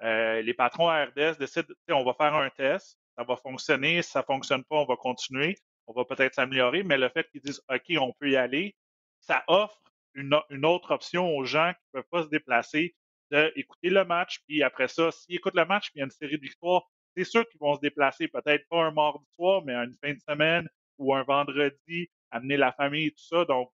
euh, 0.03 0.43
les 0.43 0.55
patrons 0.55 0.89
à 0.89 1.05
RDS 1.05 1.37
décident, 1.39 1.75
on 1.91 2.05
va 2.05 2.15
faire 2.15 2.35
un 2.35 2.51
test, 2.51 2.99
ça 3.17 3.25
va 3.25 3.37
fonctionner, 3.37 4.03
si 4.03 4.11
ça 4.11 4.23
fonctionne 4.23 4.65
pas, 4.65 4.77
on 4.77 4.87
va 4.87 4.97
continuer, 4.97 5.57
on 5.87 5.93
va 5.93 6.05
peut-être 6.05 6.35
s'améliorer, 6.35 6.83
mais 6.83 6.97
le 6.97 7.09
fait 7.09 7.29
qu'ils 7.31 7.43
disent, 7.43 7.63
OK, 7.69 7.97
on 7.99 8.13
peut 8.13 8.31
y 8.31 8.37
aller, 8.37 8.75
ça 9.21 9.45
offre 9.49 9.81
une, 10.15 10.35
autre 10.65 10.93
option 10.93 11.37
aux 11.37 11.45
gens 11.45 11.73
qui 11.73 11.81
ne 11.95 12.01
peuvent 12.01 12.09
pas 12.11 12.23
se 12.23 12.29
déplacer 12.29 12.95
d'écouter 13.31 13.91
le 13.91 14.05
match, 14.05 14.41
puis 14.47 14.63
après 14.63 14.89
ça, 14.89 15.13
s'ils 15.13 15.37
écoutent 15.37 15.55
le 15.55 15.65
match, 15.65 15.91
puis 15.91 15.97
il 15.97 15.99
y 16.01 16.03
a 16.03 16.05
une 16.07 16.11
série 16.11 16.37
de 16.37 16.43
victoires, 16.43 16.83
c'est 17.17 17.25
sûr 17.25 17.49
qu'ils 17.49 17.61
vont 17.61 17.75
se 17.75 17.81
déplacer, 17.81 18.29
peut-être 18.29 18.67
pas 18.69 18.85
un 18.85 18.91
mardi 18.91 19.25
soir, 19.35 19.63
mais 19.65 19.75
une 19.75 19.97
fin 20.03 20.13
de 20.13 20.21
semaine 20.29 20.69
ou 20.99 21.15
un 21.15 21.23
vendredi, 21.23 22.09
amener 22.31 22.57
la 22.57 22.73
famille 22.73 23.07
et 23.07 23.11
tout 23.11 23.25
ça. 23.25 23.45
Donc, 23.45 23.71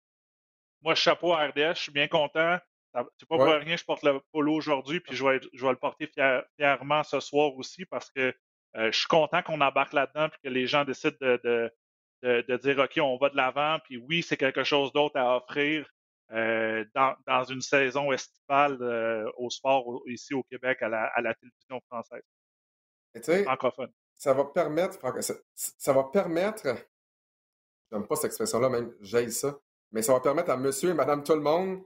moi, 0.82 0.96
chapeau 0.96 1.34
à 1.34 1.48
RDS, 1.48 1.76
je 1.76 1.82
suis 1.82 1.92
bien 1.92 2.08
content. 2.08 2.58
C'est 2.93 3.27
pas 3.27 3.38
pour 3.38 3.45
rien 3.45 3.75
que 3.75 3.77
je 3.77 3.86
porte 3.86 4.03
le 4.03 4.19
polo 4.32 4.53
aujourd'hui, 4.53 4.99
puis 4.99 5.15
je 5.15 5.25
vais, 5.25 5.39
je 5.53 5.65
vais 5.65 5.71
le 5.71 5.77
porter 5.77 6.10
fièrement 6.58 7.03
ce 7.03 7.19
soir 7.19 7.56
aussi 7.56 7.86
parce 7.86 8.12
que 8.12 8.34
euh, 8.75 8.91
je 8.91 8.97
suis 8.97 9.08
content 9.08 9.41
qu'on 9.41 9.62
embarque 9.62 9.93
là-dedans 9.93 10.29
puis 10.29 10.39
que 10.43 10.49
les 10.49 10.67
gens 10.67 10.84
décident 10.86 11.17
de, 11.19 11.71
de, 12.21 12.58
dire 12.58 12.79
OK, 12.79 12.99
on 13.01 13.17
va 13.17 13.29
de 13.29 13.36
l'avant, 13.36 13.79
puis 13.84 13.97
oui, 13.97 14.23
c'est 14.23 14.38
quelque 14.38 14.63
chose 14.63 14.91
d'autre 14.93 15.17
à 15.17 15.38
offrir 15.38 15.88
euh, 16.32 16.86
dans, 16.95 17.15
dans, 17.27 17.43
une 17.43 17.62
saison 17.62 18.12
estivale 18.12 18.77
euh, 18.82 19.29
au 19.38 19.49
sport 19.49 20.01
ici 20.08 20.34
au 20.34 20.43
Québec 20.43 20.82
à 20.82 20.89
la, 20.89 21.06
à 21.15 21.21
la 21.21 21.34
télévision 21.36 21.82
française. 21.89 22.23
francophone. 23.43 23.91
Ça 24.15 24.34
va 24.34 24.45
permettre, 24.45 24.99
ça, 25.21 25.34
ça 25.56 25.93
va 25.93 26.03
permettre, 26.06 26.63
j'aime 27.91 28.08
pas 28.08 28.15
cette 28.15 28.25
expression-là, 28.25 28.69
même 28.69 28.93
j'aille 29.01 29.32
ça, 29.32 29.58
mais 29.91 30.01
ça 30.01 30.13
va 30.13 30.19
permettre 30.19 30.51
à 30.51 30.58
monsieur 30.58 30.91
et 30.91 30.93
madame 30.93 31.23
tout 31.23 31.34
le 31.34 31.41
monde 31.41 31.84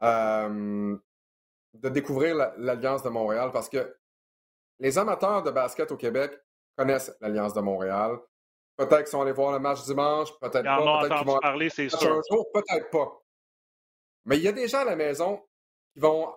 de 0.00 1.88
découvrir 1.88 2.34
l'Alliance 2.56 3.02
de 3.02 3.08
Montréal 3.08 3.50
parce 3.52 3.68
que 3.68 3.96
les 4.78 4.98
amateurs 4.98 5.42
de 5.42 5.50
basket 5.50 5.90
au 5.92 5.96
Québec 5.96 6.32
connaissent 6.76 7.14
l'Alliance 7.20 7.54
de 7.54 7.60
Montréal. 7.60 8.18
Peut-être 8.76 8.98
qu'ils 8.98 9.08
sont 9.08 9.22
allés 9.22 9.32
voir 9.32 9.52
le 9.52 9.58
match 9.58 9.82
dimanche, 9.84 10.30
peut-être 10.38 10.64
pas. 10.64 11.00
Peut-être 11.00 11.18
qu'ils 11.18 11.26
vont 11.26 11.38
parler, 11.40 11.68
c'est 11.68 11.88
sûr. 11.88 12.22
peut-être 12.54 12.90
pas. 12.90 13.20
Mais 14.24 14.36
il 14.36 14.44
y 14.44 14.48
a 14.48 14.52
des 14.52 14.68
gens 14.68 14.80
à 14.80 14.84
la 14.84 14.96
maison 14.96 15.42
qui 15.92 16.00
vont. 16.00 16.32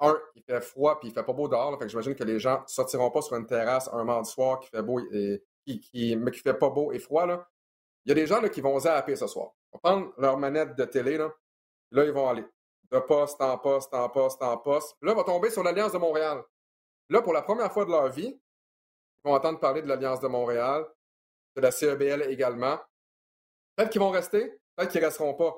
Un, 0.00 0.16
il 0.36 0.44
fait 0.44 0.60
froid 0.60 1.00
puis 1.00 1.08
il 1.08 1.12
fait 1.12 1.24
pas 1.24 1.32
beau 1.32 1.48
dehors. 1.48 1.76
fait 1.76 1.88
j'imagine 1.88 2.14
que 2.14 2.22
les 2.22 2.38
gens 2.38 2.62
sortiront 2.68 3.10
pas 3.10 3.20
sur 3.20 3.34
une 3.34 3.46
terrasse 3.46 3.90
un 3.92 4.04
mardi 4.04 4.30
soir 4.30 4.60
qui 4.60 4.68
fait 4.68 4.82
beau 4.82 5.00
et 5.00 5.42
qui, 5.66 6.14
mais 6.14 6.30
qui 6.30 6.38
fait 6.38 6.54
pas 6.54 6.70
beau 6.70 6.92
et 6.92 7.00
froid. 7.00 7.26
Là. 7.26 7.48
Il 8.04 8.10
y 8.10 8.12
a 8.12 8.14
des 8.14 8.28
gens 8.28 8.40
là, 8.40 8.48
qui 8.48 8.60
vont 8.60 8.78
zapper 8.78 9.16
ce 9.16 9.26
soir. 9.26 9.50
Ils 9.56 9.68
vont 9.74 9.80
prendre 9.80 10.12
leur 10.18 10.38
manette 10.38 10.76
de 10.76 10.84
télé. 10.84 11.18
Là, 11.18 11.34
là 11.90 12.04
ils 12.04 12.12
vont 12.12 12.28
aller 12.28 12.44
de 12.90 12.98
poste 12.98 13.40
en 13.40 13.58
poste, 13.58 13.92
en 13.94 14.08
poste, 14.08 14.42
en 14.42 14.56
poste. 14.56 14.96
là, 15.02 15.14
vont 15.14 15.24
tomber 15.24 15.50
sur 15.50 15.62
l'Alliance 15.62 15.92
de 15.92 15.98
Montréal. 15.98 16.42
Là, 17.10 17.22
pour 17.22 17.32
la 17.32 17.42
première 17.42 17.72
fois 17.72 17.84
de 17.84 17.90
leur 17.90 18.08
vie, 18.08 18.38
ils 19.24 19.28
vont 19.28 19.34
entendre 19.34 19.58
parler 19.60 19.82
de 19.82 19.88
l'Alliance 19.88 20.20
de 20.20 20.28
Montréal, 20.28 20.86
de 21.56 21.60
la 21.60 21.70
CEBL 21.70 22.30
également. 22.30 22.78
Peut-être 23.76 23.90
qu'ils 23.90 24.00
vont 24.00 24.10
rester, 24.10 24.58
peut-être 24.76 24.90
qu'ils 24.90 25.00
ne 25.00 25.06
resteront 25.06 25.34
pas. 25.34 25.54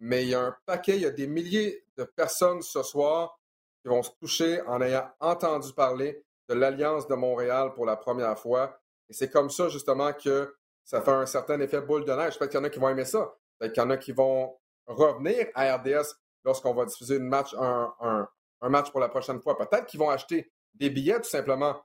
Mais 0.00 0.24
il 0.24 0.30
y 0.30 0.34
a 0.34 0.40
un 0.40 0.56
paquet, 0.64 0.96
il 0.96 1.02
y 1.02 1.06
a 1.06 1.10
des 1.10 1.26
milliers 1.26 1.84
de 1.96 2.04
personnes 2.04 2.62
ce 2.62 2.82
soir 2.82 3.38
qui 3.82 3.88
vont 3.88 4.02
se 4.02 4.10
toucher 4.20 4.60
en 4.62 4.80
ayant 4.80 5.10
entendu 5.20 5.72
parler 5.72 6.24
de 6.48 6.54
l'Alliance 6.54 7.06
de 7.06 7.14
Montréal 7.14 7.74
pour 7.74 7.84
la 7.84 7.96
première 7.96 8.38
fois. 8.38 8.80
Et 9.08 9.12
c'est 9.12 9.30
comme 9.30 9.50
ça, 9.50 9.68
justement, 9.68 10.12
que 10.12 10.56
ça 10.84 11.02
fait 11.02 11.10
un 11.10 11.26
certain 11.26 11.60
effet 11.60 11.80
boule 11.80 12.04
de 12.04 12.12
neige. 12.12 12.38
Peut-être 12.38 12.50
qu'il 12.50 12.60
y 12.60 12.62
en 12.62 12.64
a 12.64 12.70
qui 12.70 12.78
vont 12.78 12.88
aimer 12.88 13.04
ça. 13.04 13.34
Peut-être 13.58 13.72
qu'il 13.72 13.82
y 13.82 13.86
en 13.86 13.90
a 13.90 13.96
qui 13.96 14.12
vont 14.12 14.56
revenir 14.86 15.48
à 15.54 15.76
RDS 15.76 16.14
lorsqu'on 16.44 16.74
va 16.74 16.84
diffuser 16.84 17.16
une 17.16 17.28
match, 17.28 17.54
un, 17.58 18.28
match 18.62 18.90
pour 18.90 19.00
la 19.00 19.08
prochaine 19.08 19.40
fois. 19.40 19.56
Peut-être 19.56 19.86
qu'ils 19.86 20.00
vont 20.00 20.10
acheter 20.10 20.50
des 20.74 20.90
billets 20.90 21.20
tout 21.20 21.28
simplement 21.28 21.80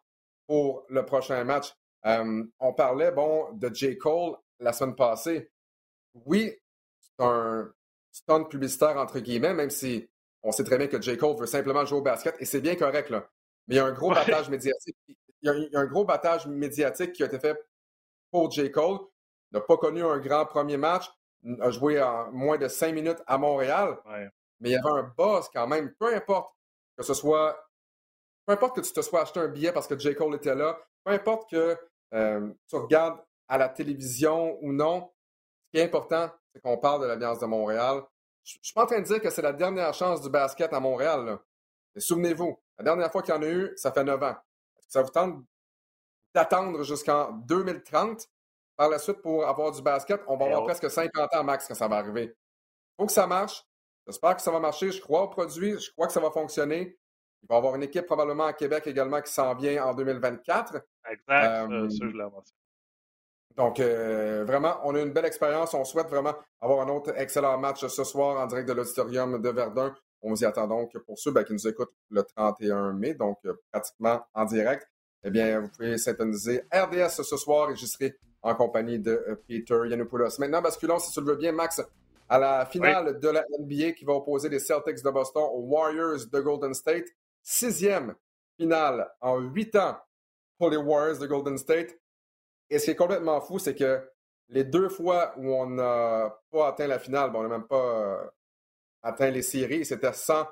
pour 0.48 0.86
le 0.90 1.06
prochain 1.06 1.44
match. 1.44 1.74
Euh, 2.06 2.44
on 2.60 2.74
parlait, 2.74 3.12
bon, 3.12 3.52
de 3.54 3.74
J. 3.74 3.98
Cole 3.98 4.36
la 4.60 4.74
semaine 4.74 4.96
passée. 4.96 5.52
Oui, 6.26 6.54
c'est 7.00 7.24
un 7.24 7.72
stunt 8.12 8.44
publicitaire, 8.46 8.98
entre 8.98 9.20
guillemets, 9.20 9.54
même 9.54 9.70
si 9.70 10.10
on 10.44 10.52
sait 10.52 10.64
très 10.64 10.78
bien 10.78 10.88
que 10.88 11.02
J. 11.02 11.18
Cole 11.18 11.38
veut 11.38 11.46
simplement 11.46 11.86
jouer 11.86 12.00
au 12.00 12.04
basket, 12.04 12.36
et 12.40 12.46
c'est 12.46 12.62
bien 12.62 12.76
correct, 12.76 13.10
là. 13.10 13.28
Mais 13.68 13.76
il 13.76 13.78
y 13.78 13.82
a 13.82 13.86
un 13.86 13.94
gros 13.94 14.10
battage 14.14 14.50
médiatique. 14.50 14.98
Il 15.08 15.68
y, 15.72 15.76
a, 15.76 15.80
un 15.80 15.86
gros 15.86 16.06
battage 16.06 16.48
médiatique 16.48 17.14
qui 17.14 17.24
a 17.24 17.26
été 17.26 17.40
fait 17.40 17.58
pour 18.32 18.52
J. 18.52 18.72
Cole. 18.72 19.00
Il 19.52 19.56
n'a 19.56 19.62
pas 19.62 19.78
connu 19.78 20.04
un 20.04 20.18
grand 20.20 20.46
premier 20.46 20.78
match, 20.78 21.10
a 21.62 21.70
joué 21.70 22.02
en 22.02 22.32
moins 22.32 22.58
de 22.58 22.68
cinq 22.68 22.94
minutes 22.94 23.22
à 23.28 23.38
Montréal. 23.38 23.98
Mais 24.64 24.70
il 24.70 24.72
y 24.74 24.76
avait 24.78 25.00
un 25.00 25.14
buzz 25.18 25.50
quand 25.54 25.68
même, 25.68 25.94
peu 26.00 26.16
importe 26.16 26.56
que 26.98 27.04
ce 27.04 27.14
soit. 27.14 27.70
Peu 28.46 28.54
importe 28.54 28.78
que 28.78 28.82
tu 28.82 28.94
te 28.94 29.02
sois 29.02 29.22
acheté 29.22 29.40
un 29.42 29.48
billet 29.50 29.74
parce 29.74 29.88
que 29.88 29.98
J. 29.98 30.16
Cole 30.16 30.36
était 30.36 30.56
là, 30.56 30.78
peu 31.04 31.12
importe 31.12 31.50
que 31.50 31.78
euh, 32.14 32.50
tu 32.68 32.76
regardes 32.76 33.20
à 33.48 33.58
la 33.58 33.70
télévision 33.70 34.58
ou 34.62 34.72
non, 34.72 35.12
ce 35.66 35.72
qui 35.72 35.78
est 35.80 35.86
important, 35.86 36.30
c'est 36.54 36.62
qu'on 36.62 36.78
parle 36.78 37.02
de 37.02 37.08
l'Alliance 37.08 37.40
de 37.40 37.46
Montréal. 37.46 38.04
Je 38.44 38.58
ne 38.58 38.64
suis 38.64 38.74
pas 38.74 38.84
en 38.84 38.86
train 38.86 39.00
de 39.00 39.06
dire 39.06 39.22
que 39.22 39.30
c'est 39.30 39.42
la 39.42 39.54
dernière 39.54 39.94
chance 39.94 40.22
du 40.22 40.30
basket 40.30 40.72
à 40.74 40.80
Montréal. 40.80 41.40
Mais 41.96 42.02
souvenez-vous, 42.02 42.58
la 42.78 42.84
dernière 42.84 43.12
fois 43.12 43.22
qu'il 43.22 43.34
y 43.34 43.38
en 43.38 43.42
a 43.42 43.48
eu, 43.48 43.74
ça 43.76 43.92
fait 43.92 44.04
9 44.04 44.22
ans. 44.24 44.36
Est-ce 44.78 44.88
que 44.88 44.92
ça 44.92 45.02
vous 45.02 45.10
tente 45.10 45.44
d'attendre 46.34 46.84
jusqu'en 46.84 47.32
2030 47.32 48.30
par 48.76 48.90
la 48.90 49.00
suite 49.00 49.22
pour 49.22 49.46
avoir 49.46 49.72
du 49.72 49.82
basket? 49.82 50.22
On 50.28 50.38
va 50.38 50.46
avoir 50.46 50.64
presque 50.64 50.90
50 50.90 51.34
ans 51.34 51.44
max 51.44 51.68
quand 51.68 51.76
ça 51.76 51.88
va 51.88 51.98
arriver. 51.98 52.26
Il 52.26 52.96
faut 52.98 53.06
que 53.06 53.12
ça 53.14 53.28
marche. 53.28 53.66
J'espère 54.08 54.36
que 54.36 54.42
ça 54.42 54.52
va 54.52 54.60
marcher. 54.60 54.92
Je 54.92 55.02
crois 55.02 55.24
au 55.24 55.28
produit. 55.28 55.80
Je 55.80 55.92
crois 55.92 56.08
que 56.08 56.14
ça 56.14 56.20
va 56.20 56.32
fonctionner. 56.32 56.98
Il 57.42 57.48
va 57.50 57.56
y 57.56 57.58
avoir 57.58 57.76
une 57.76 57.84
équipe 57.84 58.06
probablement 58.06 58.46
à 58.46 58.54
Québec 58.54 58.88
également 58.88 59.22
qui 59.22 59.32
s'en 59.32 59.54
vient 59.56 59.86
en 59.86 59.94
2024. 59.94 60.82
Exact. 61.10 61.72
Euh, 61.72 61.90
ça, 61.90 62.06
je 62.08 62.18
donc, 63.56 63.80
euh, 63.80 64.44
vraiment, 64.46 64.80
on 64.84 64.96
a 64.96 65.02
une 65.02 65.12
belle 65.12 65.26
expérience. 65.26 65.74
On 65.74 65.84
souhaite 65.84 66.08
vraiment 66.08 66.34
avoir 66.60 66.82
un 66.82 66.90
autre 66.90 67.14
excellent 67.16 67.58
match 67.58 67.86
ce 67.86 68.04
soir 68.04 68.40
en 68.40 68.48
direct 68.48 68.68
de 68.68 68.74
l'auditorium 68.74 69.40
de 69.42 69.50
Verdun. 69.50 69.94
On 70.22 70.30
vous 70.30 70.42
y 70.42 70.46
attend 70.46 70.68
donc 70.68 70.98
pour 71.00 71.20
ceux 71.20 71.32
ben, 71.32 71.44
qui 71.44 71.54
nous 71.54 71.68
écoutent 71.68 71.94
le 72.10 72.24
31 72.24 72.94
mai, 72.94 73.14
donc 73.14 73.38
euh, 73.46 73.54
pratiquement 73.72 74.26
en 74.34 74.46
direct. 74.46 74.88
Eh 75.24 75.30
bien, 75.30 75.60
vous 75.60 75.70
pouvez 75.70 75.98
syntoniser 75.98 76.64
RDS 76.74 77.10
ce 77.24 77.38
soir 77.38 77.70
et 77.70 77.76
j'y 77.76 77.88
serai 77.88 78.18
en 78.42 78.56
compagnie 78.56 79.00
de 79.00 79.40
Peter 79.48 79.80
Yanopoulos. 79.88 80.40
Maintenant, 80.40 80.62
basculons, 80.62 81.00
si 81.00 81.12
tu 81.12 81.22
le 81.22 81.28
veux 81.28 81.36
bien, 81.38 81.52
Max, 81.52 81.82
à 82.34 82.40
la 82.40 82.66
finale 82.66 83.20
de 83.20 83.30
la 83.30 83.46
NBA 83.60 83.92
qui 83.92 84.06
va 84.06 84.14
opposer 84.14 84.50
les 84.50 84.58
Celtics 84.58 85.04
de 85.04 85.10
Boston 85.12 85.44
aux 85.54 85.66
Warriors 85.68 86.26
de 86.32 86.40
Golden 86.40 86.74
State. 86.74 87.06
Sixième 87.44 88.16
finale 88.58 89.08
en 89.22 89.38
huit 89.38 89.76
ans 89.76 90.00
pour 90.58 90.72
les 90.72 90.78
Warriors 90.78 91.20
de 91.20 91.28
Golden 91.28 91.60
State. 91.60 91.96
Et 92.72 92.80
ce 92.80 92.86
qui 92.86 92.92
est 92.92 92.96
complètement 92.96 93.40
fou, 93.40 93.60
c'est 93.60 93.76
que 93.76 94.02
les 94.50 94.64
deux 94.64 94.90
fois 94.90 95.36
où 95.38 95.54
on 95.54 95.70
n'a 95.70 96.36
pas 96.50 96.70
atteint 96.70 96.88
la 96.88 96.98
finale, 96.98 97.32
bon, 97.32 97.42
on 97.42 97.44
n'a 97.44 97.50
même 97.50 97.68
pas 97.68 97.76
euh, 97.76 98.28
atteint 99.04 99.30
les 99.30 99.44
séries, 99.44 99.86
c'était 99.86 100.14
sans 100.14 100.48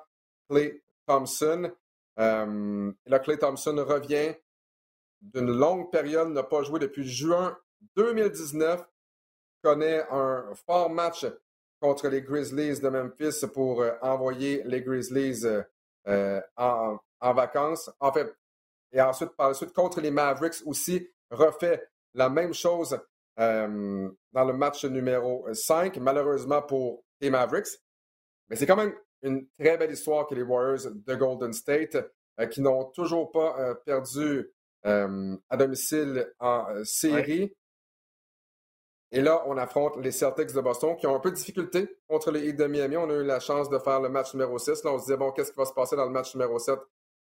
Clay 0.51 0.83
Thompson. 1.07 1.71
Euh, 2.19 2.91
là, 3.07 3.17
Clay 3.17 3.39
Thompson 3.39 3.83
revient 3.87 4.35
d'une 5.19 5.51
longue 5.51 5.91
période, 5.91 6.29
n'a 6.29 6.43
pas 6.43 6.61
joué 6.61 6.79
depuis 6.79 7.07
juin 7.07 7.57
2019, 7.95 8.87
connaît 9.63 10.05
un 10.11 10.53
fort 10.53 10.91
match 10.91 11.25
contre 11.81 12.07
les 12.09 12.21
Grizzlies 12.21 12.79
de 12.79 12.89
Memphis 12.89 13.45
pour 13.53 13.81
euh, 13.81 13.91
envoyer 14.01 14.61
les 14.65 14.81
Grizzlies 14.81 15.45
euh, 15.45 15.63
euh, 16.07 16.39
en, 16.55 16.99
vacances. 17.33 17.89
En 17.99 18.13
fait, 18.13 18.33
et 18.93 19.01
ensuite, 19.01 19.31
par 19.31 19.49
la 19.49 19.53
suite, 19.55 19.73
contre 19.73 19.99
les 19.99 20.11
Mavericks 20.11 20.61
aussi, 20.65 21.09
refait 21.31 21.83
la 22.13 22.29
même 22.29 22.53
chose 22.53 22.97
dans 23.37 24.45
le 24.45 24.53
match 24.53 24.85
numéro 24.85 25.47
5, 25.51 25.97
malheureusement 25.97 26.61
pour 26.61 27.03
les 27.19 27.31
Mavericks. 27.31 27.69
Mais 28.49 28.55
c'est 28.55 28.67
quand 28.67 28.75
même 28.75 28.93
une 29.23 29.47
très 29.57 29.77
belle 29.77 29.91
histoire 29.91 30.27
que 30.27 30.35
les 30.35 30.43
Warriors 30.43 30.91
de 30.93 31.15
Golden 31.15 31.53
State, 31.53 31.97
qui 32.51 32.61
n'ont 32.61 32.85
toujours 32.91 33.31
pas 33.31 33.75
perdu 33.85 34.51
à 34.83 35.57
domicile 35.57 36.31
en 36.39 36.83
série. 36.83 37.55
Et 39.13 39.21
là, 39.21 39.43
on 39.45 39.58
affronte 39.58 39.97
les 39.97 40.12
Celtics 40.12 40.54
de 40.54 40.62
Boston 40.62 40.95
qui 40.95 41.06
ont 41.06 41.15
un 41.15 41.19
peu 41.19 41.32
de 41.32 41.36
difficulté 41.36 41.97
contre 42.08 42.32
les 42.32 42.47
Heat 42.47 42.58
de 42.58 42.65
Miami. 42.65 42.95
On 42.95 43.10
a 43.10 43.13
eu 43.13 43.26
la 43.26 43.41
chance 43.41 43.69
de 43.69 43.78
faire 43.78 44.00
le 44.00 44.08
match 44.08 44.34
numéro 44.34 44.58
6. 44.58 44.84
Là, 44.84 44.93
on 44.93 44.97
se 44.97 45.04
disait, 45.04 45.17
bon, 45.17 45.32
qu'est-ce 45.32 45.52
qui 45.52 45.58
va 45.58 45.65
se 45.65 45.74
passer 45.74 45.97
dans 45.97 46.06
le 46.06 46.12
match 46.12 46.34
numéro 46.34 46.58
7 46.58 46.80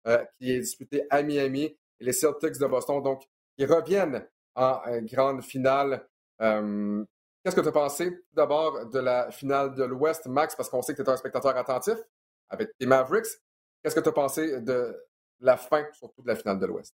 euh, 0.06 0.24
qui 0.38 0.52
est 0.52 0.60
disputé 0.60 1.06
à 1.08 1.22
Miami? 1.22 1.64
Et 2.00 2.04
les 2.04 2.12
Celtics 2.12 2.58
de 2.58 2.66
Boston, 2.66 3.02
donc, 3.02 3.22
ils 3.56 3.66
reviennent 3.66 4.26
en 4.54 4.80
euh, 4.86 5.00
grande 5.00 5.42
finale. 5.42 6.06
Euh, 6.42 7.02
qu'est-ce 7.42 7.56
que 7.56 7.62
tu 7.62 7.68
as 7.68 7.72
pensé 7.72 8.22
d'abord 8.34 8.86
de 8.86 8.98
la 8.98 9.30
finale 9.30 9.74
de 9.74 9.84
l'Ouest, 9.84 10.26
Max, 10.26 10.54
parce 10.54 10.68
qu'on 10.68 10.82
sait 10.82 10.94
que 10.94 11.02
tu 11.02 11.08
es 11.08 11.12
un 11.12 11.16
spectateur 11.16 11.56
attentif 11.56 11.96
avec 12.50 12.70
les 12.78 12.86
Mavericks. 12.86 13.28
Qu'est-ce 13.82 13.94
que 13.94 14.00
tu 14.00 14.08
as 14.10 14.12
pensé 14.12 14.60
de 14.60 14.94
la 15.40 15.56
fin, 15.56 15.86
surtout 15.92 16.20
de 16.20 16.28
la 16.28 16.36
finale 16.36 16.58
de 16.58 16.66
l'Ouest? 16.66 16.94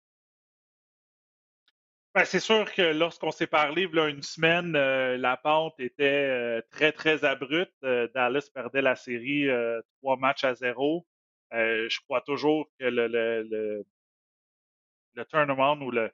Ben, 2.18 2.24
c'est 2.24 2.40
sûr 2.40 2.72
que 2.74 2.82
lorsqu'on 2.82 3.30
s'est 3.30 3.46
parlé 3.46 3.82
il 3.82 3.96
y 3.96 4.00
a 4.00 4.08
une 4.08 4.24
semaine, 4.24 4.74
euh, 4.74 5.16
la 5.16 5.36
pente 5.36 5.78
était 5.78 6.04
euh, 6.04 6.60
très, 6.68 6.90
très 6.90 7.24
abrupte. 7.24 7.72
Euh, 7.84 8.08
Dallas 8.12 8.50
perdait 8.52 8.82
la 8.82 8.96
série 8.96 9.46
trois 10.00 10.16
matchs 10.16 10.42
à 10.42 10.52
zéro. 10.54 11.06
je 11.52 12.00
crois 12.00 12.20
toujours 12.22 12.68
que 12.80 12.86
le, 12.86 13.06
le, 13.06 13.44
le, 13.48 13.86
le 15.14 15.84
ou 15.84 15.90
le, 15.92 16.10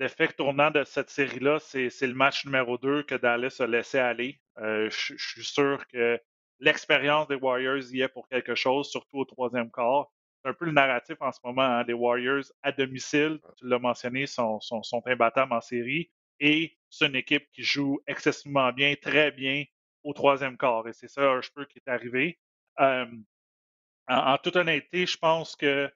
l'effet 0.00 0.26
tournant 0.36 0.72
de 0.72 0.82
cette 0.82 1.10
série-là, 1.10 1.60
c'est, 1.60 1.90
le 2.02 2.14
match 2.14 2.44
numéro 2.44 2.76
2 2.76 3.04
que 3.04 3.14
Dallas 3.14 3.58
a 3.60 3.68
laissé 3.68 4.00
aller. 4.00 4.40
je, 4.56 5.14
suis 5.16 5.44
sûr 5.44 5.86
que 5.86 6.20
l'expérience 6.58 7.28
des 7.28 7.36
Warriors 7.36 7.88
y 7.92 8.00
est 8.00 8.08
pour 8.08 8.28
quelque 8.28 8.56
chose, 8.56 8.90
surtout 8.90 9.18
au 9.18 9.24
troisième 9.24 9.70
quart. 9.70 10.10
Un 10.44 10.52
peu 10.52 10.64
le 10.64 10.72
narratif 10.72 11.16
en 11.20 11.32
ce 11.32 11.40
moment. 11.44 11.62
Hein. 11.62 11.84
Les 11.84 11.92
Warriors 11.92 12.44
à 12.62 12.72
domicile, 12.72 13.40
tu 13.56 13.66
l'as 13.66 13.78
mentionné, 13.78 14.26
sont, 14.26 14.60
sont, 14.60 14.82
sont, 14.82 15.02
imbattables 15.06 15.52
en 15.52 15.60
série. 15.60 16.10
Et 16.40 16.76
c'est 16.90 17.06
une 17.06 17.16
équipe 17.16 17.50
qui 17.52 17.62
joue 17.62 18.00
excessivement 18.06 18.72
bien, 18.72 18.94
très 19.00 19.30
bien 19.30 19.64
au 20.04 20.12
troisième 20.12 20.56
quart. 20.56 20.86
Et 20.88 20.92
c'est 20.92 21.08
ça, 21.08 21.22
un 21.22 21.40
peu 21.54 21.64
qui 21.66 21.78
est 21.78 21.90
arrivé. 21.90 22.38
Euh, 22.80 23.06
en, 24.08 24.38
toute 24.38 24.56
honnêteté, 24.56 25.06
je 25.06 25.16
pense 25.18 25.56
que 25.56 25.90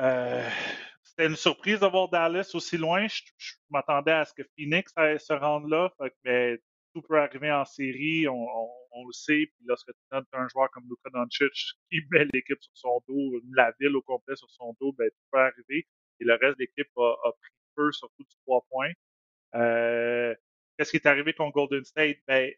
euh, 0.00 0.48
c'était 1.02 1.26
une 1.26 1.36
surprise 1.36 1.80
d'avoir 1.80 2.08
Dallas 2.08 2.50
aussi 2.54 2.76
loin. 2.76 3.06
Je, 3.08 3.54
m'attendais 3.70 4.12
à 4.12 4.24
ce 4.24 4.34
que 4.34 4.42
Phoenix 4.56 4.92
se 4.94 5.32
rende 5.32 5.68
là. 5.68 5.92
mais 6.24 6.60
tout 6.92 7.02
peut 7.02 7.18
arriver 7.18 7.50
en 7.50 7.64
série, 7.64 8.26
on, 8.28 9.06
le 9.06 9.12
sait. 9.12 9.46
Puis 9.46 9.64
lorsque 9.66 9.88
tu 9.88 10.00
donnes 10.10 10.24
un 10.32 10.48
joueur 10.48 10.70
comme 10.70 10.84
Luka 10.88 11.10
Doncic 11.12 11.52
qui 11.90 12.00
met 12.10 12.26
l'équipe 12.32 12.60
sur 12.60 12.72
son 12.74 13.02
dos, 13.08 13.40
la 13.54 13.72
ville 13.78 13.96
au 13.96 14.02
complet 14.02 14.36
sur 14.36 14.50
son 14.50 14.76
dos, 14.80 14.92
ben, 14.92 15.08
tout 15.10 15.26
peut 15.30 15.38
arriver. 15.38 15.86
Et 16.20 16.24
le 16.24 16.34
reste 16.34 16.58
de 16.58 16.64
l'équipe 16.64 16.90
a, 16.96 17.32
pris 17.40 17.50
peu, 17.74 17.92
surtout 17.92 18.24
du 18.24 18.36
trois 18.44 18.64
points. 18.70 18.92
Euh, 19.54 20.34
qu'est-ce 20.76 20.90
qui 20.90 20.96
est 20.98 21.06
arrivé 21.06 21.32
contre 21.32 21.54
Golden 21.54 21.84
State? 21.84 22.18
Ben, 22.26 22.52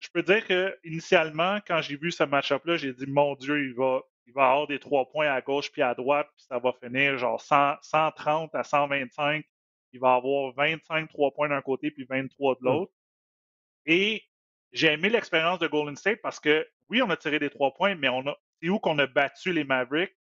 je 0.00 0.08
peux 0.12 0.22
dire 0.22 0.46
que 0.46 0.76
initialement, 0.84 1.58
quand 1.66 1.80
j'ai 1.80 1.96
vu 1.96 2.12
ce 2.12 2.24
match-up-là, 2.24 2.76
j'ai 2.76 2.92
dit 2.92 3.06
mon 3.06 3.34
Dieu, 3.36 3.64
il 3.66 3.74
va, 3.74 4.02
il 4.26 4.32
va 4.32 4.50
avoir 4.50 4.66
des 4.66 4.78
trois 4.78 5.08
points 5.10 5.28
à 5.28 5.40
gauche 5.40 5.72
puis 5.72 5.82
à 5.82 5.94
droite, 5.94 6.28
puis 6.36 6.44
ça 6.46 6.58
va 6.58 6.72
finir 6.72 7.16
genre 7.18 7.40
130 7.40 8.54
à 8.54 8.64
125. 8.64 9.44
Il 9.92 10.00
va 10.00 10.14
avoir 10.14 10.52
25 10.54 11.08
trois 11.08 11.30
points 11.32 11.48
d'un 11.48 11.62
côté 11.62 11.90
puis 11.90 12.04
23 12.04 12.56
de 12.56 12.60
mmh. 12.60 12.64
l'autre. 12.64 12.92
Et 13.86 14.22
j'ai 14.72 14.92
aimé 14.92 15.08
l'expérience 15.08 15.58
de 15.58 15.66
Golden 15.66 15.96
State 15.96 16.20
parce 16.22 16.40
que 16.40 16.66
oui, 16.88 17.02
on 17.02 17.10
a 17.10 17.16
tiré 17.16 17.38
des 17.38 17.50
trois 17.50 17.72
points, 17.72 17.94
mais 17.94 18.08
on 18.08 18.26
a 18.26 18.36
c'est 18.64 18.70
où 18.70 18.78
qu'on 18.78 18.98
a 18.98 19.06
battu 19.06 19.52
les 19.52 19.64
Mavericks, 19.64 20.16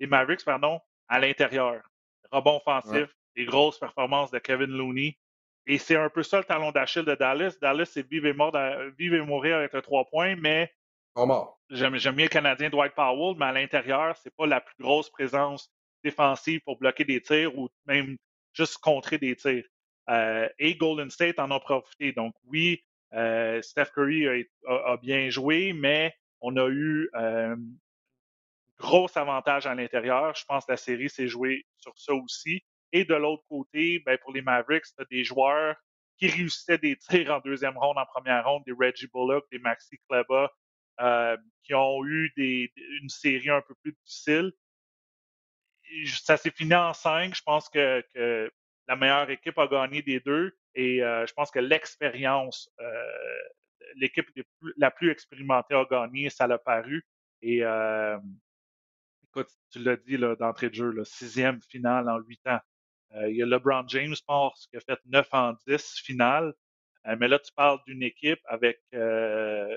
les 0.00 0.06
Mavericks, 0.06 0.44
pardon, 0.44 0.80
à 1.08 1.18
l'intérieur. 1.18 1.82
Rebond 2.32 2.56
offensif, 2.56 3.14
des 3.36 3.44
grosses 3.44 3.78
performances 3.78 4.30
de 4.30 4.38
Kevin 4.38 4.70
Looney. 4.70 5.18
Et 5.66 5.76
c'est 5.76 5.96
un 5.96 6.08
peu 6.08 6.22
ça 6.22 6.38
le 6.38 6.44
talon 6.44 6.72
d'Achille 6.72 7.04
de 7.04 7.14
Dallas. 7.14 7.56
Dallas, 7.60 7.86
c'est 7.86 8.08
vivre 8.08 8.26
et, 8.26 8.32
mort, 8.32 8.56
vivre 8.98 9.16
et 9.16 9.20
mourir 9.20 9.56
avec 9.56 9.74
le 9.74 9.82
trois 9.82 10.06
points, 10.06 10.34
mais 10.36 10.72
j'aime 11.68 11.92
mieux 11.92 12.24
le 12.24 12.28
Canadien 12.28 12.70
Dwight 12.70 12.94
Powell, 12.94 13.36
mais 13.38 13.46
à 13.46 13.52
l'intérieur, 13.52 14.16
c'est 14.16 14.34
pas 14.34 14.46
la 14.46 14.60
plus 14.62 14.76
grosse 14.80 15.10
présence 15.10 15.70
défensive 16.02 16.60
pour 16.64 16.78
bloquer 16.78 17.04
des 17.04 17.20
tirs 17.20 17.56
ou 17.56 17.68
même 17.84 18.16
juste 18.54 18.78
contrer 18.78 19.18
des 19.18 19.36
tirs. 19.36 19.64
Euh, 20.10 20.48
et 20.58 20.74
Golden 20.74 21.10
State 21.10 21.38
en 21.38 21.50
a 21.50 21.60
profité. 21.60 22.12
Donc 22.12 22.34
oui, 22.46 22.82
euh, 23.12 23.62
Steph 23.62 23.90
Curry 23.94 24.46
a, 24.66 24.96
bien 24.96 25.30
joué, 25.30 25.72
mais 25.72 26.14
on 26.40 26.56
a 26.56 26.68
eu 26.68 27.08
euh, 27.14 27.56
gros 28.78 29.08
avantage 29.16 29.66
à 29.66 29.74
l'intérieur. 29.74 30.34
Je 30.34 30.44
pense 30.44 30.64
que 30.66 30.72
la 30.72 30.76
série 30.76 31.08
s'est 31.08 31.28
jouée 31.28 31.66
sur 31.76 31.96
ça 31.96 32.14
aussi. 32.14 32.62
Et 32.92 33.04
de 33.04 33.14
l'autre 33.14 33.44
côté, 33.48 34.00
ben, 34.00 34.18
pour 34.18 34.32
les 34.32 34.42
Mavericks, 34.42 34.86
des 35.10 35.24
joueurs 35.24 35.76
qui 36.18 36.28
réussissaient 36.28 36.78
des 36.78 36.96
tirs 37.10 37.32
en 37.32 37.40
deuxième 37.40 37.76
ronde, 37.76 37.98
en 37.98 38.06
première 38.06 38.44
ronde, 38.44 38.62
des 38.66 38.72
Reggie 38.72 39.08
Bullock, 39.12 39.44
des 39.50 39.58
Maxi 39.58 39.98
Kleba, 40.08 40.52
euh, 41.00 41.36
qui 41.64 41.74
ont 41.74 42.04
eu 42.04 42.32
une 42.36 43.08
série 43.08 43.50
un 43.50 43.62
peu 43.62 43.74
plus 43.82 43.92
difficile. 43.92 44.52
Ça 46.06 46.36
s'est 46.36 46.50
fini 46.50 46.74
en 46.74 46.92
cinq. 46.92 47.34
Je 47.34 47.42
pense 47.42 47.68
que, 47.68 48.04
que, 48.14 48.50
la 48.86 48.96
meilleure 48.96 49.30
équipe 49.30 49.58
a 49.58 49.66
gagné 49.66 50.02
des 50.02 50.20
deux. 50.20 50.56
Et 50.74 51.02
euh, 51.02 51.26
je 51.26 51.32
pense 51.34 51.50
que 51.50 51.60
l'expérience, 51.60 52.70
euh, 52.80 53.38
l'équipe 53.96 54.28
la 54.76 54.90
plus 54.90 55.10
expérimentée 55.10 55.74
a 55.74 55.84
gagné, 55.84 56.30
ça 56.30 56.46
l'a 56.46 56.58
paru. 56.58 57.06
Et 57.42 57.62
écoute, 59.24 59.50
tu 59.70 59.80
l'as 59.80 59.96
dit 59.96 60.16
d'entrée 60.16 60.70
de 60.70 60.74
jeu, 60.74 60.90
le 60.90 61.04
sixième 61.04 61.60
finale 61.62 62.08
en 62.08 62.18
huit 62.18 62.40
ans. 62.46 62.60
Euh, 63.16 63.30
il 63.30 63.36
y 63.36 63.42
a 63.42 63.46
LeBron 63.46 63.86
James, 63.88 64.14
pense, 64.26 64.66
qui 64.68 64.76
a 64.76 64.80
fait 64.80 64.98
9 65.06 65.28
en 65.32 65.54
10 65.66 66.00
finales. 66.04 66.52
Euh, 67.06 67.16
mais 67.18 67.28
là, 67.28 67.38
tu 67.38 67.52
parles 67.52 67.78
d'une 67.86 68.02
équipe 68.02 68.40
avec 68.46 68.80
euh, 68.94 69.76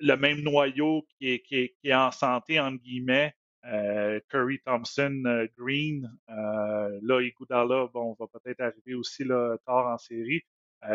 le 0.00 0.16
même 0.16 0.40
noyau 0.40 1.06
qui 1.18 1.30
est, 1.30 1.40
qui 1.40 1.72
est, 1.84 1.94
en 1.94 2.10
santé, 2.10 2.60
entre 2.60 2.82
guillemets. 2.82 3.34
Curry, 3.62 4.60
Thompson, 4.64 5.48
Green. 5.58 6.10
là, 6.28 7.20
Iguodala, 7.20 7.88
bon, 7.92 8.16
va 8.18 8.26
peut-être 8.26 8.60
arriver 8.60 8.94
aussi 8.94 9.24
là, 9.24 9.56
tard 9.66 9.86
en 9.86 9.98
série. 9.98 10.42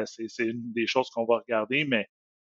c'est 0.06 0.46
une 0.46 0.74
des 0.74 0.88
choses 0.88 1.10
qu'on 1.10 1.26
va 1.26 1.38
regarder, 1.38 1.86
mais 1.86 2.10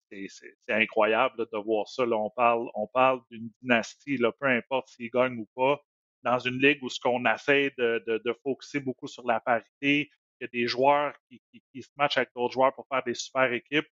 c'est 0.10 0.54
incroyable 0.70 1.38
de 1.38 1.58
voir 1.58 1.88
ça. 1.88 2.06
Là, 2.06 2.18
on 2.18 2.30
parle, 2.32 2.70
on 2.74 2.88
parle 2.88 3.22
d'une 3.30 3.50
dynastie, 3.62 4.18
là, 4.18 4.32
peu 4.32 4.48
importe 4.48 4.90
s'ils 4.90 5.12
gagnent 5.12 5.38
ou 5.38 5.48
pas 5.56 5.80
dans 6.24 6.40
une 6.40 6.60
ligue 6.60 6.84
où 6.84 6.90
ce 6.90 7.00
qu'on 7.00 7.26
essaie 7.26 7.74
de, 7.78 8.04
de, 8.06 8.34
focuser 8.44 8.80
beaucoup 8.80 9.08
sur 9.08 9.26
la 9.26 9.40
parité, 9.40 10.10
il 10.40 10.44
y 10.44 10.46
a 10.46 10.48
des 10.48 10.68
joueurs 10.68 11.14
qui, 11.28 11.42
qui, 11.52 11.82
se 11.82 11.90
matchent 11.98 12.18
avec 12.18 12.30
d'autres 12.36 12.54
joueurs 12.54 12.74
pour 12.74 12.88
faire 12.88 13.04
des 13.04 13.14
super 13.14 13.52
équipes. 13.54 13.88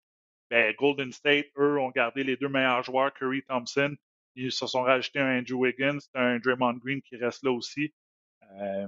Ben, 0.50 0.74
Golden 0.76 1.12
State, 1.12 1.48
eux, 1.58 1.80
ont 1.80 1.90
gardé 1.90 2.24
les 2.24 2.38
deux 2.38 2.50
meilleurs 2.50 2.84
joueurs, 2.84 3.14
Curry 3.14 3.44
Thompson. 3.44 3.96
Ils 4.36 4.52
se 4.52 4.68
sont 4.68 4.82
rajoutés 4.82 5.20
un 5.20 5.40
Andrew 5.40 5.56
Wiggins, 5.56 6.00
un 6.14 6.40
Draymond 6.40 6.74
Green 6.74 7.02
qui 7.02 7.16
reste 7.18 7.44
là 7.44 7.52
aussi. 7.52 7.94
Euh, 8.60 8.88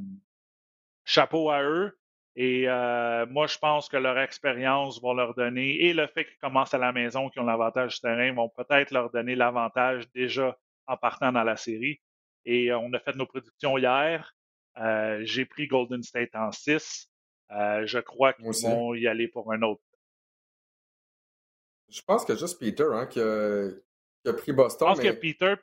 chapeau 1.05 1.49
à 1.49 1.63
eux. 1.63 1.97
Et 2.35 2.69
euh, 2.69 3.25
moi, 3.25 3.47
je 3.47 3.57
pense 3.57 3.89
que 3.89 3.97
leur 3.97 4.19
expérience 4.19 5.01
va 5.01 5.13
leur 5.15 5.33
donner, 5.33 5.85
et 5.85 5.93
le 5.93 6.05
fait 6.05 6.25
qu'ils 6.25 6.37
commencent 6.37 6.75
à 6.75 6.77
la 6.77 6.91
maison, 6.91 7.29
qu'ils 7.29 7.41
ont 7.41 7.45
l'avantage 7.45 7.95
du 7.95 8.01
terrain, 8.01 8.31
vont 8.31 8.49
peut-être 8.49 8.91
leur 8.91 9.09
donner 9.09 9.33
l'avantage 9.33 10.07
déjà 10.11 10.55
en 10.85 10.97
partant 10.97 11.31
dans 11.31 11.43
la 11.43 11.57
série. 11.57 11.99
Et 12.45 12.71
euh, 12.71 12.77
on 12.79 12.93
a 12.93 12.99
fait 12.99 13.15
nos 13.15 13.25
prédictions 13.25 13.77
hier. 13.77 14.35
Euh, 14.77 15.21
j'ai 15.23 15.45
pris 15.45 15.67
Golden 15.67 16.03
State 16.03 16.35
en 16.35 16.51
6. 16.51 17.09
Euh, 17.51 17.85
je 17.85 17.99
crois 17.99 18.33
qu'ils 18.33 18.45
vont 18.63 18.93
y 18.93 19.07
aller 19.07 19.27
pour 19.27 19.51
un 19.51 19.61
autre. 19.63 19.81
Je 21.89 22.01
pense 22.01 22.25
que 22.25 22.35
juste 22.35 22.59
Peter 22.59 22.87
hein, 22.91 23.05
qui, 23.07 23.19
a, 23.19 23.69
pris 24.33 24.51
Boston. 24.53 24.87
Je 24.89 24.93
pense 24.93 25.03
que 25.03 25.11
Peter, 25.11 25.55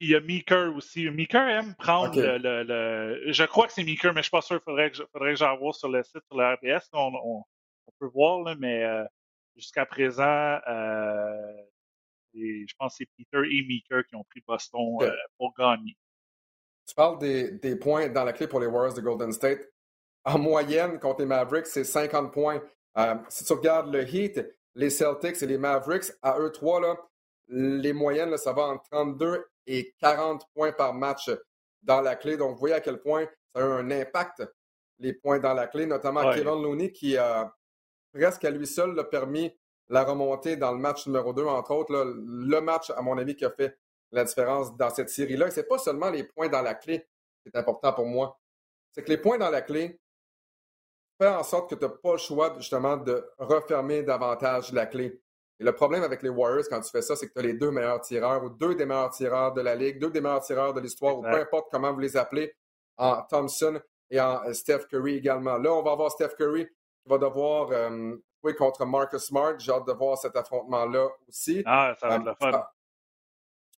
il 0.00 0.10
y 0.10 0.14
a 0.14 0.20
Meeker 0.20 0.74
aussi. 0.74 1.08
Meeker 1.10 1.48
aime 1.48 1.74
prendre 1.76 2.20
le, 2.20 3.32
Je 3.32 3.44
crois 3.44 3.66
que 3.66 3.72
c'est 3.72 3.84
Meeker, 3.84 4.12
mais 4.12 4.16
je 4.16 4.18
ne 4.18 4.22
suis 4.22 4.30
pas 4.30 4.42
sûr. 4.42 4.56
Il 4.56 4.64
faudrait 4.64 4.90
que, 4.90 5.34
j'en 5.34 5.56
vois 5.56 5.72
sur 5.72 5.88
le 5.88 6.02
site, 6.02 6.22
sur 6.26 6.38
le 6.38 6.54
RDS. 6.54 6.88
On, 6.92 7.42
peut 7.98 8.10
voir, 8.12 8.56
mais 8.58 8.84
jusqu'à 9.54 9.86
présent, 9.86 10.58
je 12.34 12.74
pense 12.78 12.98
que 12.98 13.04
c'est 13.04 13.08
Peter 13.16 13.46
et 13.48 13.64
Meeker 13.66 14.04
qui 14.06 14.16
ont 14.16 14.24
pris 14.24 14.42
Boston 14.46 14.98
pour 15.38 15.54
gagner. 15.56 15.96
Tu 16.86 16.94
parles 16.94 17.18
des, 17.18 17.76
points 17.76 18.08
dans 18.08 18.24
la 18.24 18.32
clé 18.32 18.46
pour 18.46 18.60
les 18.60 18.66
Warriors 18.66 18.94
de 18.94 19.00
Golden 19.00 19.32
State. 19.32 19.60
En 20.24 20.38
moyenne, 20.38 20.98
contre 20.98 21.20
les 21.20 21.26
Mavericks, 21.26 21.66
c'est 21.66 21.84
50 21.84 22.32
points. 22.32 22.62
Euh, 22.98 23.14
si 23.28 23.44
tu 23.44 23.52
regardes 23.52 23.92
le 23.92 24.06
Heat, 24.06 24.40
les 24.74 24.90
Celtics 24.90 25.42
et 25.42 25.46
les 25.46 25.58
Mavericks, 25.58 26.12
à 26.22 26.38
eux 26.38 26.52
trois, 26.52 26.80
là, 26.80 26.96
les 27.52 27.92
moyennes, 27.92 28.36
ça 28.38 28.52
va 28.52 28.62
entre 28.62 28.84
32 28.90 29.46
et 29.66 29.94
40 30.00 30.48
points 30.54 30.72
par 30.72 30.94
match 30.94 31.30
dans 31.82 32.00
la 32.00 32.16
clé. 32.16 32.36
Donc, 32.36 32.52
vous 32.52 32.58
voyez 32.58 32.74
à 32.74 32.80
quel 32.80 33.00
point 33.00 33.26
ça 33.54 33.62
a 33.62 33.66
eu 33.66 33.70
un 33.70 33.90
impact, 33.90 34.42
les 34.98 35.12
points 35.12 35.38
dans 35.38 35.52
la 35.52 35.66
clé, 35.66 35.84
notamment 35.84 36.32
Kevin 36.32 36.62
Looney, 36.62 36.92
qui 36.92 37.16
a 37.16 37.54
presque 38.12 38.44
à 38.44 38.50
lui 38.50 38.66
seul 38.66 38.98
a 38.98 39.04
permis 39.04 39.54
la 39.88 40.04
remontée 40.04 40.56
dans 40.56 40.72
le 40.72 40.78
match 40.78 41.06
numéro 41.06 41.32
2, 41.32 41.44
entre 41.44 41.72
autres. 41.72 41.92
le 41.92 42.60
match, 42.60 42.90
à 42.90 43.02
mon 43.02 43.18
avis, 43.18 43.36
qui 43.36 43.44
a 43.44 43.50
fait 43.50 43.76
la 44.12 44.24
différence 44.24 44.74
dans 44.76 44.90
cette 44.90 45.10
série-là. 45.10 45.50
Ce 45.50 45.60
n'est 45.60 45.66
pas 45.66 45.78
seulement 45.78 46.10
les 46.10 46.24
points 46.24 46.48
dans 46.48 46.62
la 46.62 46.74
clé 46.74 47.06
qui 47.42 47.48
est 47.48 47.58
important 47.58 47.92
pour 47.92 48.06
moi. 48.06 48.40
C'est 48.92 49.02
que 49.02 49.10
les 49.10 49.18
points 49.18 49.38
dans 49.38 49.50
la 49.50 49.62
clé 49.62 50.00
font 51.20 51.34
en 51.34 51.42
sorte 51.42 51.70
que 51.70 51.74
tu 51.74 51.84
n'as 51.84 51.90
pas 51.90 52.12
le 52.12 52.18
choix 52.18 52.54
justement 52.56 52.96
de 52.96 53.26
refermer 53.38 54.02
davantage 54.02 54.72
la 54.72 54.86
clé. 54.86 55.20
Et 55.60 55.64
le 55.64 55.72
problème 55.72 56.02
avec 56.02 56.22
les 56.22 56.28
Warriors 56.28 56.64
quand 56.68 56.80
tu 56.80 56.90
fais 56.90 57.02
ça, 57.02 57.14
c'est 57.14 57.28
que 57.28 57.32
tu 57.32 57.38
as 57.38 57.42
les 57.42 57.54
deux 57.54 57.70
meilleurs 57.70 58.00
tireurs 58.00 58.42
ou 58.42 58.48
deux 58.48 58.74
des 58.74 58.86
meilleurs 58.86 59.10
tireurs 59.10 59.52
de 59.52 59.60
la 59.60 59.74
ligue, 59.74 60.00
deux 60.00 60.10
des 60.10 60.20
meilleurs 60.20 60.42
tireurs 60.42 60.74
de 60.74 60.80
l'histoire, 60.80 61.18
ou 61.18 61.22
peu 61.22 61.40
importe 61.40 61.68
comment 61.70 61.92
vous 61.92 62.00
les 62.00 62.16
appelez, 62.16 62.54
en 62.96 63.22
Thompson 63.22 63.80
et 64.10 64.20
en 64.20 64.44
euh, 64.44 64.52
Steph 64.52 64.86
Curry 64.90 65.16
également. 65.16 65.56
Là, 65.58 65.72
on 65.72 65.82
va 65.82 65.92
avoir 65.92 66.10
Steph 66.10 66.34
Curry 66.36 66.66
qui 66.66 67.08
va 67.08 67.18
devoir 67.18 67.70
euh, 67.70 68.16
jouer 68.42 68.54
contre 68.54 68.84
Marcus 68.84 69.22
Smart. 69.22 69.54
J'ai 69.58 69.72
hâte 69.72 69.86
de 69.86 69.92
voir 69.92 70.18
cet 70.18 70.36
affrontement-là 70.36 71.08
aussi. 71.28 71.62
Ah, 71.64 71.94
ça 71.98 72.08
va 72.08 72.16
être 72.16 72.24
le 72.24 72.30
euh, 72.30 72.34
fun 72.34 72.66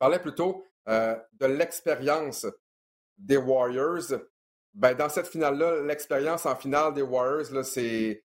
parlais 0.03 0.19
plutôt 0.19 0.65
euh, 0.89 1.15
de 1.39 1.45
l'expérience 1.45 2.45
des 3.17 3.37
Warriors. 3.37 4.19
Ben, 4.73 4.93
dans 4.93 5.07
cette 5.07 5.27
finale-là, 5.27 5.81
l'expérience 5.81 6.45
en 6.45 6.57
finale 6.57 6.93
des 6.93 7.01
Warriors, 7.01 7.63
c'est 7.63 8.21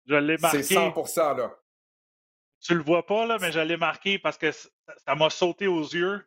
100 0.61 1.37
là. 1.37 1.55
Tu 2.61 2.75
le 2.75 2.83
vois 2.83 3.05
pas, 3.05 3.25
là, 3.25 3.37
mais 3.39 3.51
je 3.51 3.59
l'ai 3.59 3.77
marqué 3.77 4.19
parce 4.19 4.37
que 4.37 4.51
ça 4.51 5.15
m'a 5.15 5.29
sauté 5.29 5.67
aux 5.67 5.83
yeux. 5.83 6.25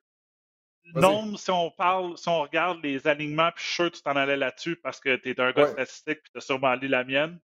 Non, 0.94 1.36
si 1.36 1.50
on 1.50 1.70
parle, 1.70 2.18
si 2.18 2.28
on 2.28 2.42
regarde 2.42 2.82
les 2.82 3.06
alignements, 3.06 3.50
puis 3.52 3.62
je 3.62 3.68
suis 3.68 3.74
sûr 3.74 3.90
que 3.90 3.96
tu 3.96 4.02
t'en 4.02 4.16
allais 4.16 4.36
là-dessus 4.36 4.76
parce 4.76 4.98
que 4.98 5.16
tu 5.16 5.30
es 5.30 5.40
un 5.40 5.52
gars 5.52 5.68
statistique 5.68 6.22
puis 6.22 6.32
tu 6.32 6.38
as 6.38 6.40
sûrement 6.40 6.74
lu 6.74 6.88
la 6.88 7.04
mienne. 7.04 7.38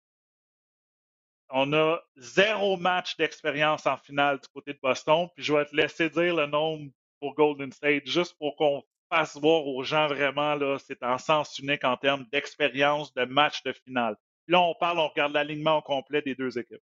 On 1.51 1.73
a 1.73 2.01
zéro 2.17 2.77
match 2.77 3.17
d'expérience 3.17 3.87
en 3.87 3.97
finale 3.97 4.39
du 4.41 4.49
côté 4.49 4.75
de 4.75 4.79
Boston, 4.83 5.29
puis 5.35 5.45
je 5.45 5.55
vais 5.55 5.65
te 5.65 5.75
laisser 5.75 6.11
dire 6.11 6.35
le 6.35 6.47
nombre 6.47 6.91
pour 7.21 7.35
Golden 7.35 7.73
State, 7.73 8.07
juste 8.07 8.37
pour 8.39 8.57
qu'on 8.57 8.85
fasse 9.09 9.37
voir 9.37 9.67
aux 9.67 9.83
gens 9.83 10.09
vraiment, 10.09 10.55
là, 10.55 10.79
c'est 10.79 11.03
en 11.03 11.17
sens 11.19 11.59
unique 11.59 11.85
en 11.85 11.97
termes 11.97 12.27
d'expérience 12.33 13.15
de 13.15 13.25
match 13.25 13.63
de 13.63 13.73
finale. 13.73 14.17
Là, 14.47 14.61
on 14.61 14.75
parle, 14.75 14.99
on 14.99 15.09
regarde 15.09 15.33
l'alignement 15.33 15.79
au 15.79 15.83
complet 15.83 16.21
des 16.23 16.35
deux 16.35 16.59
équipes. 16.59 16.83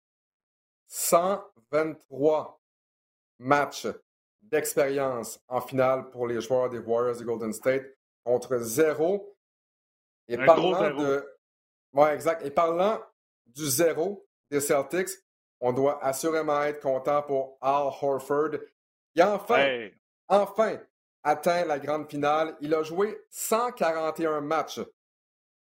123 0.87 2.61
matchs 3.39 3.87
d'expérience 4.41 5.39
en 5.47 5.61
finale 5.61 6.09
pour 6.09 6.27
les 6.27 6.41
joueurs 6.41 6.69
des 6.69 6.79
Warriors 6.79 7.17
de 7.17 7.23
Golden 7.23 7.53
State 7.53 7.85
contre 8.23 8.57
zéro. 8.59 9.35
Et 10.27 10.37
parlant 10.37 10.89
de. 10.95 11.25
Ouais, 11.93 12.13
exact. 12.13 12.45
Et 12.45 12.51
parlant 12.51 13.01
du 13.45 13.65
zéro 13.65 14.27
des 14.49 14.59
Celtics, 14.59 15.09
on 15.59 15.73
doit 15.73 16.03
assurément 16.03 16.61
être 16.63 16.81
content 16.81 17.23
pour 17.23 17.57
Al 17.61 17.91
Horford, 18.01 18.51
qui 19.13 19.23
enfin, 19.23 19.89
enfin 20.27 20.79
atteint 21.23 21.65
la 21.65 21.79
grande 21.79 22.09
finale. 22.09 22.55
Il 22.61 22.73
a 22.73 22.83
joué 22.83 23.19
141 23.29 24.41
matchs 24.41 24.81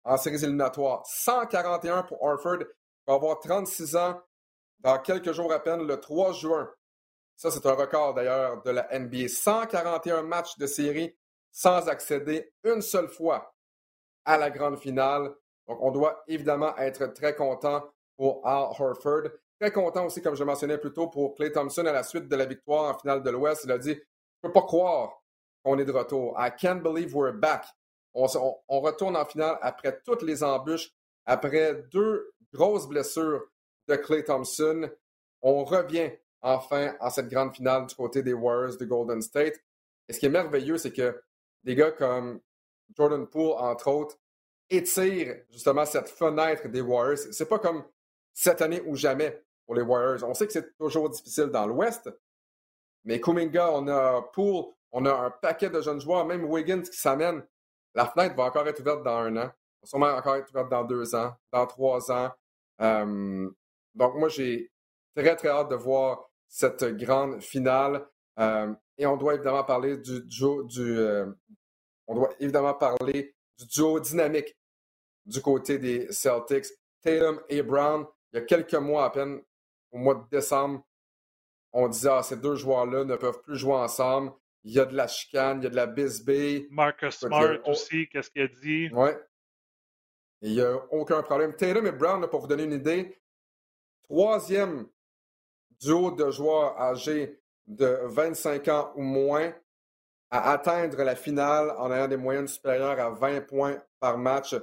en 0.05 0.17
séries 0.17 0.45
éliminatoires. 0.45 1.05
141 1.07 2.03
pour 2.05 2.23
Horford. 2.23 2.61
Il 2.61 2.67
va 3.07 3.15
avoir 3.15 3.39
36 3.41 3.97
ans 3.97 4.21
dans 4.81 4.99
quelques 4.99 5.33
jours 5.33 5.53
à 5.53 5.61
peine, 5.61 5.87
le 5.87 6.01
3 6.01 6.33
juin. 6.33 6.71
Ça, 7.37 7.51
c'est 7.51 7.67
un 7.67 7.75
record 7.75 8.15
d'ailleurs 8.15 8.63
de 8.63 8.71
la 8.71 8.89
NBA. 8.99 9.29
141 9.29 10.23
matchs 10.23 10.57
de 10.59 10.67
série 10.67 11.17
sans 11.51 11.89
accéder 11.89 12.53
une 12.65 12.83
seule 12.83 13.09
fois 13.09 13.55
à 14.25 14.37
la 14.37 14.51
grande 14.51 14.79
finale. 14.79 15.35
Donc, 15.67 15.79
on 15.81 15.91
doit 15.91 16.23
évidemment 16.29 16.77
être 16.77 17.07
très 17.13 17.35
content 17.35 17.83
pour 18.17 18.47
Al 18.47 18.69
Horford. 18.79 19.31
Très 19.61 19.73
content 19.73 20.07
aussi, 20.07 20.21
comme 20.21 20.35
je 20.35 20.45
mentionnais 20.45 20.79
plus 20.79 20.93
tôt, 20.93 21.09
pour 21.09 21.35
Clay 21.35 21.51
Thompson 21.51 21.87
à 21.87 21.93
la 21.93 22.03
suite 22.03 22.29
de 22.29 22.37
la 22.37 22.45
victoire 22.45 22.95
en 22.95 22.99
finale 22.99 23.23
de 23.23 23.31
l'Ouest. 23.31 23.63
Il 23.65 23.73
a 23.73 23.79
dit 23.79 23.95
Je 23.95 23.99
ne 23.99 24.49
peux 24.49 24.53
pas 24.53 24.63
croire 24.63 25.23
qu'on 25.63 25.79
est 25.79 25.85
de 25.85 25.93
retour. 25.93 26.35
I 26.39 26.51
can't 26.51 26.83
believe 26.83 27.15
we're 27.15 27.33
back. 27.33 27.67
On, 28.15 28.27
on, 28.69 28.81
retourne 28.81 29.17
en 29.17 29.25
finale 29.27 29.59
après 29.61 30.01
toutes 30.05 30.23
les 30.23 30.43
embûches, 30.43 30.91
après 31.27 31.75
deux 31.91 32.33
grosses 32.53 32.87
blessures 32.87 33.43
de 33.89 33.97
Clay 33.97 34.25
Thompson. 34.25 34.91
On 35.43 35.65
revient 35.65 36.11
enfin 36.43 36.95
à 37.01 37.11
cette 37.11 37.29
grande 37.29 37.55
finale 37.55 37.87
du 37.87 37.95
côté 37.95 38.23
des 38.23 38.33
Warriors 38.33 38.77
de 38.77 38.85
Golden 38.85 39.21
State. 39.23 39.61
Et 40.09 40.13
ce 40.13 40.21
qui 40.21 40.27
est 40.27 40.31
merveilleux, 40.31 40.79
c'est 40.79 40.93
que 40.93 41.21
des 41.65 41.75
gars 41.75 41.93
comme 41.93 42.41
Jordan 42.97 43.27
Poole, 43.27 43.57
entre 43.59 43.89
autres, 43.89 44.17
étirent 44.71 45.43
justement 45.51 45.85
cette 45.85 46.09
fenêtre 46.09 46.69
des 46.69 46.81
Warriors. 46.81 47.19
C'est 47.33 47.49
pas 47.49 47.59
comme 47.59 47.85
cette 48.33 48.63
année 48.63 48.83
ou 48.87 48.95
jamais 48.97 49.43
pour 49.65 49.75
les 49.75 49.83
Warriors. 49.83 50.29
On 50.29 50.35
sait 50.35 50.47
que 50.47 50.53
c'est 50.53 50.77
toujours 50.77 51.11
difficile 51.11 51.47
dans 51.47 51.67
l'Ouest, 51.67 52.11
mais 53.05 53.21
Kuminga, 53.21 53.71
on 53.73 53.89
a 53.89 54.23
Poole, 54.33 54.67
on 54.93 55.05
a 55.07 55.13
un 55.13 55.31
paquet 55.31 55.71
de 55.71 55.81
jeunes 55.81 56.01
joueurs, 56.01 56.25
même 56.25 56.45
Wiggins 56.45 56.83
qui 56.83 56.99
s'amène. 56.99 57.45
La 57.95 58.07
fenêtre 58.07 58.37
va 58.37 58.45
encore 58.45 58.67
être 58.69 58.81
ouverte 58.81 59.03
dans 59.03 59.19
un 59.19 59.37
an, 59.37 59.47
va 59.47 59.85
sûrement 59.85 60.07
encore 60.09 60.37
être 60.37 60.51
ouverte 60.51 60.71
dans 60.71 60.85
deux 60.85 61.15
ans, 61.15 61.35
dans 61.53 61.67
trois 61.67 62.11
ans. 62.11 62.31
Euh, 62.81 63.51
donc, 63.97 64.15
moi, 64.15 64.29
j'ai 64.29 64.71
très, 65.15 65.35
très 65.37 65.49
hâte 65.49 65.71
de 65.71 65.75
voir 65.75 66.31
cette 66.49 66.85
grande 66.97 67.43
finale. 67.43 68.07
Euh, 68.39 68.73
et 68.99 69.07
on 69.07 69.17
doit 69.17 69.35
évidemment 69.35 69.65
parler 69.65 69.97
du 69.97 70.23
duo, 70.23 70.63
du, 70.65 70.99
euh, 70.99 71.27
on 72.07 72.15
doit 72.15 72.31
évidemment 72.39 72.75
parler 72.75 73.35
du 73.59 73.67
duo 73.67 73.99
dynamique 74.01 74.57
du 75.25 75.41
côté 75.41 75.79
des 75.79 76.11
Celtics. 76.13 76.67
Tatum 77.03 77.41
et 77.49 77.63
Brown, 77.63 78.07
il 78.33 78.41
y 78.41 78.43
a 78.43 78.45
quelques 78.45 78.75
mois 78.75 79.07
à 79.07 79.11
peine, 79.11 79.41
au 79.93 79.99
mois 79.99 80.15
de 80.15 80.25
décembre, 80.31 80.85
on 81.73 81.89
disait 81.89 82.11
ah, 82.11 82.23
ces 82.23 82.37
deux 82.37 82.55
joueurs-là 82.55 83.05
ne 83.05 83.17
peuvent 83.17 83.41
plus 83.43 83.57
jouer 83.57 83.75
ensemble. 83.75 84.33
Il 84.65 84.73
y 84.73 84.81
a 84.81 84.85
de 84.85 84.97
la 84.97 85.07
chicane, 85.07 85.61
il 85.61 85.65
y 85.65 85.67
a 85.67 85.71
de 85.71 85.77
la 85.77 85.87
bisbee. 85.87 86.67
Marcus 86.71 87.19
Smart 87.19 87.59
aussi, 87.67 88.09
qu'est-ce 88.09 88.31
qu'il 88.31 88.43
a 88.43 88.49
dit? 88.49 88.89
Oui. 88.93 89.11
Il 90.43 90.53
n'y 90.53 90.61
a 90.61 90.75
aucun 90.91 91.23
problème. 91.23 91.55
Tatum 91.55 91.87
et 91.87 91.93
Brown, 91.93 92.27
pour 92.29 92.41
vous 92.41 92.47
donner 92.47 92.65
une 92.65 92.73
idée, 92.73 93.17
troisième 94.09 94.87
duo 95.81 96.11
de 96.11 96.31
joueurs 96.31 96.81
âgés 96.81 97.41
de 97.67 98.01
25 98.05 98.69
ans 98.69 98.93
ou 98.97 99.03
moins 99.03 99.53
à 100.31 100.53
atteindre 100.53 101.03
la 101.03 101.17
finale 101.17 101.71
en 101.79 101.93
ayant 101.93 102.09
des 102.09 102.17
moyennes 102.17 102.49
supérieures 102.49 102.99
à 102.99 103.11
20 103.11 103.43
points 103.43 103.83
par 104.01 104.19
match. 104.19 104.55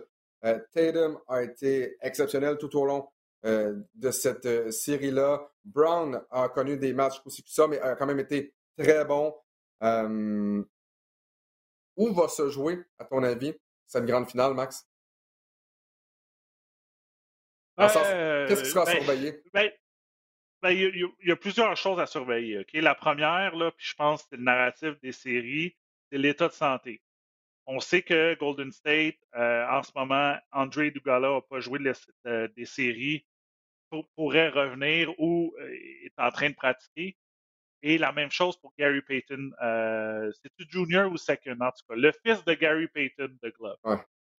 Euh, 0.46 0.60
Tatum 0.74 1.20
a 1.28 1.44
été 1.44 1.96
exceptionnel 2.02 2.58
tout 2.58 2.76
au 2.78 2.86
long 2.86 3.08
euh, 3.46 3.80
de 3.96 4.12
cette 4.12 4.46
euh, 4.46 4.72
série-là. 4.72 5.50
Brown 5.64 6.22
a 6.30 6.50
connu 6.50 6.78
des 6.78 6.94
matchs 6.94 7.22
aussi 7.26 7.44
que 7.44 7.50
ça, 7.50 7.68
mais 7.68 7.80
a 7.80 7.96
quand 7.96 8.06
même 8.06 8.20
été 8.20 8.54
très 8.78 9.06
bon. 9.06 9.34
où 11.96 12.14
va 12.14 12.28
se 12.28 12.50
jouer, 12.50 12.84
à 13.00 13.06
ton 13.06 13.24
avis, 13.24 13.54
cette 13.88 14.06
grande 14.06 14.30
finale, 14.30 14.54
Max? 14.54 14.86
Qu'est-ce 17.78 18.64
qui 18.64 18.70
sera 18.70 18.86
ben, 18.86 18.98
surveillé? 18.98 19.42
Ben, 19.54 19.72
ben, 20.62 20.70
il, 20.70 21.10
y 21.24 21.32
a, 21.32 21.36
plusieurs 21.36 21.76
choses 21.76 22.00
à 22.00 22.06
surveiller. 22.06 22.66
La 22.74 22.96
première, 22.96 23.56
là, 23.56 23.72
puis 23.72 23.86
je 23.86 23.96
pense 23.96 24.24
que 24.24 24.30
c'est 24.32 24.38
le 24.38 24.44
narratif 24.44 25.00
des 25.02 25.12
séries, 25.12 25.76
c'est 26.10 26.18
l'état 26.18 26.48
de 26.48 26.54
santé. 26.54 27.02
On 27.66 27.80
sait 27.80 28.02
que 28.02 28.36
Golden 28.36 28.72
State, 28.72 29.18
euh, 29.36 29.68
en 29.70 29.84
ce 29.84 29.92
moment, 29.96 30.38
André 30.52 30.92
Dugala 30.92 31.30
n'a 31.30 31.42
pas 31.42 31.60
joué 31.60 31.80
euh, 32.28 32.48
des 32.56 32.66
séries, 32.66 33.26
pourrait 34.16 34.50
revenir 34.50 35.14
ou 35.20 35.54
euh, 35.60 35.70
est 36.04 36.18
en 36.18 36.32
train 36.32 36.50
de 36.50 36.56
pratiquer. 36.56 37.18
Et 37.82 37.98
la 37.98 38.14
même 38.14 38.32
chose 38.32 38.56
pour 38.58 38.74
Gary 38.80 39.02
Payton. 39.02 39.52
C'est-tu 40.42 40.66
junior 40.70 41.12
ou 41.12 41.18
second, 41.18 41.58
en 41.60 41.72
tout 41.72 41.86
cas? 41.90 41.96
Le 41.96 42.14
fils 42.26 42.44
de 42.46 42.54
Gary 42.54 42.88
Payton 42.88 43.38
de 43.42 43.50
Glove, 43.50 43.78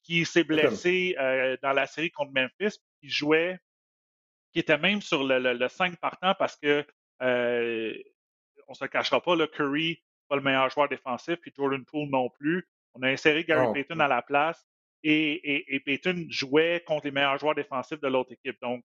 qui 0.04 0.24
s'est 0.24 0.44
blessé 0.44 1.16
dans 1.62 1.72
la 1.72 1.86
série 1.86 2.10
contre 2.10 2.32
Memphis, 2.32 2.78
qui 3.00 3.08
jouait 3.08 3.58
qui 4.54 4.60
était 4.60 4.78
même 4.78 5.02
sur 5.02 5.24
le, 5.24 5.38
le, 5.52 5.68
5 5.68 5.96
partant 5.96 6.32
parce 6.38 6.56
que 6.56 6.86
euh, 7.22 7.92
on 8.68 8.74
se 8.74 8.84
cachera 8.84 9.20
pas, 9.20 9.34
le 9.34 9.48
Curry, 9.48 10.00
pas 10.28 10.36
le 10.36 10.42
meilleur 10.42 10.70
joueur 10.70 10.88
défensif, 10.88 11.36
puis 11.36 11.52
Jordan 11.54 11.84
Poole 11.84 12.08
non 12.08 12.30
plus. 12.30 12.66
On 12.94 13.02
a 13.02 13.08
inséré 13.08 13.42
Gary 13.42 13.72
Payton 13.72 13.98
à 13.98 14.06
la 14.06 14.22
place 14.22 14.64
et, 15.02 15.74
et, 15.74 15.80
Payton 15.80 16.26
jouait 16.30 16.82
contre 16.86 17.06
les 17.06 17.10
meilleurs 17.10 17.38
joueurs 17.38 17.56
défensifs 17.56 18.00
de 18.00 18.06
l'autre 18.06 18.32
équipe. 18.32 18.56
Donc, 18.62 18.84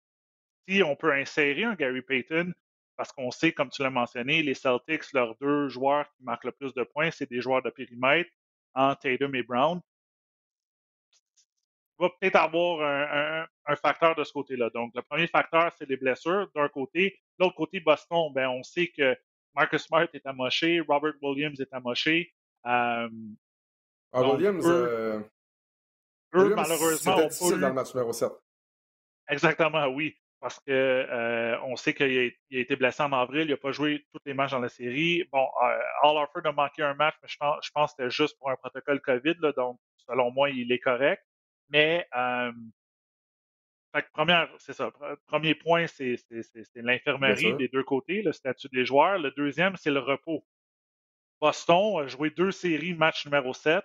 si 0.68 0.82
on 0.82 0.96
peut 0.96 1.14
insérer 1.14 1.64
un 1.64 1.76
Gary 1.76 2.02
Payton, 2.02 2.52
parce 2.98 3.14
qu'on 3.14 3.32
sait, 3.32 3.54
comme 3.54 3.70
tu 3.70 3.84
l'as 3.84 3.92
mentionné, 3.92 4.42
les 4.42 4.56
Celtics, 4.56 5.14
leurs 5.14 5.36
deux 5.40 5.70
joueurs 5.70 6.10
qui 6.18 6.24
marquent 6.24 6.46
le 6.46 6.52
plus 6.52 6.74
de 6.74 6.84
points, 6.84 7.12
c'est 7.12 7.30
des 7.30 7.40
joueurs 7.40 7.62
de 7.62 7.70
périmètre, 7.70 8.30
en 8.74 8.96
Tatum 8.96 9.36
et 9.36 9.44
Brown 9.44 9.80
va 12.00 12.10
peut-être 12.10 12.38
avoir 12.38 12.82
un, 13.66 13.76
facteur 13.76 14.16
de 14.16 14.24
ce 14.24 14.34
côté-là. 14.34 14.70
Donc, 14.74 14.92
le 14.96 15.02
premier 15.02 15.28
facteur, 15.28 15.72
c'est 15.78 15.88
les 15.88 15.98
blessures 15.98 16.50
d'un 16.56 16.68
côté. 16.70 17.20
L'autre 17.38 17.56
côté, 17.56 17.80
Boston, 17.80 18.32
ben, 18.34 18.48
on 18.50 18.64
sait 18.64 18.88
que 18.88 19.16
Marcus 19.54 19.84
Smart 19.84 20.08
est 20.14 20.26
amoché, 20.26 20.80
Robert 20.80 21.14
Williams 21.22 21.60
est 21.60 21.74
amoché. 21.74 22.34
Euh, 22.66 23.10
ah, 24.12 24.24
Williams, 24.24 24.66
eux, 24.66 25.24
euh, 26.34 26.56
malheureusement, 26.56 27.18
on 27.18 27.28
peut... 27.28 27.60
dans 27.60 27.68
le 27.68 27.74
match 27.74 27.94
numéro 27.94 28.14
7. 28.14 28.32
Exactement, 29.30 29.86
oui. 29.88 30.16
Parce 30.40 30.60
que 30.60 30.72
euh, 30.72 31.60
on 31.64 31.76
sait 31.76 31.94
qu'il 31.94 32.34
a, 32.52 32.60
été 32.60 32.76
blessé 32.78 33.04
en 33.04 33.12
avril, 33.12 33.44
il 33.48 33.52
n'a 33.52 33.58
pas 33.58 33.74
joué 33.74 34.06
tous 34.14 34.22
les 34.26 34.34
matchs 34.34 34.52
dans 34.52 34.60
la 34.60 34.70
série. 34.70 35.28
Bon, 35.32 35.46
euh, 35.64 35.80
All 36.04 36.16
Orford 36.16 36.46
a 36.46 36.54
manqué 36.54 36.82
un 36.82 36.94
match, 36.94 37.16
mais 37.22 37.28
je 37.28 37.38
pense, 37.38 37.58
je 37.62 37.72
pense 37.72 37.92
que 37.92 37.96
c'était 37.98 38.10
juste 38.10 38.38
pour 38.40 38.50
un 38.50 38.56
protocole 38.56 39.02
COVID, 39.02 39.36
là, 39.42 39.52
donc 39.52 39.80
selon 40.08 40.32
moi, 40.32 40.50
il 40.50 40.72
est 40.72 40.80
correct. 40.80 41.24
Mais 41.70 42.08
euh, 42.16 42.52
première, 44.14 44.50
c'est 44.58 44.74
ça. 44.74 44.92
Premier 45.28 45.56
point, 45.56 45.88
c'est 45.88 46.16
l'infirmerie 46.76 47.56
des 47.56 47.68
deux 47.68 47.84
côtés, 47.84 48.22
le 48.22 48.32
statut 48.32 48.70
des 48.70 48.86
joueurs. 48.86 49.20
Le 49.20 49.32
deuxième, 49.32 49.76
c'est 49.78 49.92
le 49.92 50.00
repos. 50.00 50.46
Boston 51.42 52.02
a 52.04 52.08
joué 52.08 52.30
deux 52.32 52.52
séries, 52.52 52.94
match 52.94 53.26
numéro 53.26 53.54
7. 53.54 53.84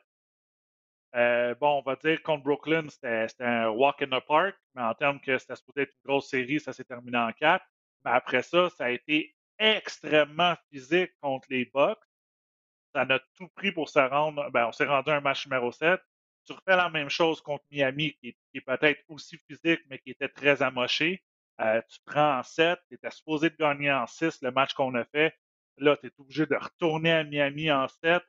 Euh, 1.14 1.54
bon, 1.54 1.78
on 1.78 1.82
va 1.82 1.94
dire 1.96 2.20
contre 2.22 2.42
Brooklyn, 2.42 2.88
c'était 2.88 3.28
un 3.38 3.68
walk 3.68 4.02
in 4.02 4.06
the 4.08 4.24
park, 4.26 4.56
mais 4.74 4.82
en 4.82 4.94
termes 4.94 5.20
que 5.20 5.38
c'était 5.38 5.54
supposé 5.54 5.82
être 5.82 5.92
une 5.92 6.10
grosse 6.10 6.28
série, 6.28 6.58
ça 6.58 6.72
s'est 6.72 6.84
terminé 6.84 7.16
en 7.16 7.32
quatre. 7.32 7.64
Mais 8.04 8.10
après 8.10 8.42
ça, 8.42 8.68
ça 8.70 8.86
a 8.86 8.90
été 8.90 9.34
extrêmement 9.58 10.54
physique 10.70 11.12
contre 11.20 11.46
les 11.50 11.66
Bucks. 11.66 12.02
Ça 12.92 13.02
a 13.02 13.18
tout 13.36 13.48
pris 13.54 13.70
pour 13.70 13.88
se 13.88 14.00
rendre. 14.00 14.50
Ben, 14.50 14.66
on 14.66 14.72
s'est 14.72 14.86
rendu 14.86 15.10
à 15.10 15.16
un 15.16 15.20
match 15.20 15.46
numéro 15.46 15.70
7 15.70 16.00
tu 16.44 16.52
refais 16.52 16.76
la 16.76 16.90
même 16.90 17.08
chose 17.08 17.40
contre 17.40 17.64
Miami, 17.70 18.14
qui 18.20 18.36
est, 18.54 18.60
peut-être 18.60 19.02
aussi 19.08 19.38
physique, 19.48 19.80
mais 19.88 19.98
qui 19.98 20.10
était 20.10 20.28
très 20.28 20.62
amoché. 20.62 21.22
Euh, 21.60 21.80
tu 21.88 21.98
prends 22.04 22.38
en 22.38 22.42
7, 22.42 22.78
tu 22.88 22.94
étais 22.94 23.10
supposé 23.10 23.50
de 23.50 23.56
gagner 23.56 23.92
en 23.92 24.06
6 24.06 24.42
le 24.42 24.50
match 24.50 24.74
qu'on 24.74 24.94
a 24.94 25.04
fait. 25.04 25.34
Là, 25.78 25.96
tu 25.96 26.06
es 26.06 26.12
obligé 26.18 26.46
de 26.46 26.56
retourner 26.56 27.12
à 27.12 27.24
Miami 27.24 27.70
en 27.70 27.86
7 27.88 28.22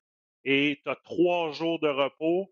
et 0.43 0.79
tu 0.83 0.89
as 0.89 0.95
trois 0.95 1.51
jours 1.51 1.79
de 1.79 1.87
repos. 1.87 2.51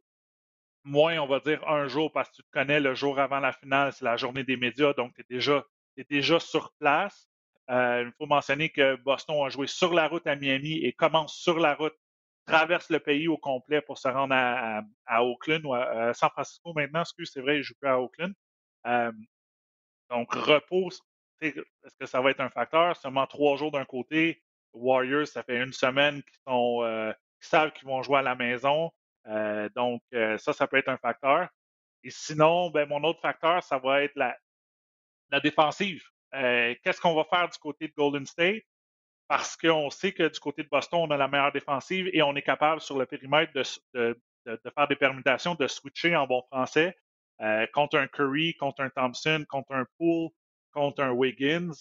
Moins, 0.83 1.19
on 1.19 1.27
va 1.27 1.39
dire 1.39 1.65
un 1.67 1.87
jour 1.87 2.11
parce 2.11 2.29
que 2.29 2.37
tu 2.37 2.43
te 2.43 2.51
connais 2.51 2.79
le 2.79 2.93
jour 2.95 3.19
avant 3.19 3.39
la 3.39 3.53
finale, 3.53 3.93
c'est 3.93 4.03
la 4.03 4.17
journée 4.17 4.43
des 4.43 4.57
médias, 4.57 4.93
donc 4.93 5.13
tu 5.15 5.21
es 5.21 5.25
déjà, 5.29 5.63
déjà 6.09 6.39
sur 6.39 6.73
place. 6.79 7.29
Euh, 7.69 8.03
il 8.05 8.11
faut 8.17 8.25
mentionner 8.25 8.69
que 8.69 8.95
Boston 8.97 9.45
a 9.45 9.49
joué 9.49 9.67
sur 9.67 9.93
la 9.93 10.07
route 10.07 10.27
à 10.27 10.35
Miami 10.35 10.83
et 10.83 10.91
commence 10.91 11.35
sur 11.35 11.59
la 11.59 11.75
route 11.75 11.95
traverse 12.45 12.89
le 12.89 12.99
pays 12.99 13.27
au 13.27 13.37
complet 13.37 13.81
pour 13.81 13.97
se 13.97 14.07
rendre 14.07 14.35
à, 14.35 15.23
Oakland 15.23 15.65
ou 15.65 15.73
à, 15.73 16.13
San 16.13 16.29
Francisco 16.29 16.73
maintenant. 16.73 17.01
Excuse, 17.01 17.31
c'est 17.33 17.41
vrai, 17.41 17.57
je 17.57 17.69
joue 17.69 17.75
plus 17.79 17.89
à 17.89 17.99
Oakland. 17.99 18.33
Euh, 18.87 19.11
donc, 20.09 20.33
repos, 20.33 20.89
est-ce 21.41 21.95
que 21.99 22.05
ça 22.05 22.21
va 22.21 22.31
être 22.31 22.41
un 22.41 22.49
facteur? 22.49 22.95
Seulement 22.97 23.27
trois 23.27 23.57
jours 23.57 23.71
d'un 23.71 23.85
côté. 23.85 24.43
Warriors, 24.73 25.27
ça 25.27 25.43
fait 25.43 25.57
une 25.57 25.73
semaine 25.73 26.23
qu'ils 26.23 26.41
sont 26.47 26.83
euh, 26.83 27.13
savent 27.39 27.71
qu'ils 27.71 27.87
vont 27.87 28.01
jouer 28.01 28.19
à 28.19 28.21
la 28.21 28.35
maison. 28.35 28.91
Euh, 29.27 29.69
donc, 29.75 30.01
ça, 30.11 30.53
ça 30.53 30.67
peut 30.67 30.77
être 30.77 30.89
un 30.89 30.97
facteur. 30.97 31.47
Et 32.03 32.09
sinon, 32.09 32.69
ben, 32.69 32.87
mon 32.87 33.03
autre 33.03 33.21
facteur, 33.21 33.63
ça 33.63 33.77
va 33.77 34.03
être 34.03 34.15
la, 34.15 34.37
la 35.31 35.39
défensive. 35.39 36.03
Qu'est-ce 36.31 36.99
qu'on 36.99 37.15
va 37.15 37.23
faire 37.25 37.47
du 37.47 37.57
côté 37.59 37.87
de 37.87 37.93
Golden 37.93 38.25
State? 38.25 38.63
Parce 39.27 39.55
qu'on 39.55 39.89
sait 39.89 40.11
que 40.11 40.27
du 40.27 40.39
côté 40.39 40.63
de 40.63 40.69
Boston, 40.69 41.01
on 41.03 41.11
a 41.11 41.17
la 41.17 41.27
meilleure 41.27 41.51
défensive 41.51 42.09
et 42.13 42.21
on 42.21 42.35
est 42.35 42.41
capable 42.41 42.81
sur 42.81 42.97
le 42.97 43.05
périmètre 43.05 43.53
de, 43.53 44.15
faire 44.45 44.87
des 44.87 44.95
permutations, 44.95 45.55
de 45.55 45.67
switcher 45.67 46.15
en 46.15 46.27
bon 46.27 46.43
français 46.51 46.95
euh, 47.41 47.65
contre 47.73 47.97
un 47.97 48.07
Curry, 48.07 48.55
contre 48.55 48.81
un 48.81 48.89
Thompson, 48.89 49.45
contre 49.49 49.73
un 49.73 49.85
Poole, 49.97 50.29
contre 50.71 51.01
un 51.01 51.11
Wiggins. 51.11 51.71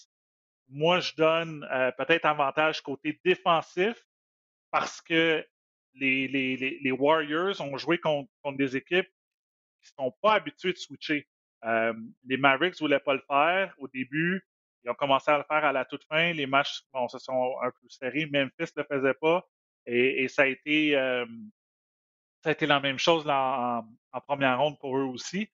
Moi, 0.69 0.99
je 0.99 1.13
donne 1.15 1.67
euh, 1.71 1.91
peut-être 1.91 2.25
avantage 2.25 2.81
côté 2.81 3.19
défensif 3.23 3.95
parce 4.71 5.01
que 5.01 5.45
les, 5.95 6.91
Warriors 6.91 7.61
ont 7.61 7.77
joué 7.77 7.99
contre, 7.99 8.29
des 8.57 8.75
équipes 8.75 9.09
qui 9.81 9.91
ne 9.97 10.05
sont 10.05 10.15
pas 10.21 10.33
habituées 10.33 10.73
de 10.73 10.77
switcher. 10.77 11.27
Euh, 11.65 11.93
les 12.25 12.37
Mavericks 12.37 12.73
ne 12.75 12.79
voulaient 12.79 12.99
pas 12.99 13.13
le 13.13 13.23
faire 13.27 13.75
au 13.77 13.87
début. 13.87 14.45
Ils 14.83 14.89
ont 14.89 14.95
commencé 14.95 15.31
à 15.31 15.37
le 15.37 15.43
faire 15.43 15.63
à 15.63 15.71
la 15.71 15.85
toute 15.85 16.03
fin. 16.05 16.33
Les 16.33 16.45
matchs 16.45 16.81
bon, 16.91 17.07
se 17.07 17.19
sont 17.19 17.55
un 17.61 17.71
peu 17.71 17.89
serrés. 17.89 18.25
Memphis 18.25 18.71
ne 18.75 18.81
le 18.81 18.87
faisait 18.89 19.13
pas. 19.13 19.47
Et, 19.85 20.27
ça, 20.27 20.43
a 20.43 20.45
été, 20.45 20.95
euh, 20.95 21.25
ça 22.41 22.49
a 22.49 22.51
été 22.51 22.65
la 22.65 22.79
même 22.79 22.99
chose 22.99 23.25
en, 23.27 23.83
première 24.27 24.59
ronde 24.59 24.77
pour 24.79 24.97
eux 24.97 25.03
aussi. 25.03 25.49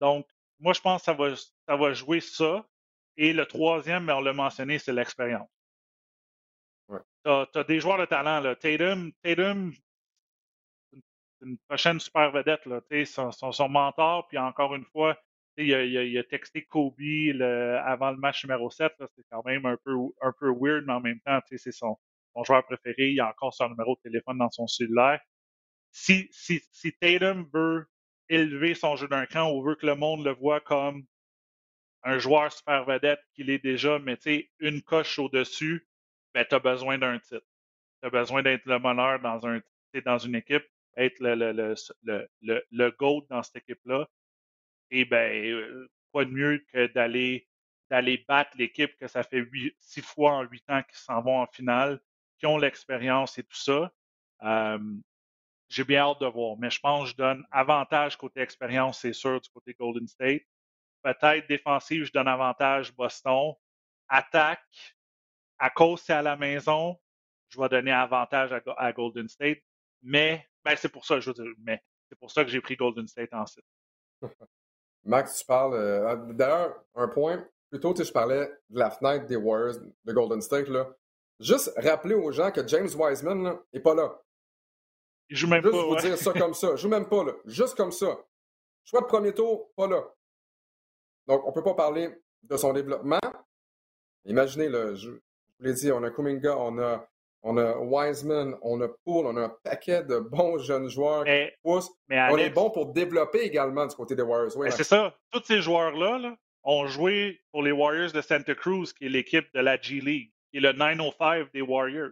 Donc, 0.00 0.26
moi, 0.58 0.72
je 0.72 0.80
pense 0.80 1.02
que 1.02 1.04
ça 1.06 1.12
va, 1.14 1.34
ça 1.36 1.76
va 1.76 1.92
jouer 1.92 2.20
ça. 2.20 2.66
Et 3.16 3.32
le 3.32 3.46
troisième, 3.46 4.04
mais 4.04 4.12
on 4.12 4.20
l'a 4.20 4.32
mentionné, 4.32 4.78
c'est 4.78 4.92
l'expérience. 4.92 5.48
Tu 7.24 7.30
as, 7.30 7.64
des 7.64 7.80
joueurs 7.80 7.98
de 7.98 8.06
talent. 8.06 8.40
Là. 8.40 8.56
Tatum, 8.56 9.12
Tatum 9.22 9.72
c'est 11.40 11.46
une 11.46 11.58
prochaine 11.58 12.00
super 12.00 12.30
vedette. 12.30 12.64
Là. 12.66 12.80
Son, 13.04 13.30
son, 13.32 13.52
son 13.52 13.68
mentor, 13.68 14.26
puis 14.28 14.38
encore 14.38 14.74
une 14.74 14.84
fois, 14.86 15.18
il 15.64 16.18
a, 16.18 16.24
texté 16.24 16.64
Kobe 16.64 16.94
avant 17.84 18.10
le 18.10 18.16
match 18.16 18.44
numéro 18.44 18.70
7. 18.70 18.92
C'est 19.14 19.24
quand 19.30 19.44
même 19.44 19.66
un 19.66 19.76
peu, 19.84 19.94
weird, 20.42 20.84
mais 20.86 20.92
en 20.92 21.00
même 21.00 21.20
temps, 21.20 21.38
c'est 21.46 21.72
son, 21.72 21.96
joueur 22.44 22.64
préféré. 22.64 23.10
Il 23.10 23.20
a 23.20 23.28
encore 23.28 23.54
son 23.54 23.68
numéro 23.68 23.96
de 23.96 24.10
téléphone 24.10 24.38
dans 24.38 24.50
son 24.50 24.66
cellulaire. 24.66 25.20
Si, 25.92 26.30
Tatum 27.00 27.48
veut 27.52 27.86
élever 28.28 28.74
son 28.74 28.96
jeu 28.96 29.08
d'un 29.08 29.26
cran 29.26 29.52
ou 29.52 29.62
veut 29.62 29.74
que 29.74 29.86
le 29.86 29.96
monde 29.96 30.24
le 30.24 30.32
voit 30.32 30.60
comme 30.60 31.04
un 32.02 32.18
joueur 32.18 32.52
super 32.52 32.84
vedette 32.84 33.20
qu'il 33.34 33.50
est 33.50 33.58
déjà, 33.58 33.98
mais 33.98 34.16
une 34.60 34.82
coche 34.82 35.18
au-dessus, 35.18 35.86
ben, 36.32 36.46
tu 36.48 36.54
as 36.54 36.60
besoin 36.60 36.96
d'un 36.98 37.18
titre. 37.18 37.46
Tu 38.00 38.06
as 38.06 38.10
besoin 38.10 38.42
d'être 38.42 38.64
le 38.66 38.78
meneur 38.78 39.20
dans, 39.20 39.46
un, 39.46 39.60
dans 40.06 40.18
une 40.18 40.36
équipe, 40.36 40.64
être 40.96 41.18
le, 41.20 41.34
le, 42.02 42.68
le 42.70 42.90
GOAT 42.92 43.26
dans 43.28 43.42
cette 43.42 43.56
équipe-là. 43.56 44.08
Et 44.90 45.04
ben, 45.04 45.88
quoi 46.12 46.24
de 46.24 46.30
mieux 46.30 46.64
que 46.72 46.86
d'aller 46.88 47.46
battre 48.28 48.50
l'équipe 48.56 48.96
que 48.96 49.06
ça 49.08 49.22
fait 49.22 49.44
six 49.80 50.02
fois 50.02 50.32
en 50.32 50.42
huit 50.42 50.68
ans 50.68 50.82
qu'ils 50.82 50.98
s'en 50.98 51.22
vont 51.22 51.40
en 51.40 51.46
finale, 51.46 52.00
qui 52.38 52.46
ont 52.46 52.58
l'expérience 52.58 53.38
et 53.38 53.42
tout 53.44 53.56
ça. 53.56 53.92
j'ai 55.68 55.84
bien 55.84 56.00
hâte 56.02 56.20
de 56.20 56.26
voir, 56.26 56.56
mais 56.58 56.70
je 56.70 56.80
pense 56.80 57.04
que 57.04 57.10
je 57.10 57.16
donne 57.16 57.46
avantage 57.50 58.16
côté 58.16 58.40
expérience, 58.40 59.00
c'est 59.00 59.12
sûr, 59.12 59.40
du 59.40 59.48
côté 59.50 59.74
Golden 59.74 60.08
State. 60.08 60.42
Peut-être 61.02 61.48
défensive, 61.48 62.04
je 62.04 62.12
donne 62.12 62.28
avantage 62.28 62.92
Boston. 62.94 63.54
Attaque, 64.08 64.96
à 65.58 65.70
cause 65.70 66.00
c'est 66.02 66.12
à 66.12 66.22
la 66.22 66.36
maison, 66.36 66.98
je 67.50 67.60
vais 67.60 67.68
donner 67.68 67.92
avantage 67.92 68.52
à, 68.76 68.92
Golden 68.92 69.28
State. 69.28 69.60
Mais, 70.02 70.48
ben 70.64 70.76
c'est 70.76 70.88
pour 70.88 71.04
ça, 71.04 71.20
je 71.20 71.30
veux 71.30 71.34
dire, 71.34 71.52
mais 71.58 71.82
c'est 72.08 72.18
pour 72.18 72.30
ça 72.30 72.44
que 72.44 72.50
j'ai 72.50 72.60
pris 72.60 72.76
Golden 72.76 73.06
State 73.06 73.32
en 73.32 73.46
site. 73.46 73.64
Max, 75.04 75.38
tu 75.38 75.46
parles. 75.46 75.74
Euh, 75.74 76.16
d'ailleurs, 76.32 76.82
un 76.94 77.08
point. 77.08 77.44
Plutôt, 77.70 77.94
tu 77.94 78.04
je 78.04 78.12
parlais 78.12 78.50
de 78.68 78.78
la 78.78 78.90
fenêtre 78.90 79.26
des 79.26 79.36
Warriors 79.36 79.76
de 80.04 80.12
Golden 80.12 80.40
State. 80.40 80.68
Là. 80.68 80.88
Juste 81.38 81.72
rappeler 81.76 82.14
aux 82.14 82.32
gens 82.32 82.50
que 82.50 82.66
James 82.66 82.88
Wiseman 82.96 83.58
n'est 83.72 83.80
pas 83.80 83.94
là. 83.94 84.20
Il 85.28 85.36
joue 85.36 85.48
même 85.48 85.62
pas. 85.62 85.70
Juste 85.70 85.84
vous 85.84 85.96
dire 85.96 86.18
ça 86.18 86.32
comme 86.32 86.54
ça. 86.54 86.70
Il 86.72 86.76
joue 86.76 86.88
même 86.88 87.08
pas 87.08 87.24
là. 87.24 87.32
Juste 87.46 87.76
comme 87.76 87.92
ça. 87.92 88.18
Choix 88.84 89.00
de 89.02 89.06
premier 89.06 89.32
tour, 89.32 89.70
pas 89.76 89.86
là. 89.86 90.02
Donc, 91.26 91.46
on 91.46 91.52
peut 91.52 91.62
pas 91.62 91.74
parler 91.74 92.10
de 92.42 92.56
son 92.56 92.72
développement. 92.72 93.20
Imaginez, 94.24 94.68
là, 94.68 94.94
je, 94.94 95.10
vous 95.10 95.20
l'ai 95.60 95.74
dit, 95.74 95.92
on 95.92 96.02
a 96.02 96.10
Kuminga, 96.10 96.56
on 96.58 96.78
a 96.78 97.08
on 97.42 97.56
a 97.56 97.76
Wiseman, 97.78 98.54
on 98.62 98.80
a 98.82 98.88
Poole, 99.04 99.26
on 99.26 99.36
a 99.36 99.42
un 99.42 99.56
paquet 99.64 100.02
de 100.04 100.18
bons 100.18 100.58
jeunes 100.58 100.88
joueurs 100.88 101.24
qui 101.24 101.48
poussent. 101.62 101.90
on 102.10 102.36
est 102.36 102.50
bon 102.50 102.70
pour 102.70 102.92
développer 102.92 103.40
également 103.40 103.86
du 103.86 103.94
côté 103.94 104.14
des 104.14 104.22
Warriors. 104.22 104.52
c'est 104.70 104.84
ça. 104.84 105.14
Tous 105.30 105.42
ces 105.44 105.62
joueurs-là 105.62 106.36
ont 106.62 106.86
joué 106.86 107.40
pour 107.52 107.62
les 107.62 107.72
Warriors 107.72 108.12
de 108.12 108.20
Santa 108.20 108.54
Cruz, 108.54 108.92
qui 108.92 109.06
est 109.06 109.08
l'équipe 109.08 109.46
de 109.54 109.60
la 109.60 109.80
G 109.80 110.00
League, 110.00 110.30
qui 110.50 110.58
est 110.58 110.60
le 110.60 110.72
905 110.72 111.52
des 111.52 111.62
Warriors. 111.62 112.10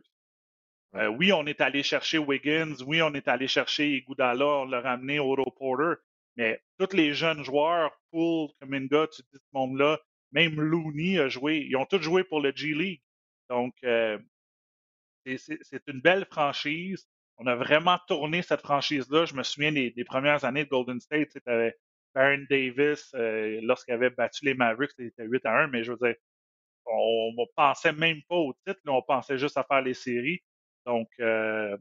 Euh, 0.95 1.09
oui, 1.09 1.33
on 1.33 1.45
est 1.45 1.61
allé 1.61 1.83
chercher 1.83 2.16
Wiggins, 2.16 2.76
oui, 2.87 3.03
on 3.03 3.12
est 3.12 3.29
allé 3.29 3.47
chercher 3.47 3.97
Iguodala, 3.97 4.47
on 4.47 4.64
l'a 4.64 4.81
ramené 4.81 5.18
au 5.18 5.37
Porter, 5.59 6.01
mais 6.37 6.62
tous 6.79 6.97
les 6.97 7.12
jeunes 7.12 7.45
joueurs, 7.45 7.93
Poole, 8.11 8.49
Kaminga, 8.59 9.07
tu 9.09 9.20
dis 9.31 9.39
ce 9.39 9.49
monde-là, 9.53 9.99
même 10.33 10.59
Looney 10.59 11.18
a 11.18 11.29
joué, 11.29 11.66
ils 11.68 11.76
ont 11.76 11.85
tous 11.85 12.01
joué 12.01 12.24
pour 12.24 12.41
le 12.41 12.53
G 12.55 12.68
League. 12.68 13.03
Donc, 13.51 13.74
euh, 13.85 14.18
c'est 15.37 15.83
une 15.89 16.01
belle 16.01 16.24
franchise. 16.31 17.07
On 17.37 17.47
a 17.47 17.55
vraiment 17.55 17.99
tourné 18.09 18.43
cette 18.43 18.62
franchise-là. 18.62 19.26
Je 19.26 19.35
me 19.35 19.43
souviens 19.43 19.72
des, 19.72 20.05
premières 20.05 20.45
années 20.45 20.64
de 20.64 20.68
Golden 20.68 21.01
State. 21.01 21.31
Tu 21.31 21.41
avais 21.47 21.76
Baron 22.14 22.45
Davis, 22.51 23.12
euh, 23.14 23.61
lorsqu'il 23.62 23.95
avait 23.95 24.11
battu 24.11 24.45
les 24.45 24.55
Mavericks, 24.55 24.93
c'était 24.97 25.24
8 25.24 25.47
à 25.47 25.64
1, 25.64 25.68
mais 25.68 25.85
je 25.85 25.93
veux 25.93 25.99
dire, 25.99 26.16
on 26.87 27.33
ne 27.37 27.45
pensait 27.55 27.93
même 27.93 28.20
pas 28.29 28.37
au 28.37 28.55
titre, 28.66 28.81
on 28.87 29.03
pensait 29.03 29.39
juste 29.39 29.57
à 29.57 29.62
faire 29.62 29.83
les 29.83 29.95
séries. 29.95 30.41
Donc, 30.87 31.09
euh, 31.20 31.76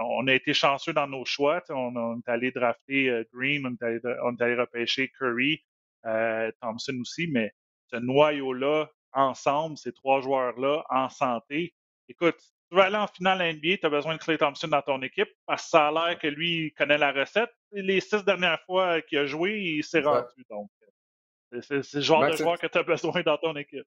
on 0.00 0.26
a 0.26 0.34
été 0.34 0.52
chanceux 0.52 0.92
dans 0.92 1.06
nos 1.06 1.24
choix. 1.24 1.62
On, 1.70 2.18
est 2.18 2.28
allé 2.28 2.50
drafter 2.50 3.08
euh, 3.08 3.24
Green, 3.32 3.64
on 3.66 3.74
est 3.74 4.42
allé, 4.42 4.54
repêcher 4.56 5.08
Curry, 5.18 5.64
Thompson 6.60 6.98
aussi, 7.00 7.28
mais 7.28 7.52
ce 7.86 7.96
noyau-là, 7.96 8.90
ensemble, 9.12 9.78
ces 9.78 9.92
trois 9.92 10.20
joueurs-là, 10.20 10.84
en 10.90 11.08
santé, 11.08 11.72
écoute, 12.08 12.36
tu 12.70 12.76
vas 12.76 12.84
aller 12.84 12.96
en 12.96 13.06
finale 13.06 13.54
NBA, 13.54 13.78
tu 13.78 13.86
as 13.86 13.90
besoin 13.90 14.14
de 14.14 14.20
Clay 14.20 14.38
Thompson 14.38 14.68
dans 14.68 14.82
ton 14.82 15.00
équipe 15.02 15.30
parce 15.46 15.64
que 15.64 15.68
ça 15.70 15.88
a 15.88 15.92
l'air 15.92 16.18
que 16.18 16.26
lui 16.26 16.72
connaît 16.76 16.98
la 16.98 17.12
recette. 17.12 17.50
Les 17.72 18.00
six 18.00 18.24
dernières 18.24 18.60
fois 18.66 19.00
qu'il 19.02 19.18
a 19.18 19.26
joué, 19.26 19.58
il 19.58 19.84
s'est 19.84 20.00
rendu. 20.00 20.44
Donc, 20.50 20.70
c'est 21.62 21.94
le 21.94 22.00
genre 22.00 22.26
de 22.26 22.36
joueur 22.36 22.58
que 22.58 22.66
tu 22.66 22.78
as 22.78 22.82
besoin 22.82 23.22
dans 23.22 23.38
ton 23.38 23.56
équipe. 23.56 23.86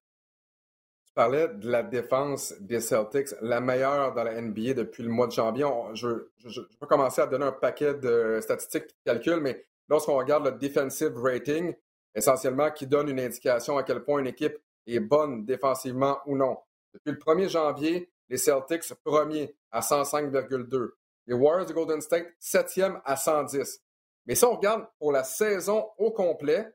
Tu 1.06 1.12
parlais 1.14 1.48
de 1.48 1.70
la 1.70 1.82
défense 1.82 2.54
des 2.60 2.80
Celtics, 2.80 3.28
la 3.42 3.60
meilleure 3.60 4.14
dans 4.14 4.24
la 4.24 4.40
NBA 4.40 4.74
depuis 4.74 5.02
le 5.02 5.10
mois 5.10 5.26
de 5.26 5.32
janvier. 5.32 5.66
je, 5.94 6.28
je, 6.38 6.60
peux 6.80 6.86
commencer 6.86 7.20
à 7.20 7.26
donner 7.26 7.44
un 7.44 7.52
paquet 7.52 7.94
de 7.94 8.38
statistiques 8.40 8.84
et 8.84 9.10
de 9.10 9.12
calculs, 9.12 9.40
mais 9.40 9.64
lorsqu'on 9.88 10.16
regarde 10.16 10.46
le 10.46 10.52
defensive 10.52 11.12
rating, 11.16 11.74
essentiellement 12.14 12.70
qui 12.70 12.86
donne 12.86 13.08
une 13.08 13.20
indication 13.20 13.76
à 13.76 13.82
quel 13.82 14.02
point 14.02 14.20
une 14.20 14.26
équipe 14.26 14.56
est 14.86 15.00
bonne 15.00 15.44
défensivement 15.44 16.18
ou 16.26 16.36
non. 16.36 16.56
Depuis 16.94 17.12
le 17.12 17.18
1er 17.18 17.48
janvier, 17.48 18.11
les 18.28 18.36
Celtics 18.36 18.94
premiers 19.04 19.54
à 19.70 19.80
105,2. 19.80 20.90
Les 21.26 21.34
Warriors 21.34 21.66
de 21.66 21.72
Golden 21.72 22.00
State 22.00 22.26
septième 22.38 23.00
à 23.04 23.16
110. 23.16 23.82
Mais 24.26 24.34
si 24.34 24.44
on 24.44 24.56
regarde 24.56 24.86
pour 24.98 25.12
la 25.12 25.24
saison 25.24 25.88
au 25.98 26.10
complet, 26.10 26.72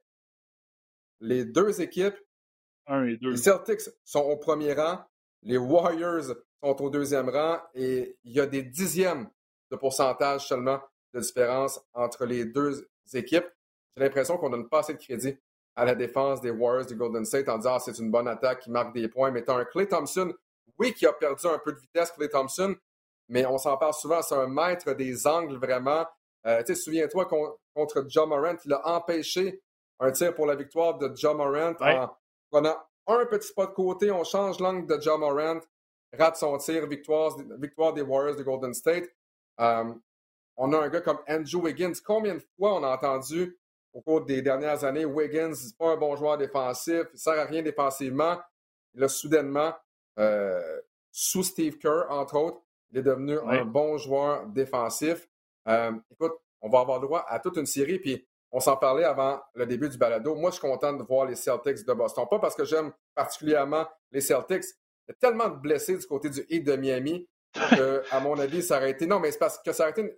les 1.20 1.46
deux 1.46 1.82
équipes, 1.82 2.18
les 2.90 3.38
Celtics 3.38 3.90
sont 4.04 4.22
au 4.22 4.38
premier 4.38 4.74
rang, 4.74 5.00
les 5.44 5.58
Warriors 5.58 6.36
sont 6.64 6.82
au 6.82 6.90
deuxième 6.90 7.30
rang 7.30 7.60
et 7.74 8.18
il 8.24 8.34
y 8.34 8.40
a 8.40 8.46
des 8.46 8.64
dixièmes 8.64 9.30
de 9.72 9.76
pourcentage 9.76 10.48
seulement 10.48 10.82
de 11.14 11.20
différence 11.20 11.80
entre 11.94 12.26
les 12.26 12.46
deux 12.46 12.90
équipes. 13.14 13.48
J'ai 13.96 14.04
l'impression 14.04 14.38
qu'on 14.38 14.50
donne 14.50 14.70
pas 14.70 14.80
assez 14.80 14.94
de 14.94 15.00
crédit 15.00 15.38
à 15.76 15.86
la 15.86 15.96
défense 15.96 16.42
des 16.42 16.52
Warriors 16.52 16.88
de 16.88 16.96
Golden 16.96 17.26
State 17.26 17.50
en 17.50 17.58
disant 17.58 17.76
ah, 17.76 17.80
c'est 17.80 17.98
une 18.00 18.12
bonne 18.12 18.28
attaque 18.28 18.62
qui 18.62 18.72
marque 18.72 18.94
des 18.94 19.08
points. 19.08 19.32
Mais 19.32 19.44
tu 19.44 19.52
as 19.52 19.56
un 19.56 19.66
Clay 19.66 19.88
Thompson 19.88 20.34
oui, 20.80 20.94
qui 20.94 21.06
a 21.06 21.14
perdu 21.14 21.48
un 21.48 21.60
peu 21.60 21.74
de 21.74 21.80
vitesse, 21.80 22.12
Clay 22.12 22.30
Thompson, 22.30 22.76
mais 23.30 23.46
on 23.46 23.58
s'en 23.58 23.78
parle 23.78 23.94
souvent, 23.94 24.22
c'est 24.22 24.36
un 24.36 24.48
maître 24.48 24.94
des 24.94 25.28
angles 25.28 25.58
vraiment. 25.58 26.06
Euh, 26.46 26.64
souviens-toi 26.74 27.28
contre 27.74 28.06
John 28.08 28.30
Morant, 28.30 28.56
il 28.64 28.74
a 28.74 28.88
empêché 28.88 29.62
un 30.00 30.12
tir 30.12 30.34
pour 30.34 30.46
la 30.46 30.56
victoire 30.56 30.98
de 30.98 31.12
John 31.16 31.38
Morant 31.38 31.74
en 31.80 32.10
prenant 32.50 32.78
un 33.08 33.26
petit 33.26 33.54
pas 33.54 33.66
de 33.66 33.72
côté, 33.72 34.12
on 34.12 34.24
change 34.24 34.60
l'angle 34.60 34.86
de 34.86 35.02
John 35.02 35.20
Morant. 35.20 35.60
rate 36.14 36.38
son 36.38 36.58
tir, 36.58 36.88
victoire, 36.88 37.36
victoire 37.60 37.94
des 37.94 38.02
Warriors 38.02 38.36
de 38.36 38.44
Golden 38.44 38.74
State. 38.74 39.10
Euh, 39.60 39.94
on 40.56 40.74
a 40.74 40.78
un 40.78 40.90
gars 40.90 41.02
comme 41.02 41.20
Andrew 41.28 41.64
Wiggins. 41.64 41.94
Combien 42.06 42.36
de 42.36 42.44
fois 42.58 42.76
on 42.76 42.84
a 42.84 42.96
entendu 42.96 43.58
au 43.94 44.02
cours 44.02 44.26
des 44.26 44.42
dernières 44.42 44.84
années, 44.84 45.06
Wiggins, 45.06 45.50
n'est 45.50 45.78
pas 45.78 45.94
un 45.94 45.98
bon 45.98 46.16
joueur 46.16 46.38
défensif, 46.38 47.08
il 47.10 47.14
ne 47.14 47.18
sert 47.18 47.40
à 47.40 47.46
rien 47.46 47.64
défensivement. 47.64 48.38
Il 48.94 49.04
a 49.04 49.08
soudainement, 49.08 49.74
euh, 50.18 50.82
sous 51.12 51.44
Steve 51.44 51.78
Kerr, 51.78 52.06
entre 52.10 52.36
autres, 52.38 52.62
il 52.92 53.00
est 53.00 53.04
devenu 53.04 53.38
un 53.40 53.66
bon 53.66 53.98
joueur 53.98 54.48
défensif. 54.48 55.28
Euh, 55.68 55.92
écoute, 56.12 56.34
on 56.62 56.70
va 56.70 56.80
avoir 56.80 57.00
droit 57.00 57.26
à 57.28 57.40
toute 57.40 57.58
une 57.58 57.66
série, 57.66 58.00
puis 58.00 58.26
on 58.52 58.60
s'en 58.60 58.78
parlait 58.78 59.04
avant 59.04 59.42
le 59.56 59.66
début 59.66 59.90
du 59.90 59.98
balado. 59.98 60.36
Moi, 60.36 60.52
je 60.52 60.56
suis 60.56 60.62
content 60.62 60.94
de 60.94 61.04
voir 61.04 61.26
les 61.26 61.36
Celtics 61.36 61.86
de 61.86 61.94
Boston. 61.94 62.26
Pas 62.30 62.40
parce 62.40 62.56
que 62.56 62.66
j'aime 62.66 62.94
particulièrement 63.14 63.86
les 64.12 64.22
Celtics. 64.22 64.64
Il 65.08 65.10
y 65.10 65.12
a 65.12 65.16
tellement 65.16 65.50
de 65.50 65.56
blessés 65.56 65.98
du 65.98 66.06
côté 66.06 66.30
du 66.30 66.46
Heat 66.50 66.64
de 66.64 66.76
Miami 66.76 67.28
que, 67.54 68.04
à 68.12 68.20
mon 68.20 68.38
avis, 68.40 68.64
ça 68.64 68.78
aurait 68.78 68.92
été. 68.92 69.06
Non, 69.06 69.20
mais 69.20 69.32
c'est 69.32 69.40
parce 69.40 69.60
que 69.60 69.72
ça 69.74 69.84
aurait 69.84 69.92
été 69.92 70.16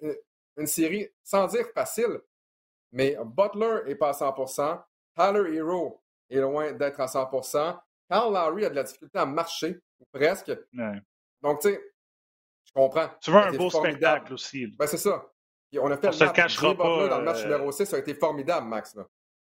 une, 0.57 0.67
série, 0.67 1.09
sans 1.23 1.47
dire 1.47 1.65
facile, 1.73 2.19
mais 2.91 3.17
Butler 3.23 3.83
n'est 3.87 3.95
pas 3.95 4.09
à 4.09 4.13
100 4.13 4.35
Tyler 5.15 5.55
Hero 5.55 6.01
est 6.29 6.39
loin 6.39 6.71
d'être 6.73 6.99
à 6.99 7.07
100 7.07 7.29
Carl 8.09 8.33
Lowry 8.33 8.65
a 8.65 8.69
de 8.69 8.75
la 8.75 8.83
difficulté 8.83 9.19
à 9.19 9.25
marcher, 9.25 9.79
presque. 10.11 10.51
Donc, 11.41 11.61
tu 11.61 11.69
sais, 11.69 11.81
je 12.65 12.71
comprends. 12.73 13.09
Tu 13.21 13.31
veux 13.31 13.37
un 13.37 13.51
beau 13.53 13.69
spectacle 13.69 14.33
aussi. 14.33 14.67
Ben, 14.77 14.87
c'est 14.87 14.97
ça 14.97 15.31
on 15.77 15.91
a 15.91 15.97
fait 15.97 16.07
le 16.07 16.25
match. 16.25 16.59
dans 17.09 17.17
le 17.19 17.23
match 17.23 17.39
euh, 17.41 17.43
numéro 17.43 17.71
6, 17.71 17.85
ça 17.85 17.97
a 17.97 17.99
été 17.99 18.13
formidable, 18.13 18.67
Max. 18.67 18.97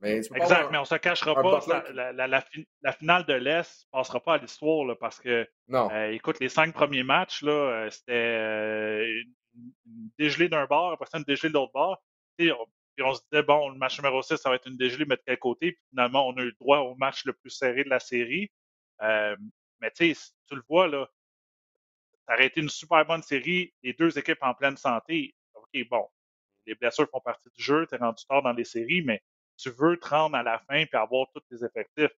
Mais 0.01 0.19
exact, 0.19 0.71
mais 0.71 0.79
on 0.79 0.83
ne 0.83 0.87
se 0.87 0.95
cachera 0.95 1.35
pas. 1.35 1.61
la, 1.93 2.93
finale 2.93 3.25
de 3.27 3.35
l'Est 3.35 3.87
ne 3.93 3.99
passera 3.99 4.21
pas 4.21 4.35
à 4.35 4.39
l'histoire 4.39 4.97
parce 4.99 5.19
que, 5.19 5.49
euh, 5.73 6.11
écoute, 6.13 6.39
les 6.41 6.49
cinq 6.49 6.73
premiers 6.73 7.03
matchs, 7.03 7.43
euh, 7.45 7.89
c'était 7.91 9.23
une, 9.55 10.11
dégelée 10.19 10.49
d'un 10.49 10.67
bord, 10.67 10.93
après 10.93 11.07
ça, 11.11 11.19
une 11.19 11.25
dégelée 11.25 11.49
de 11.49 11.55
l'autre 11.55 11.73
bord. 11.73 12.01
Et 12.39 12.53
on, 13.03 13.09
on, 13.09 13.14
se 13.14 13.20
disait, 13.30 13.42
bon, 13.42 13.70
le 13.70 13.78
match 13.78 13.99
numéro 13.99 14.22
6, 14.22 14.36
ça 14.36 14.49
va 14.51 14.57
être 14.57 14.68
une 14.68 14.76
dégelée, 14.76 15.05
mais 15.07 15.16
de 15.16 15.22
quel 15.24 15.38
côté? 15.38 15.72
Puis 15.72 15.84
finalement, 15.90 16.28
on 16.28 16.36
a 16.36 16.42
eu 16.42 16.46
le 16.46 16.57
droit 16.61 16.78
au 16.78 16.94
match 16.96 17.24
le 17.24 17.32
plus 17.32 17.51
serré 17.51 17.84
de 17.84 17.90
la 17.90 18.01
série. 18.01 18.51
mais 19.01 19.90
tu 19.94 20.14
sais, 20.14 20.32
tu 20.46 20.55
le 20.57 20.62
vois, 20.68 20.88
là, 20.88 21.09
ça 22.26 22.34
aurait 22.34 22.46
été 22.46 22.61
une 22.61 22.68
super 22.68 23.05
bonne 23.07 23.22
série, 23.22 23.72
les 23.82 23.94
deux 23.94 24.18
équipes 24.18 24.42
en 24.42 24.55
pleine 24.55 24.76
santé. 24.76 25.34
OK, 25.55 25.88
bon, 25.88 26.09
les 26.66 26.74
blessures 26.74 27.09
font 27.11 27.20
partie 27.20 27.49
du 27.51 27.62
jeu, 27.62 27.86
tu 27.86 27.94
es 27.94 27.99
rendu 27.99 28.22
tard 28.26 28.42
dans 28.42 28.53
les 28.53 28.64
séries, 28.64 29.03
mais 29.03 29.22
tu 29.57 29.70
veux 29.70 29.96
te 29.96 30.09
rendre 30.09 30.36
à 30.36 30.42
la 30.42 30.59
fin 30.59 30.76
et 30.76 30.88
avoir 30.92 31.26
tous 31.34 31.40
tes 31.40 31.64
effectifs. 31.64 32.14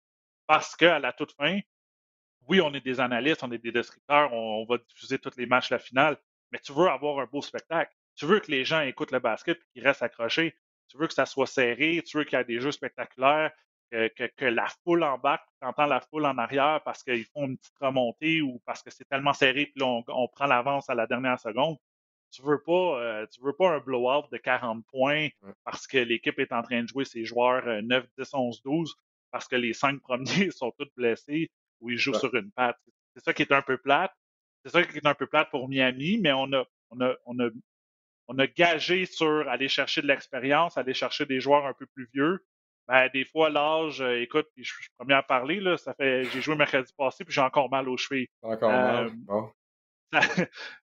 Parce 0.47 0.75
qu'à 0.75 0.99
la 0.99 1.13
toute 1.13 1.33
fin, 1.33 1.61
oui, 2.49 2.61
on 2.61 2.75
est 2.75 2.81
des 2.81 2.99
analystes, 2.99 3.45
on 3.45 3.53
est 3.53 3.59
des 3.59 3.71
descripteurs, 3.71 4.33
on, 4.33 4.65
va 4.65 4.79
diffuser 4.79 5.19
tous 5.19 5.37
les 5.37 5.47
matchs, 5.47 5.71
la 5.71 5.79
finale, 5.79 6.19
mais 6.51 6.59
tu 6.59 6.73
veux 6.73 6.89
avoir 6.89 7.21
un 7.21 7.27
beau 7.27 7.41
spectacle. 7.43 7.95
Tu 8.17 8.27
veux 8.27 8.41
que 8.41 8.51
les 8.51 8.65
gens 8.65 8.81
écoutent 8.81 9.13
le 9.13 9.21
basket 9.21 9.59
et 9.59 9.67
qu'ils 9.73 9.87
restent 9.87 10.03
accrochés. 10.03 10.57
Tu 10.91 10.99
veux 10.99 11.07
que 11.07 11.15
ça 11.15 11.27
soit 11.27 11.47
serré, 11.47 12.03
tu 12.05 12.19
veux 12.19 12.25
qu'il 12.25 12.39
y 12.39 12.43
ait 12.43 12.45
des 12.45 12.61
jeux 12.61 12.73
spectaculaires, 12.73 13.53
que, 13.91 14.45
la 14.45 14.67
foule 14.85 15.03
embarque, 15.03 15.47
tu 15.61 15.67
entends 15.67 15.87
la 15.87 16.01
foule 16.01 16.27
en 16.27 16.39
arrière 16.39 16.81
parce 16.85 17.03
qu'ils 17.03 17.25
font 17.25 17.47
une 17.47 17.59
petite 17.59 17.79
remontée 17.81 18.41
ou 18.41 18.61
parce 18.65 18.83
que 18.83 18.91
c'est 18.91 19.09
tellement 19.09 19.33
serré, 19.33 19.67
puis 19.67 19.83
on, 19.83 20.05
on 20.09 20.29
prend 20.29 20.47
l'avance 20.47 20.89
à 20.91 20.95
la 20.95 21.07
dernière 21.07 21.41
seconde 21.41 21.77
tu 22.31 22.43
veux 22.43 22.61
pas, 22.63 23.01
euh, 23.01 23.27
tu 23.27 23.41
veux 23.43 23.53
pas 23.53 23.71
un 23.71 23.81
blowout 23.81 24.29
de 24.31 24.39
40 24.39 24.85
points 24.87 25.29
parce 25.65 25.87
que 25.87 25.99
l'équipe 25.99 26.39
est 26.39 26.53
en 26.53 26.63
train 26.63 26.83
de 26.83 26.89
jouer 26.89 27.05
ses 27.05 27.25
joueurs 27.25 27.83
9, 27.83 28.07
10, 28.19 28.35
11, 28.35 28.63
12 28.63 28.95
parce 29.31 29.49
que 29.49 29.57
les 29.57 29.73
cinq 29.73 30.01
premiers 30.01 30.51
sont 30.51 30.73
tous 30.79 30.89
blessés 30.97 31.51
ou 31.81 31.91
ils 31.91 31.99
jouent 31.99 32.15
sur 32.15 32.35
une 32.35 32.51
patte. 32.51 32.79
C'est 33.15 33.25
ça 33.25 33.35
qui 33.35 33.43
est 33.43 33.53
un 33.53 33.63
peu 33.63 33.79
plate. 33.79 34.13
C'est 34.65 34.73
ça 34.73 34.85
qui 34.85 34.99
est 34.99 35.07
un 35.07 35.15
peu 35.15 35.27
plate 35.27 35.51
pour 35.51 35.69
Miami, 35.69 36.19
mais 36.19 36.33
on 36.33 36.53
a, 36.53 36.65
on 36.91 37.01
a, 37.01 37.15
on 37.25 37.39
a, 37.41 37.49
on 38.31 38.39
a 38.39 38.47
gagé 38.47 39.07
sur 39.07 39.49
aller 39.49 39.69
chercher 39.69 40.03
de 40.03 40.07
l'expérience, 40.07 40.79
aller 40.79 40.95
chercher 40.95 41.27
des 41.27 41.41
joueurs 41.41 41.67
un 41.67 41.75
peu 41.75 41.87
plus 41.87 42.09
vieux. 42.15 42.47
Ben, 42.87 43.09
des 43.13 43.25
fois, 43.25 43.51
l'âge, 43.51 44.01
euh, 44.01 44.23
écoute, 44.23 44.47
je 44.57 44.63
suis 44.63 44.89
premier 44.97 45.15
à 45.15 45.23
parler, 45.23 45.59
là, 45.59 45.77
ça 45.77 45.95
fait, 45.95 46.25
j'ai 46.25 46.41
joué 46.41 46.55
mercredi 46.55 46.93
passé, 46.97 47.25
puis 47.25 47.35
j'ai 47.35 47.41
encore 47.41 47.69
mal 47.71 47.89
aux 47.89 47.97
chevilles. 47.97 48.29
Encore 48.43 48.71
mal? 48.71 49.13
Euh, 50.15 50.47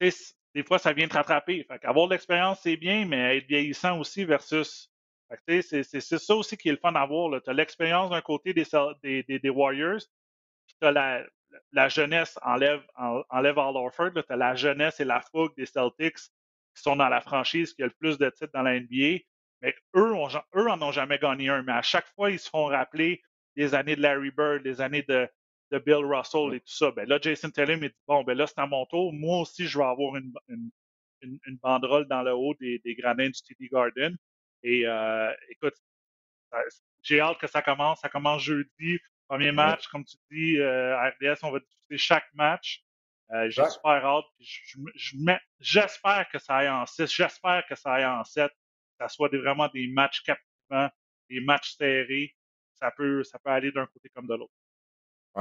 des 0.55 0.63
fois, 0.63 0.77
ça 0.77 0.93
vient 0.93 1.07
te 1.07 1.15
rattraper. 1.15 1.63
Fait 1.63 1.84
avoir 1.86 2.07
de 2.07 2.13
l'expérience, 2.13 2.59
c'est 2.61 2.77
bien, 2.77 3.05
mais 3.05 3.38
être 3.38 3.47
vieillissant 3.47 3.99
aussi 3.99 4.25
versus. 4.25 4.91
C'est 5.47 6.03
ça 6.03 6.36
aussi 6.36 6.55
qui 6.55 6.69
est 6.69 6.73
le 6.73 6.77
fun 6.77 6.91
d'avoir. 6.91 7.41
Tu 7.41 7.49
as 7.49 7.53
l'expérience 7.53 8.11
d'un 8.11 8.21
côté 8.21 8.53
des, 8.53 8.65
des, 9.01 9.39
des, 9.39 9.49
Warriors, 9.49 10.01
puis 10.67 10.75
tu 10.79 10.88
as 10.88 10.91
la, 10.91 11.25
la, 11.71 11.89
jeunesse, 11.89 12.38
enlève, 12.43 12.86
enlève 12.95 13.57
All 13.57 13.75
Orford, 13.75 14.11
tu 14.13 14.21
as 14.34 14.36
la 14.36 14.53
jeunesse 14.53 14.99
et 14.99 15.05
la 15.05 15.21
fougue 15.21 15.55
des 15.55 15.65
Celtics 15.65 16.29
qui 16.76 16.82
sont 16.82 16.95
dans 16.95 17.09
la 17.09 17.21
franchise 17.21 17.74
qui 17.74 17.84
a 17.84 17.88
le 17.88 17.93
plus 17.99 18.17
de 18.17 18.30
titres 18.30 18.51
dans 18.53 18.61
la 18.61 18.80
NBA. 18.80 19.24
Mais 19.61 19.76
eux, 19.95 20.13
eux 20.55 20.69
en 20.69 20.82
ont 20.82 20.91
jamais 20.91 21.17
gagné 21.19 21.49
un. 21.49 21.63
Mais 21.63 21.71
à 21.71 21.82
chaque 21.82 22.07
fois, 22.15 22.32
ils 22.32 22.39
se 22.39 22.49
font 22.49 22.65
rappeler 22.65 23.21
des 23.55 23.76
années 23.76 23.95
de 23.95 24.01
Larry 24.01 24.32
Bird, 24.32 24.63
des 24.63 24.82
années 24.82 25.03
de, 25.03 25.28
de 25.71 25.80
Bill 25.80 26.05
Russell 26.05 26.53
et 26.53 26.59
tout 26.59 26.74
ça. 26.74 26.91
Ben 26.91 27.07
là, 27.07 27.19
Jason 27.21 27.49
Taylor 27.49 27.78
m'a 27.78 27.88
dit 27.88 27.95
bon, 28.07 28.24
ben 28.24 28.38
là, 28.38 28.47
c'est 28.47 28.59
à 28.59 28.67
mon 28.67 28.86
tour. 28.86 29.13
Moi 29.13 29.39
aussi, 29.41 29.67
je 29.67 29.78
vais 29.78 29.86
avoir 29.86 30.15
une, 30.15 30.34
une, 30.49 30.69
une, 31.21 31.57
banderole 31.57 32.07
dans 32.07 32.24
le 32.24 32.34
haut 32.34 32.53
des, 32.59 32.80
des 32.84 32.95
gradins 32.95 33.30
du 33.30 33.41
TD 33.41 33.69
Garden. 33.69 34.15
Et 34.63 34.86
euh, 34.86 35.32
écoute, 35.49 35.76
j'ai 37.01 37.19
hâte 37.19 37.38
que 37.38 37.47
ça 37.47 37.61
commence. 37.61 38.01
Ça 38.01 38.09
commence 38.09 38.43
jeudi. 38.43 38.99
Premier 39.28 39.51
match, 39.51 39.88
comme 39.88 40.05
tu 40.05 40.17
dis, 40.30 40.59
euh, 40.59 40.95
RDS, 40.95 41.39
on 41.43 41.51
va 41.51 41.59
discuter 41.59 41.97
chaque 41.97 42.34
match. 42.34 42.84
Euh, 43.34 43.49
j'ai 43.49 43.67
super 43.69 44.05
hâte. 44.05 44.25
J'espère 45.59 46.27
que 46.31 46.39
ça 46.39 46.57
aille 46.57 46.69
en 46.69 46.86
6. 46.86 47.07
J'espère 47.07 47.63
que 47.67 47.75
ça 47.75 47.93
aille 47.93 48.05
en 48.05 48.23
7. 48.23 48.47
Que 48.47 48.53
ça 48.99 49.07
soit 49.07 49.29
des, 49.29 49.39
vraiment 49.39 49.67
des 49.73 49.88
matchs 49.88 50.21
captivants, 50.21 50.89
des 51.29 51.39
matchs 51.41 51.75
serrés. 51.75 52.36
Ça 52.75 52.91
peut, 52.95 53.23
ça 53.23 53.39
peut 53.39 53.49
aller 53.49 53.71
d'un 53.71 53.88
côté 53.88 54.09
comme 54.13 54.27
de 54.27 54.36
l'autre 54.36 54.53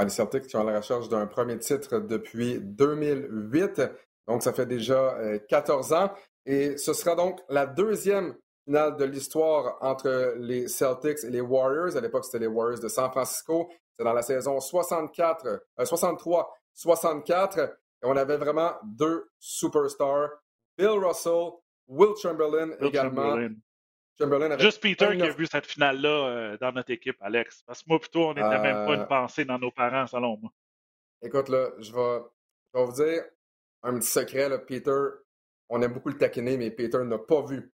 les 0.01 0.09
Celtics 0.09 0.47
qui 0.47 0.57
ont 0.57 0.65
la 0.65 0.79
recherche 0.79 1.09
d'un 1.09 1.27
premier 1.27 1.59
titre 1.59 1.99
depuis 1.99 2.59
2008. 2.61 3.83
Donc, 4.27 4.43
ça 4.43 4.53
fait 4.53 4.67
déjà 4.67 5.17
14 5.49 5.93
euh, 5.93 5.97
ans. 5.97 6.13
Et 6.47 6.77
ce 6.77 6.93
sera 6.93 7.15
donc 7.15 7.41
la 7.49 7.67
deuxième 7.67 8.35
finale 8.65 8.97
de 8.97 9.05
l'histoire 9.05 9.77
entre 9.81 10.35
les 10.39 10.67
Celtics 10.69 11.25
et 11.25 11.31
les 11.31 11.41
Warriors. 11.41 11.97
À 11.97 12.01
l'époque, 12.01 12.25
c'était 12.25 12.41
les 12.41 12.47
Warriors 12.47 12.81
de 12.81 12.89
San 12.89 13.11
Francisco. 13.11 13.71
C'est 13.97 14.05
dans 14.05 14.13
la 14.13 14.23
saison 14.23 14.59
64, 14.59 15.63
63-64. 15.79 17.71
Et 18.03 18.07
on 18.07 18.17
avait 18.17 18.37
vraiment 18.37 18.73
deux 18.85 19.31
superstars. 19.39 20.31
Bill 20.77 20.99
Russell, 20.99 21.53
Will 21.87 22.17
Chamberlain 22.21 22.73
également. 22.81 23.37
Juste 24.59 24.83
Peter 24.83 25.17
qui 25.17 25.23
a 25.23 25.31
vu 25.31 25.47
cette 25.47 25.67
finale-là 25.67 26.09
euh, 26.09 26.59
dans 26.61 26.73
notre 26.73 26.91
équipe, 26.91 27.17
Alex. 27.21 27.63
Parce 27.67 27.83
que 27.83 27.89
moi, 27.89 27.99
plutôt, 27.99 28.29
on 28.29 28.35
n'était 28.35 28.59
même 28.59 28.87
pas 28.87 28.95
une 28.95 29.01
euh. 29.01 29.07
pensée 29.07 29.45
dans 29.45 29.59
nos 29.59 29.71
parents, 29.71 30.07
selon 30.07 30.37
moi. 30.39 30.51
Écoute, 31.23 31.49
là, 31.49 31.71
je 31.79 31.93
vais, 31.93 32.21
vous 32.75 32.93
dire 32.93 33.25
un 33.83 33.99
petit 33.99 34.09
secret, 34.09 34.49
là, 34.49 34.59
Peter. 34.59 35.01
On 35.69 35.81
aime 35.81 35.93
beaucoup 35.93 36.11
le 36.11 36.19
taquiner, 36.19 36.57
mais 36.57 36.71
Peter 36.71 36.99
n'a 37.05 37.19
pas 37.19 37.43
vu 37.43 37.73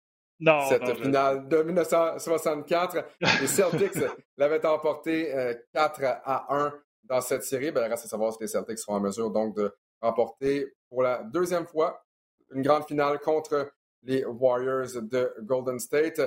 cette 0.69 0.97
finale 0.97 1.49
de 1.49 1.63
1964. 1.63 3.05
Les 3.21 3.47
Celtics 3.47 3.93
l'avaient 4.37 4.67
emporté 4.67 5.31
4 5.73 6.03
euh, 6.03 6.13
à 6.25 6.55
1 6.55 6.75
dans 7.05 7.21
cette 7.21 7.45
série. 7.45 7.71
Ben, 7.71 7.87
il 7.87 7.91
reste 7.91 8.07
à 8.07 8.09
savoir 8.09 8.33
si 8.33 8.39
les 8.41 8.49
Celtics 8.49 8.79
seront 8.79 8.97
en 8.97 9.01
mesure 9.01 9.31
donc 9.31 9.57
de 9.57 9.73
remporter 10.05 10.73
pour 10.89 11.03
la 11.03 11.23
deuxième 11.23 11.67
fois 11.67 12.05
une 12.53 12.63
grande 12.63 12.85
finale 12.85 13.19
contre 13.21 13.73
les 14.03 14.25
Warriors 14.25 15.03
de 15.03 15.35
Golden 15.41 15.79
State. 15.79 16.21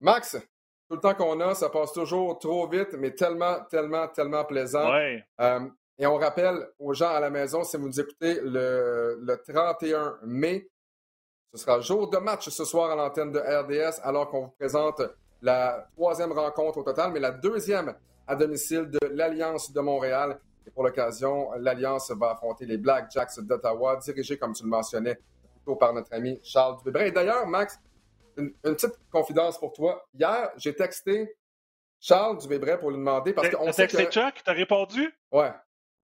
Max, 0.00 0.36
tout 0.88 0.96
le 0.96 1.00
temps 1.00 1.14
qu'on 1.14 1.40
a, 1.40 1.54
ça 1.54 1.68
passe 1.68 1.92
toujours 1.92 2.38
trop 2.38 2.68
vite, 2.68 2.94
mais 2.94 3.12
tellement, 3.12 3.60
tellement, 3.70 4.08
tellement 4.08 4.44
plaisant. 4.44 4.92
Euh, 5.40 5.60
et 5.98 6.06
on 6.06 6.16
rappelle 6.16 6.68
aux 6.78 6.94
gens 6.94 7.10
à 7.10 7.20
la 7.20 7.30
maison, 7.30 7.62
si 7.64 7.76
vous 7.76 7.86
nous 7.86 8.00
écoutez 8.00 8.40
le, 8.42 9.18
le 9.22 9.36
31 9.36 10.18
mai, 10.24 10.68
ce 11.52 11.58
sera 11.58 11.80
jour 11.80 12.08
de 12.08 12.16
match 12.16 12.48
ce 12.48 12.64
soir 12.64 12.90
à 12.90 12.96
l'antenne 12.96 13.30
de 13.30 13.38
RDS, 13.38 14.00
alors 14.02 14.30
qu'on 14.30 14.46
vous 14.46 14.54
présente 14.58 15.02
la 15.42 15.86
troisième 15.94 16.32
rencontre 16.32 16.78
au 16.78 16.82
total, 16.82 17.12
mais 17.12 17.20
la 17.20 17.30
deuxième 17.30 17.94
à 18.26 18.36
domicile 18.36 18.88
de 18.88 18.98
l'Alliance 19.08 19.72
de 19.72 19.80
Montréal. 19.80 20.40
Et 20.66 20.70
pour 20.70 20.84
l'occasion, 20.84 21.50
l'Alliance 21.58 22.10
va 22.12 22.30
affronter 22.32 22.66
les 22.66 22.78
Black 22.78 23.10
Jacks 23.10 23.38
d'Ottawa, 23.40 23.96
dirigés, 23.96 24.38
comme 24.38 24.52
tu 24.52 24.62
le 24.64 24.68
mentionnais, 24.68 25.18
par 25.78 25.92
notre 25.92 26.12
ami 26.12 26.40
Charles 26.42 26.78
Dubébret. 26.78 27.08
Et 27.08 27.12
d'ailleurs, 27.12 27.46
Max, 27.46 27.78
une, 28.36 28.52
petite 28.62 28.98
confidence 29.10 29.58
pour 29.58 29.72
toi. 29.72 30.04
Hier, 30.14 30.50
j'ai 30.56 30.74
texté 30.74 31.36
Charles 32.00 32.38
Dubébret 32.38 32.78
pour 32.78 32.90
lui 32.90 32.98
demander 32.98 33.32
parce 33.32 33.50
qu'on 33.50 33.72
sait 33.72 33.86
texté 33.86 34.06
Chuck, 34.06 34.42
t'as 34.44 34.52
répondu? 34.52 35.12
Ouais. 35.30 35.52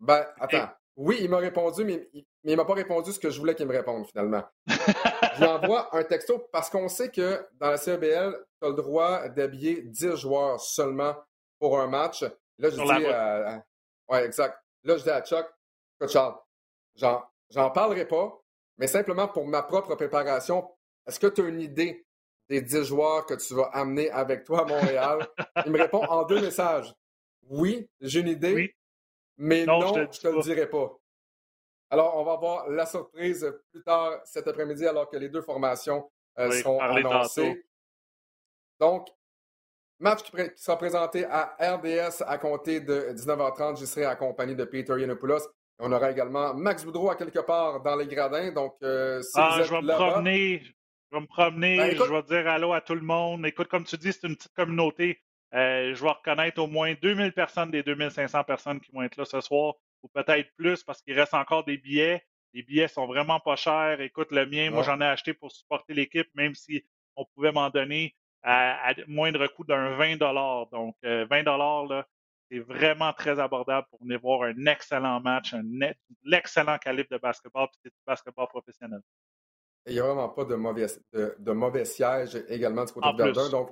Ben, 0.01 0.27
attends. 0.39 0.69
Oui, 0.97 1.19
il 1.21 1.31
m'a 1.31 1.39
répondu, 1.39 1.85
mais, 1.85 2.09
il 2.13 2.25
il 2.45 2.57
m'a 2.57 2.65
pas 2.65 2.75
répondu 2.75 3.13
ce 3.13 3.19
que 3.19 3.31
je 3.31 3.39
voulais 3.39 3.55
qu'il 3.55 3.67
me 3.67 3.73
réponde 3.73 4.07
finalement. 4.07 4.43
je 4.67 5.39
lui 5.39 5.47
envoie 5.47 5.95
un 5.95 6.03
texto 6.03 6.49
parce 6.51 6.71
qu'on 6.71 6.89
sait 6.89 7.11
que 7.11 7.47
dans 7.61 7.71
la 7.71 7.77
CEBL, 7.77 8.37
tu 8.61 8.67
as 8.67 8.71
le 8.71 8.75
droit 8.75 9.29
d'habiller 9.29 9.83
10 9.83 10.17
joueurs 10.17 10.61
seulement 10.61 11.15
pour 11.59 11.79
un 11.79 11.89
match. 11.89 12.23
Là, 12.59 12.71
je 12.71 12.77
dis. 12.77 13.05
Euh, 13.07 13.59
ouais, 14.09 14.25
exact. 14.25 14.59
Là, 14.85 14.97
je 14.97 15.03
dis 15.03 15.11
à 15.11 15.23
Chuck, 15.23 15.47
écoute, 16.01 16.13
Charles, 16.13 16.37
j'en 17.51 17.71
parlerai 17.71 18.07
pas, 18.07 18.41
mais 18.79 18.87
simplement 18.87 19.29
pour 19.29 19.47
ma 19.47 19.63
propre 19.63 19.95
préparation, 19.95 20.69
est-ce 21.07 21.19
que 21.19 21.27
tu 21.27 21.43
as 21.43 21.49
une 21.49 21.61
idée 21.61 22.07
des 22.49 22.63
10 22.63 22.85
joueurs 22.85 23.27
que 23.27 23.35
tu 23.35 23.55
vas 23.55 23.71
amener 23.73 24.11
avec 24.11 24.45
toi 24.45 24.63
à 24.63 24.65
Montréal? 24.65 25.27
Il 25.67 25.73
me 25.73 25.79
répond 25.79 26.05
en 26.05 26.25
deux 26.25 26.41
messages. 26.41 26.95
Oui, 27.49 27.89
j'ai 28.01 28.21
une 28.21 28.29
idée, 28.29 28.77
mais 29.37 29.65
non, 29.65 29.95
je 29.95 30.01
ne 30.01 30.07
te, 30.07 30.29
le 30.29 30.43
dirai 30.43 30.69
pas. 30.69 30.99
Alors, 31.91 32.17
on 32.19 32.25
va 32.25 32.37
voir 32.37 32.69
la 32.69 32.85
surprise 32.85 33.51
plus 33.73 33.83
tard 33.83 34.21
cet 34.25 34.47
après-midi, 34.47 34.87
alors 34.87 35.09
que 35.09 35.17
les 35.17 35.31
deux 35.31 35.41
formations 35.41 36.11
euh, 36.39 36.51
seront 36.51 36.81
annoncées. 36.81 37.65
Donc, 38.79 39.09
match 40.01 40.23
qui, 40.23 40.33
sera 40.57 40.77
présenté 40.79 41.25
à 41.25 41.57
RDS 41.61 42.23
à 42.27 42.39
compter 42.39 42.81
de 42.81 43.13
19h30. 43.15 43.81
Je 43.81 43.85
serai 43.85 44.05
accompagné 44.05 44.55
de 44.55 44.65
Peter 44.65 44.95
Yanopoulos. 44.99 45.49
On 45.81 45.93
aura 45.93 46.11
également 46.11 46.55
Max 46.55 46.85
Boudreau 46.85 47.11
à 47.11 47.17
quelque 47.17 47.39
part 47.41 47.81
dans 47.83 47.97
les 47.97 48.07
gradins. 48.07 48.51
Donc, 48.53 48.75
euh, 48.83 49.23
si 49.23 49.33
ah, 49.35 49.53
vous 49.55 49.61
êtes 49.61 49.67
je 49.67 49.73
vais 49.73 49.83
me 49.83 49.95
promener. 49.95 50.63
Je 51.11 51.17
vais 51.17 51.21
me 51.21 51.27
promener. 51.27 51.77
Ben, 51.77 51.97
je 51.97 52.13
vais 52.13 52.23
dire 52.23 52.49
allô 52.49 52.73
à 52.73 52.81
tout 52.81 52.95
le 52.95 53.01
monde. 53.01 53.47
Écoute, 53.47 53.69
comme 53.69 53.85
tu 53.85 53.97
dis, 53.97 54.13
c'est 54.13 54.27
une 54.27 54.37
petite 54.37 54.55
communauté. 54.55 55.21
Euh, 55.55 55.95
je 55.95 56.03
vais 56.03 56.11
reconnaître 56.11 56.61
au 56.61 56.67
moins 56.67 56.95
2000 57.01 57.33
personnes 57.33 57.71
des 57.71 57.83
2500 57.83 58.45
personnes 58.45 58.81
qui 58.81 58.93
vont 58.93 59.03
être 59.03 59.17
là 59.17 59.25
ce 59.25 59.41
soir, 59.41 59.75
ou 60.03 60.09
peut-être 60.09 60.51
plus 60.57 60.83
parce 60.83 61.01
qu'il 61.01 61.19
reste 61.19 61.33
encore 61.33 61.65
des 61.65 61.79
billets. 61.79 62.23
Les 62.53 62.63
billets 62.63 62.89
sont 62.89 63.07
vraiment 63.07 63.41
pas 63.41 63.57
chers. 63.57 64.01
Écoute, 64.01 64.31
le 64.31 64.47
mien, 64.47 64.71
moi, 64.71 64.83
j'en 64.83 65.01
ai 65.01 65.07
acheté 65.07 65.33
pour 65.33 65.53
supporter 65.53 65.95
l'équipe, 65.95 66.29
même 66.35 66.55
si 66.55 66.85
on 67.17 67.25
pouvait 67.25 67.53
m'en 67.53 67.71
donner 67.71 68.15
à, 68.43 68.95
moindre 69.07 69.47
coût 69.49 69.65
d'un 69.65 69.97
20 69.97 70.17
Donc, 70.17 70.97
20 71.03 71.05
euh, 71.05 71.87
là, 71.89 72.07
c'est 72.51 72.61
vraiment 72.61 73.13
très 73.13 73.39
abordable 73.39 73.87
pour 73.91 74.01
venir 74.01 74.21
voir 74.21 74.43
un 74.43 74.67
excellent 74.67 75.21
match, 75.21 75.55
un 75.55 75.63
l'excellent 76.25 76.79
calibre 76.79 77.09
de 77.11 77.19
basketball, 77.19 77.69
puis 77.69 77.79
c'est 77.85 77.91
du 77.91 78.01
basketball 78.07 78.47
professionnel. 78.49 79.01
il 79.87 79.95
n'y 79.95 80.01
a 80.01 80.05
vraiment 80.05 80.29
pas 80.29 80.45
de 80.45 80.55
mauvais, 80.55 80.87
de, 81.13 81.53
mauvais 81.53 81.85
sièges 81.85 82.37
également 82.49 82.85
du 82.85 82.93
côté 82.93 83.13
de 83.13 83.23
Verdun. 83.23 83.51
Donc, 83.51 83.71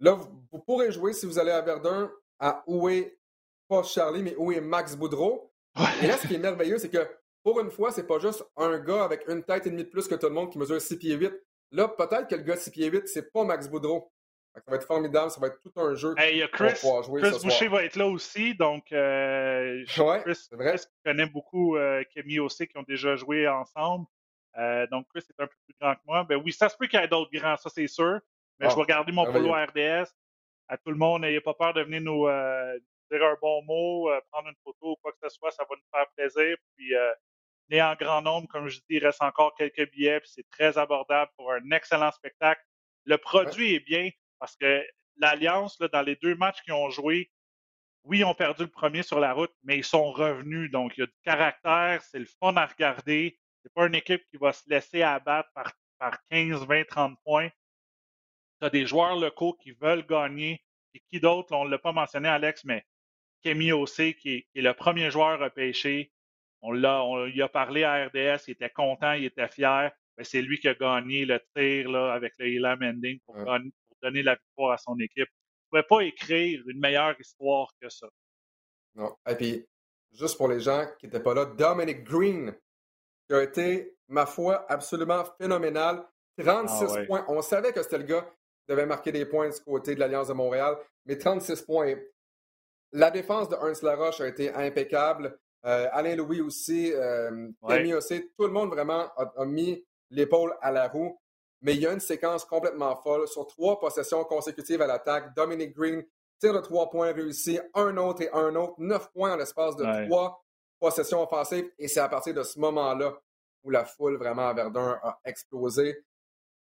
là, 0.00 0.12
vous, 0.12 0.58
pourrez 0.60 0.92
jouer 0.92 1.12
si 1.12 1.26
vous 1.26 1.38
allez 1.38 1.50
à 1.50 1.60
Verdun 1.60 2.10
à 2.38 2.62
où 2.66 2.88
est 2.88 3.18
pas 3.68 3.82
Charlie, 3.82 4.22
mais 4.22 4.34
où 4.36 4.50
est 4.52 4.60
Max 4.60 4.96
Boudreau. 4.96 5.52
Et 6.02 6.06
là, 6.06 6.16
ce 6.16 6.26
qui 6.26 6.34
est 6.34 6.38
merveilleux, 6.38 6.78
c'est 6.78 6.90
que 6.90 7.06
pour 7.42 7.60
une 7.60 7.70
fois, 7.70 7.90
c'est 7.90 8.06
pas 8.06 8.18
juste 8.18 8.44
un 8.56 8.78
gars 8.78 9.04
avec 9.04 9.28
une 9.28 9.42
tête 9.42 9.66
et 9.66 9.70
demie 9.70 9.84
de 9.84 9.90
plus 9.90 10.08
que 10.08 10.14
tout 10.14 10.26
le 10.26 10.32
monde 10.32 10.50
qui 10.50 10.58
mesure 10.58 10.80
6 10.80 10.98
pieds 10.98 11.14
8. 11.14 11.32
Là, 11.74 11.88
peut-être 11.88 12.28
que 12.28 12.36
le 12.36 12.42
gars 12.42 12.54
de 12.54 12.60
6 12.60 12.70
pieds 12.70 12.88
8, 12.88 13.08
c'est 13.08 13.32
pas 13.32 13.42
Max 13.42 13.68
Boudreau. 13.68 14.12
Ça 14.54 14.62
va 14.68 14.76
être 14.76 14.86
formidable, 14.86 15.32
ça 15.32 15.40
va 15.40 15.48
être 15.48 15.60
tout 15.60 15.72
un 15.80 15.94
jeu. 15.96 16.14
Hey, 16.16 16.38
y 16.38 16.48
Chris, 16.48 16.74
Chris 16.74 17.38
Boucher 17.42 17.66
va 17.66 17.82
être 17.82 17.96
là 17.96 18.06
aussi, 18.06 18.54
donc 18.54 18.92
euh, 18.92 19.84
ouais, 19.98 20.20
Chris, 20.20 20.48
vrai. 20.52 20.76
Chris 20.76 20.86
connaît 21.04 21.26
beaucoup 21.26 21.76
euh, 21.76 22.04
Kemi 22.14 22.38
aussi 22.38 22.68
qui 22.68 22.78
ont 22.78 22.84
déjà 22.86 23.16
joué 23.16 23.48
ensemble. 23.48 24.06
Euh, 24.56 24.86
donc 24.86 25.08
Chris 25.12 25.24
est 25.28 25.42
un 25.42 25.48
peu 25.48 25.56
plus 25.66 25.74
grand 25.80 25.94
que 25.96 26.00
moi. 26.06 26.22
Ben 26.22 26.40
oui, 26.44 26.52
ça 26.52 26.68
se 26.68 26.76
peut 26.76 26.86
qu'il 26.86 27.00
y 27.00 27.02
ait 27.02 27.08
d'autres 27.08 27.32
grands, 27.32 27.56
ça 27.56 27.68
c'est 27.68 27.88
sûr. 27.88 28.20
Mais 28.60 28.68
je 28.70 28.74
ah, 28.74 28.78
vais 28.78 28.84
garder 28.84 29.10
mon 29.10 29.24
polo 29.24 29.52
RDS. 29.52 30.14
À 30.68 30.76
tout 30.76 30.90
le 30.90 30.96
monde, 30.96 31.22
n'ayez 31.22 31.40
pas 31.40 31.54
peur 31.54 31.74
de 31.74 31.82
venir 31.82 32.02
nous 32.02 32.28
euh, 32.28 32.78
dire 33.10 33.24
un 33.24 33.36
bon 33.42 33.62
mot, 33.64 34.10
euh, 34.10 34.20
prendre 34.30 34.48
une 34.48 34.56
photo 34.62 34.92
ou 34.92 34.96
quoi 35.02 35.10
que 35.10 35.18
ce 35.28 35.28
soit, 35.30 35.50
ça 35.50 35.64
va 35.68 35.74
nous 35.74 35.90
faire 35.92 36.06
plaisir. 36.16 36.56
Puis 36.76 36.92
venez 37.68 37.82
en 37.82 37.94
grand 37.94 38.22
nombre, 38.22 38.48
comme 38.48 38.68
je 38.68 38.78
dis, 38.78 38.96
il 38.96 39.04
reste 39.04 39.22
encore 39.22 39.54
quelques 39.54 39.90
billets, 39.90 40.20
puis 40.20 40.30
c'est 40.32 40.48
très 40.50 40.78
abordable 40.78 41.30
pour 41.36 41.52
un 41.52 41.70
excellent 41.70 42.10
spectacle. 42.12 42.62
Le 43.04 43.18
produit 43.18 43.74
est 43.74 43.80
bien, 43.80 44.10
parce 44.38 44.56
que 44.56 44.84
l'Alliance, 45.16 45.78
dans 45.78 46.02
les 46.02 46.16
deux 46.16 46.34
matchs 46.34 46.62
qu'ils 46.62 46.74
ont 46.74 46.90
joué, 46.90 47.30
oui, 48.04 48.18
ils 48.18 48.24
ont 48.24 48.34
perdu 48.34 48.62
le 48.64 48.70
premier 48.70 49.02
sur 49.02 49.18
la 49.18 49.32
route, 49.32 49.52
mais 49.62 49.78
ils 49.78 49.84
sont 49.84 50.12
revenus. 50.12 50.70
Donc, 50.70 50.92
il 50.96 51.00
y 51.00 51.02
a 51.04 51.06
du 51.06 51.20
caractère, 51.22 52.02
c'est 52.02 52.18
le 52.18 52.26
fun 52.26 52.54
à 52.56 52.66
regarder. 52.66 53.38
C'est 53.62 53.72
pas 53.72 53.86
une 53.86 53.94
équipe 53.94 54.22
qui 54.30 54.36
va 54.36 54.52
se 54.52 54.68
laisser 54.68 55.02
abattre 55.02 55.48
par, 55.54 55.72
par 55.98 56.18
15, 56.26 56.66
20, 56.66 56.84
30 56.86 57.18
points. 57.24 57.48
Tu 58.60 58.66
as 58.66 58.70
des 58.70 58.86
joueurs 58.86 59.16
locaux 59.16 59.54
qui 59.54 59.72
veulent 59.72 60.06
gagner. 60.06 60.62
Et 60.92 61.00
qui 61.10 61.18
d'autre? 61.18 61.52
On 61.56 61.64
ne 61.64 61.70
l'a 61.70 61.78
pas 61.78 61.92
mentionné, 61.92 62.28
Alex, 62.28 62.64
mais 62.64 62.84
Kemi 63.42 63.72
Ossé, 63.72 64.14
qui 64.14 64.46
est, 64.54 64.60
le 64.60 64.74
premier 64.74 65.10
joueur 65.10 65.42
à 65.42 65.50
pêcher. 65.50 66.12
On 66.66 66.72
l'a, 66.72 67.04
on 67.04 67.26
lui 67.26 67.42
a 67.42 67.48
parlé 67.48 67.84
à 67.84 68.06
RDS, 68.06 68.44
il 68.48 68.52
était 68.52 68.70
content, 68.70 69.12
il 69.12 69.26
était 69.26 69.48
fier. 69.48 69.92
Ben, 70.16 70.24
c'est 70.24 70.40
lui 70.40 70.58
qui 70.58 70.68
a 70.68 70.74
gagné 70.74 71.26
le 71.26 71.38
tir 71.54 71.90
là, 71.90 72.14
avec 72.14 72.32
le 72.38 72.46
Elam 72.46 72.82
Ending 72.82 73.20
pour, 73.26 73.36
gagner, 73.44 73.70
donner 74.02 74.22
la 74.22 74.34
victoire 74.34 74.72
à 74.72 74.78
son 74.78 74.98
équipe. 74.98 75.28
Il 75.28 75.76
ne 75.76 75.82
pouvait 75.82 75.88
pas 75.88 76.00
écrire 76.06 76.62
une 76.66 76.80
meilleure 76.80 77.20
histoire 77.20 77.68
que 77.78 77.90
ça. 77.90 78.06
Non. 78.94 79.14
Et 79.28 79.34
puis, 79.34 79.66
juste 80.12 80.38
pour 80.38 80.48
les 80.48 80.60
gens 80.60 80.86
qui 80.98 81.06
n'étaient 81.06 81.22
pas 81.22 81.34
là, 81.34 81.44
Dominic 81.44 82.02
Green, 82.02 82.54
qui 83.28 83.34
a 83.34 83.42
été, 83.42 83.94
ma 84.08 84.24
foi, 84.24 84.64
absolument 84.70 85.24
phénoménal. 85.38 86.02
36 86.38 86.84
ah 86.96 87.04
points. 87.04 87.24
On 87.28 87.42
savait 87.42 87.72
que 87.72 87.82
c'était 87.82 87.98
le 87.98 88.04
gars 88.04 88.22
qui 88.22 88.72
devait 88.72 88.86
marquer 88.86 89.12
des 89.12 89.26
points 89.26 89.50
du 89.50 89.60
côté 89.60 89.94
de 89.94 90.00
l'Alliance 90.00 90.28
de 90.28 90.32
Montréal, 90.32 90.76
mais 91.04 91.18
36 91.18 91.62
points. 91.62 91.94
La 92.92 93.10
défense 93.10 93.48
de 93.48 93.56
Ernst 93.56 93.82
Laroche 93.82 94.20
a 94.20 94.28
été 94.28 94.52
impeccable. 94.52 95.38
Euh, 95.64 95.88
Alain 95.92 96.16
Louis 96.16 96.40
aussi, 96.40 96.92
euh, 96.92 97.48
aussi, 97.96 98.30
tout 98.36 98.46
le 98.46 98.52
monde 98.52 98.70
vraiment 98.70 99.08
a 99.16 99.44
mis 99.44 99.82
l'épaule 100.10 100.54
à 100.60 100.70
la 100.70 100.88
roue 100.88 101.18
mais 101.64 101.74
il 101.74 101.80
y 101.80 101.86
a 101.86 101.92
une 101.92 102.00
séquence 102.00 102.44
complètement 102.44 102.94
folle 102.94 103.26
sur 103.26 103.46
trois 103.46 103.80
possessions 103.80 104.22
consécutives 104.24 104.82
à 104.82 104.86
l'attaque. 104.86 105.34
Dominic 105.34 105.74
Green 105.74 106.04
tire 106.38 106.52
de 106.52 106.60
trois 106.60 106.90
points 106.90 107.10
réussi, 107.12 107.58
un 107.72 107.96
autre 107.96 108.20
et 108.20 108.30
un 108.32 108.54
autre, 108.54 108.74
neuf 108.76 109.10
points 109.12 109.32
en 109.32 109.36
l'espace 109.36 109.74
de 109.76 110.06
trois 110.06 110.44
possessions 110.78 111.22
offensives. 111.22 111.70
Et 111.78 111.88
c'est 111.88 112.00
à 112.00 112.08
partir 112.10 112.34
de 112.34 112.42
ce 112.42 112.60
moment-là 112.60 113.18
où 113.62 113.70
la 113.70 113.86
foule 113.86 114.18
vraiment 114.18 114.48
à 114.48 114.52
Verdun 114.52 115.00
a 115.02 115.18
explosé. 115.24 116.04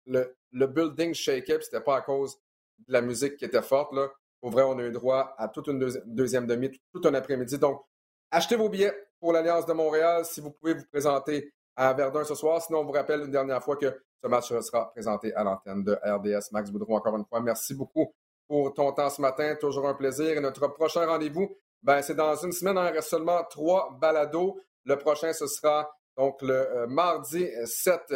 Le, 0.07 0.35
le 0.51 0.65
building 0.65 1.13
shake-up, 1.13 1.61
c'était 1.61 1.81
pas 1.81 1.97
à 1.97 2.01
cause 2.01 2.35
de 2.79 2.93
la 2.93 3.01
musique 3.01 3.37
qui 3.37 3.45
était 3.45 3.61
forte. 3.61 3.93
Là. 3.93 4.09
Pour 4.41 4.49
vrai, 4.49 4.63
on 4.63 4.79
a 4.79 4.83
eu 4.83 4.91
droit 4.91 5.35
à 5.37 5.47
toute 5.47 5.67
une 5.67 5.77
deuxième 6.07 6.47
demi, 6.47 6.71
tout 6.91 7.01
un 7.03 7.13
après-midi. 7.13 7.59
Donc, 7.59 7.85
achetez 8.31 8.55
vos 8.55 8.69
billets 8.69 8.93
pour 9.19 9.33
l'Alliance 9.33 9.65
de 9.65 9.73
Montréal 9.73 10.25
si 10.25 10.41
vous 10.41 10.51
pouvez 10.51 10.73
vous 10.73 10.85
présenter 10.91 11.51
à 11.75 11.93
Verdun 11.93 12.23
ce 12.23 12.35
soir. 12.35 12.61
Sinon, 12.61 12.79
on 12.79 12.85
vous 12.85 12.91
rappelle 12.91 13.21
une 13.21 13.31
dernière 13.31 13.63
fois 13.63 13.75
que 13.77 14.01
ce 14.21 14.27
match 14.27 14.47
sera 14.47 14.91
présenté 14.91 15.33
à 15.35 15.43
l'antenne 15.43 15.83
de 15.83 15.93
RDS. 16.03 16.51
Max 16.51 16.71
Boudreau, 16.71 16.95
encore 16.95 17.15
une 17.15 17.25
fois, 17.25 17.39
merci 17.39 17.75
beaucoup 17.75 18.13
pour 18.47 18.73
ton 18.73 18.91
temps 18.91 19.09
ce 19.09 19.21
matin. 19.21 19.55
Toujours 19.59 19.87
un 19.87 19.93
plaisir. 19.93 20.37
Et 20.37 20.39
notre 20.39 20.67
prochain 20.69 21.05
rendez-vous, 21.05 21.55
ben, 21.83 22.01
c'est 22.01 22.15
dans 22.15 22.35
une 22.35 22.51
semaine. 22.51 22.75
Il 22.77 22.93
reste 22.93 23.09
seulement 23.09 23.43
trois 23.43 23.95
balados. 23.99 24.59
Le 24.85 24.97
prochain, 24.97 25.33
ce 25.33 25.45
sera 25.47 25.89
donc 26.17 26.41
le 26.41 26.53
euh, 26.53 26.87
mardi 26.87 27.47
7 27.65 28.15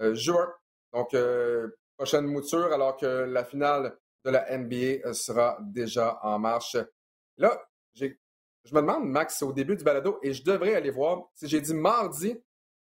euh, 0.00 0.14
juin. 0.14 0.52
Donc, 0.92 1.14
euh, 1.14 1.68
prochaine 1.96 2.26
mouture, 2.26 2.72
alors 2.72 2.96
que 2.96 3.06
la 3.06 3.44
finale 3.44 3.96
de 4.24 4.30
la 4.30 4.58
NBA 4.58 5.12
sera 5.14 5.58
déjà 5.60 6.18
en 6.22 6.38
marche. 6.38 6.76
Là, 7.38 7.62
je 8.66 8.74
me 8.74 8.80
demande, 8.80 9.08
Max, 9.08 9.36
c'est 9.38 9.44
au 9.44 9.52
début 9.52 9.76
du 9.76 9.84
balado, 9.84 10.18
et 10.22 10.32
je 10.32 10.42
devrais 10.42 10.74
aller 10.74 10.90
voir 10.90 11.22
si 11.34 11.48
j'ai 11.48 11.60
dit 11.60 11.74
mardi 11.74 12.36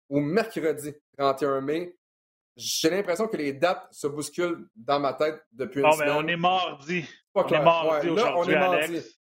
ou 0.09 0.19
mercredi 0.19 0.93
31 1.17 1.61
mai. 1.61 1.97
J'ai 2.55 2.89
l'impression 2.89 3.27
que 3.27 3.37
les 3.37 3.53
dates 3.53 3.87
se 3.91 4.07
bousculent 4.07 4.67
dans 4.75 4.99
ma 4.99 5.13
tête 5.13 5.41
depuis 5.51 5.79
une 5.79 5.87
non, 5.87 5.93
semaine. 5.93 6.09
mais 6.09 6.15
on 6.15 6.27
est 6.27 6.35
mardi. 6.35 7.05
on 7.33 7.47
est 7.47 7.63
mardi 7.63 8.09
aujourd'hui, 8.09 8.55
Alex. 8.55 9.19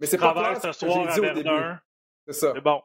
Mais 0.00 0.06
c'est 0.06 0.18
pas 0.18 0.32
clair 0.32 0.62
ce, 0.62 0.72
ce 0.72 0.86
que 0.86 0.90
j'ai 0.92 1.20
dit 1.20 1.28
au 1.28 1.34
début. 1.34 1.74
C'est 2.26 2.32
ça. 2.32 2.52
C'est 2.54 2.60
bon. 2.60 2.80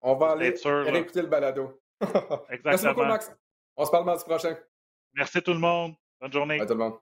On 0.00 0.16
va 0.16 0.32
aller 0.32 0.54
réécouter 0.64 1.22
le 1.22 1.28
balado. 1.28 1.80
Exactement. 2.00 2.48
Merci 2.64 2.86
beaucoup, 2.86 3.04
Max. 3.04 3.32
On 3.76 3.84
se 3.84 3.90
parle 3.90 4.04
mardi 4.04 4.24
prochain. 4.24 4.56
Merci 5.14 5.42
tout 5.42 5.52
le 5.52 5.58
monde. 5.58 5.94
Bonne 6.20 6.32
journée. 6.32 6.58
Bye 6.58 6.66
tout 6.66 6.74
le 6.74 6.80
monde. 6.80 6.98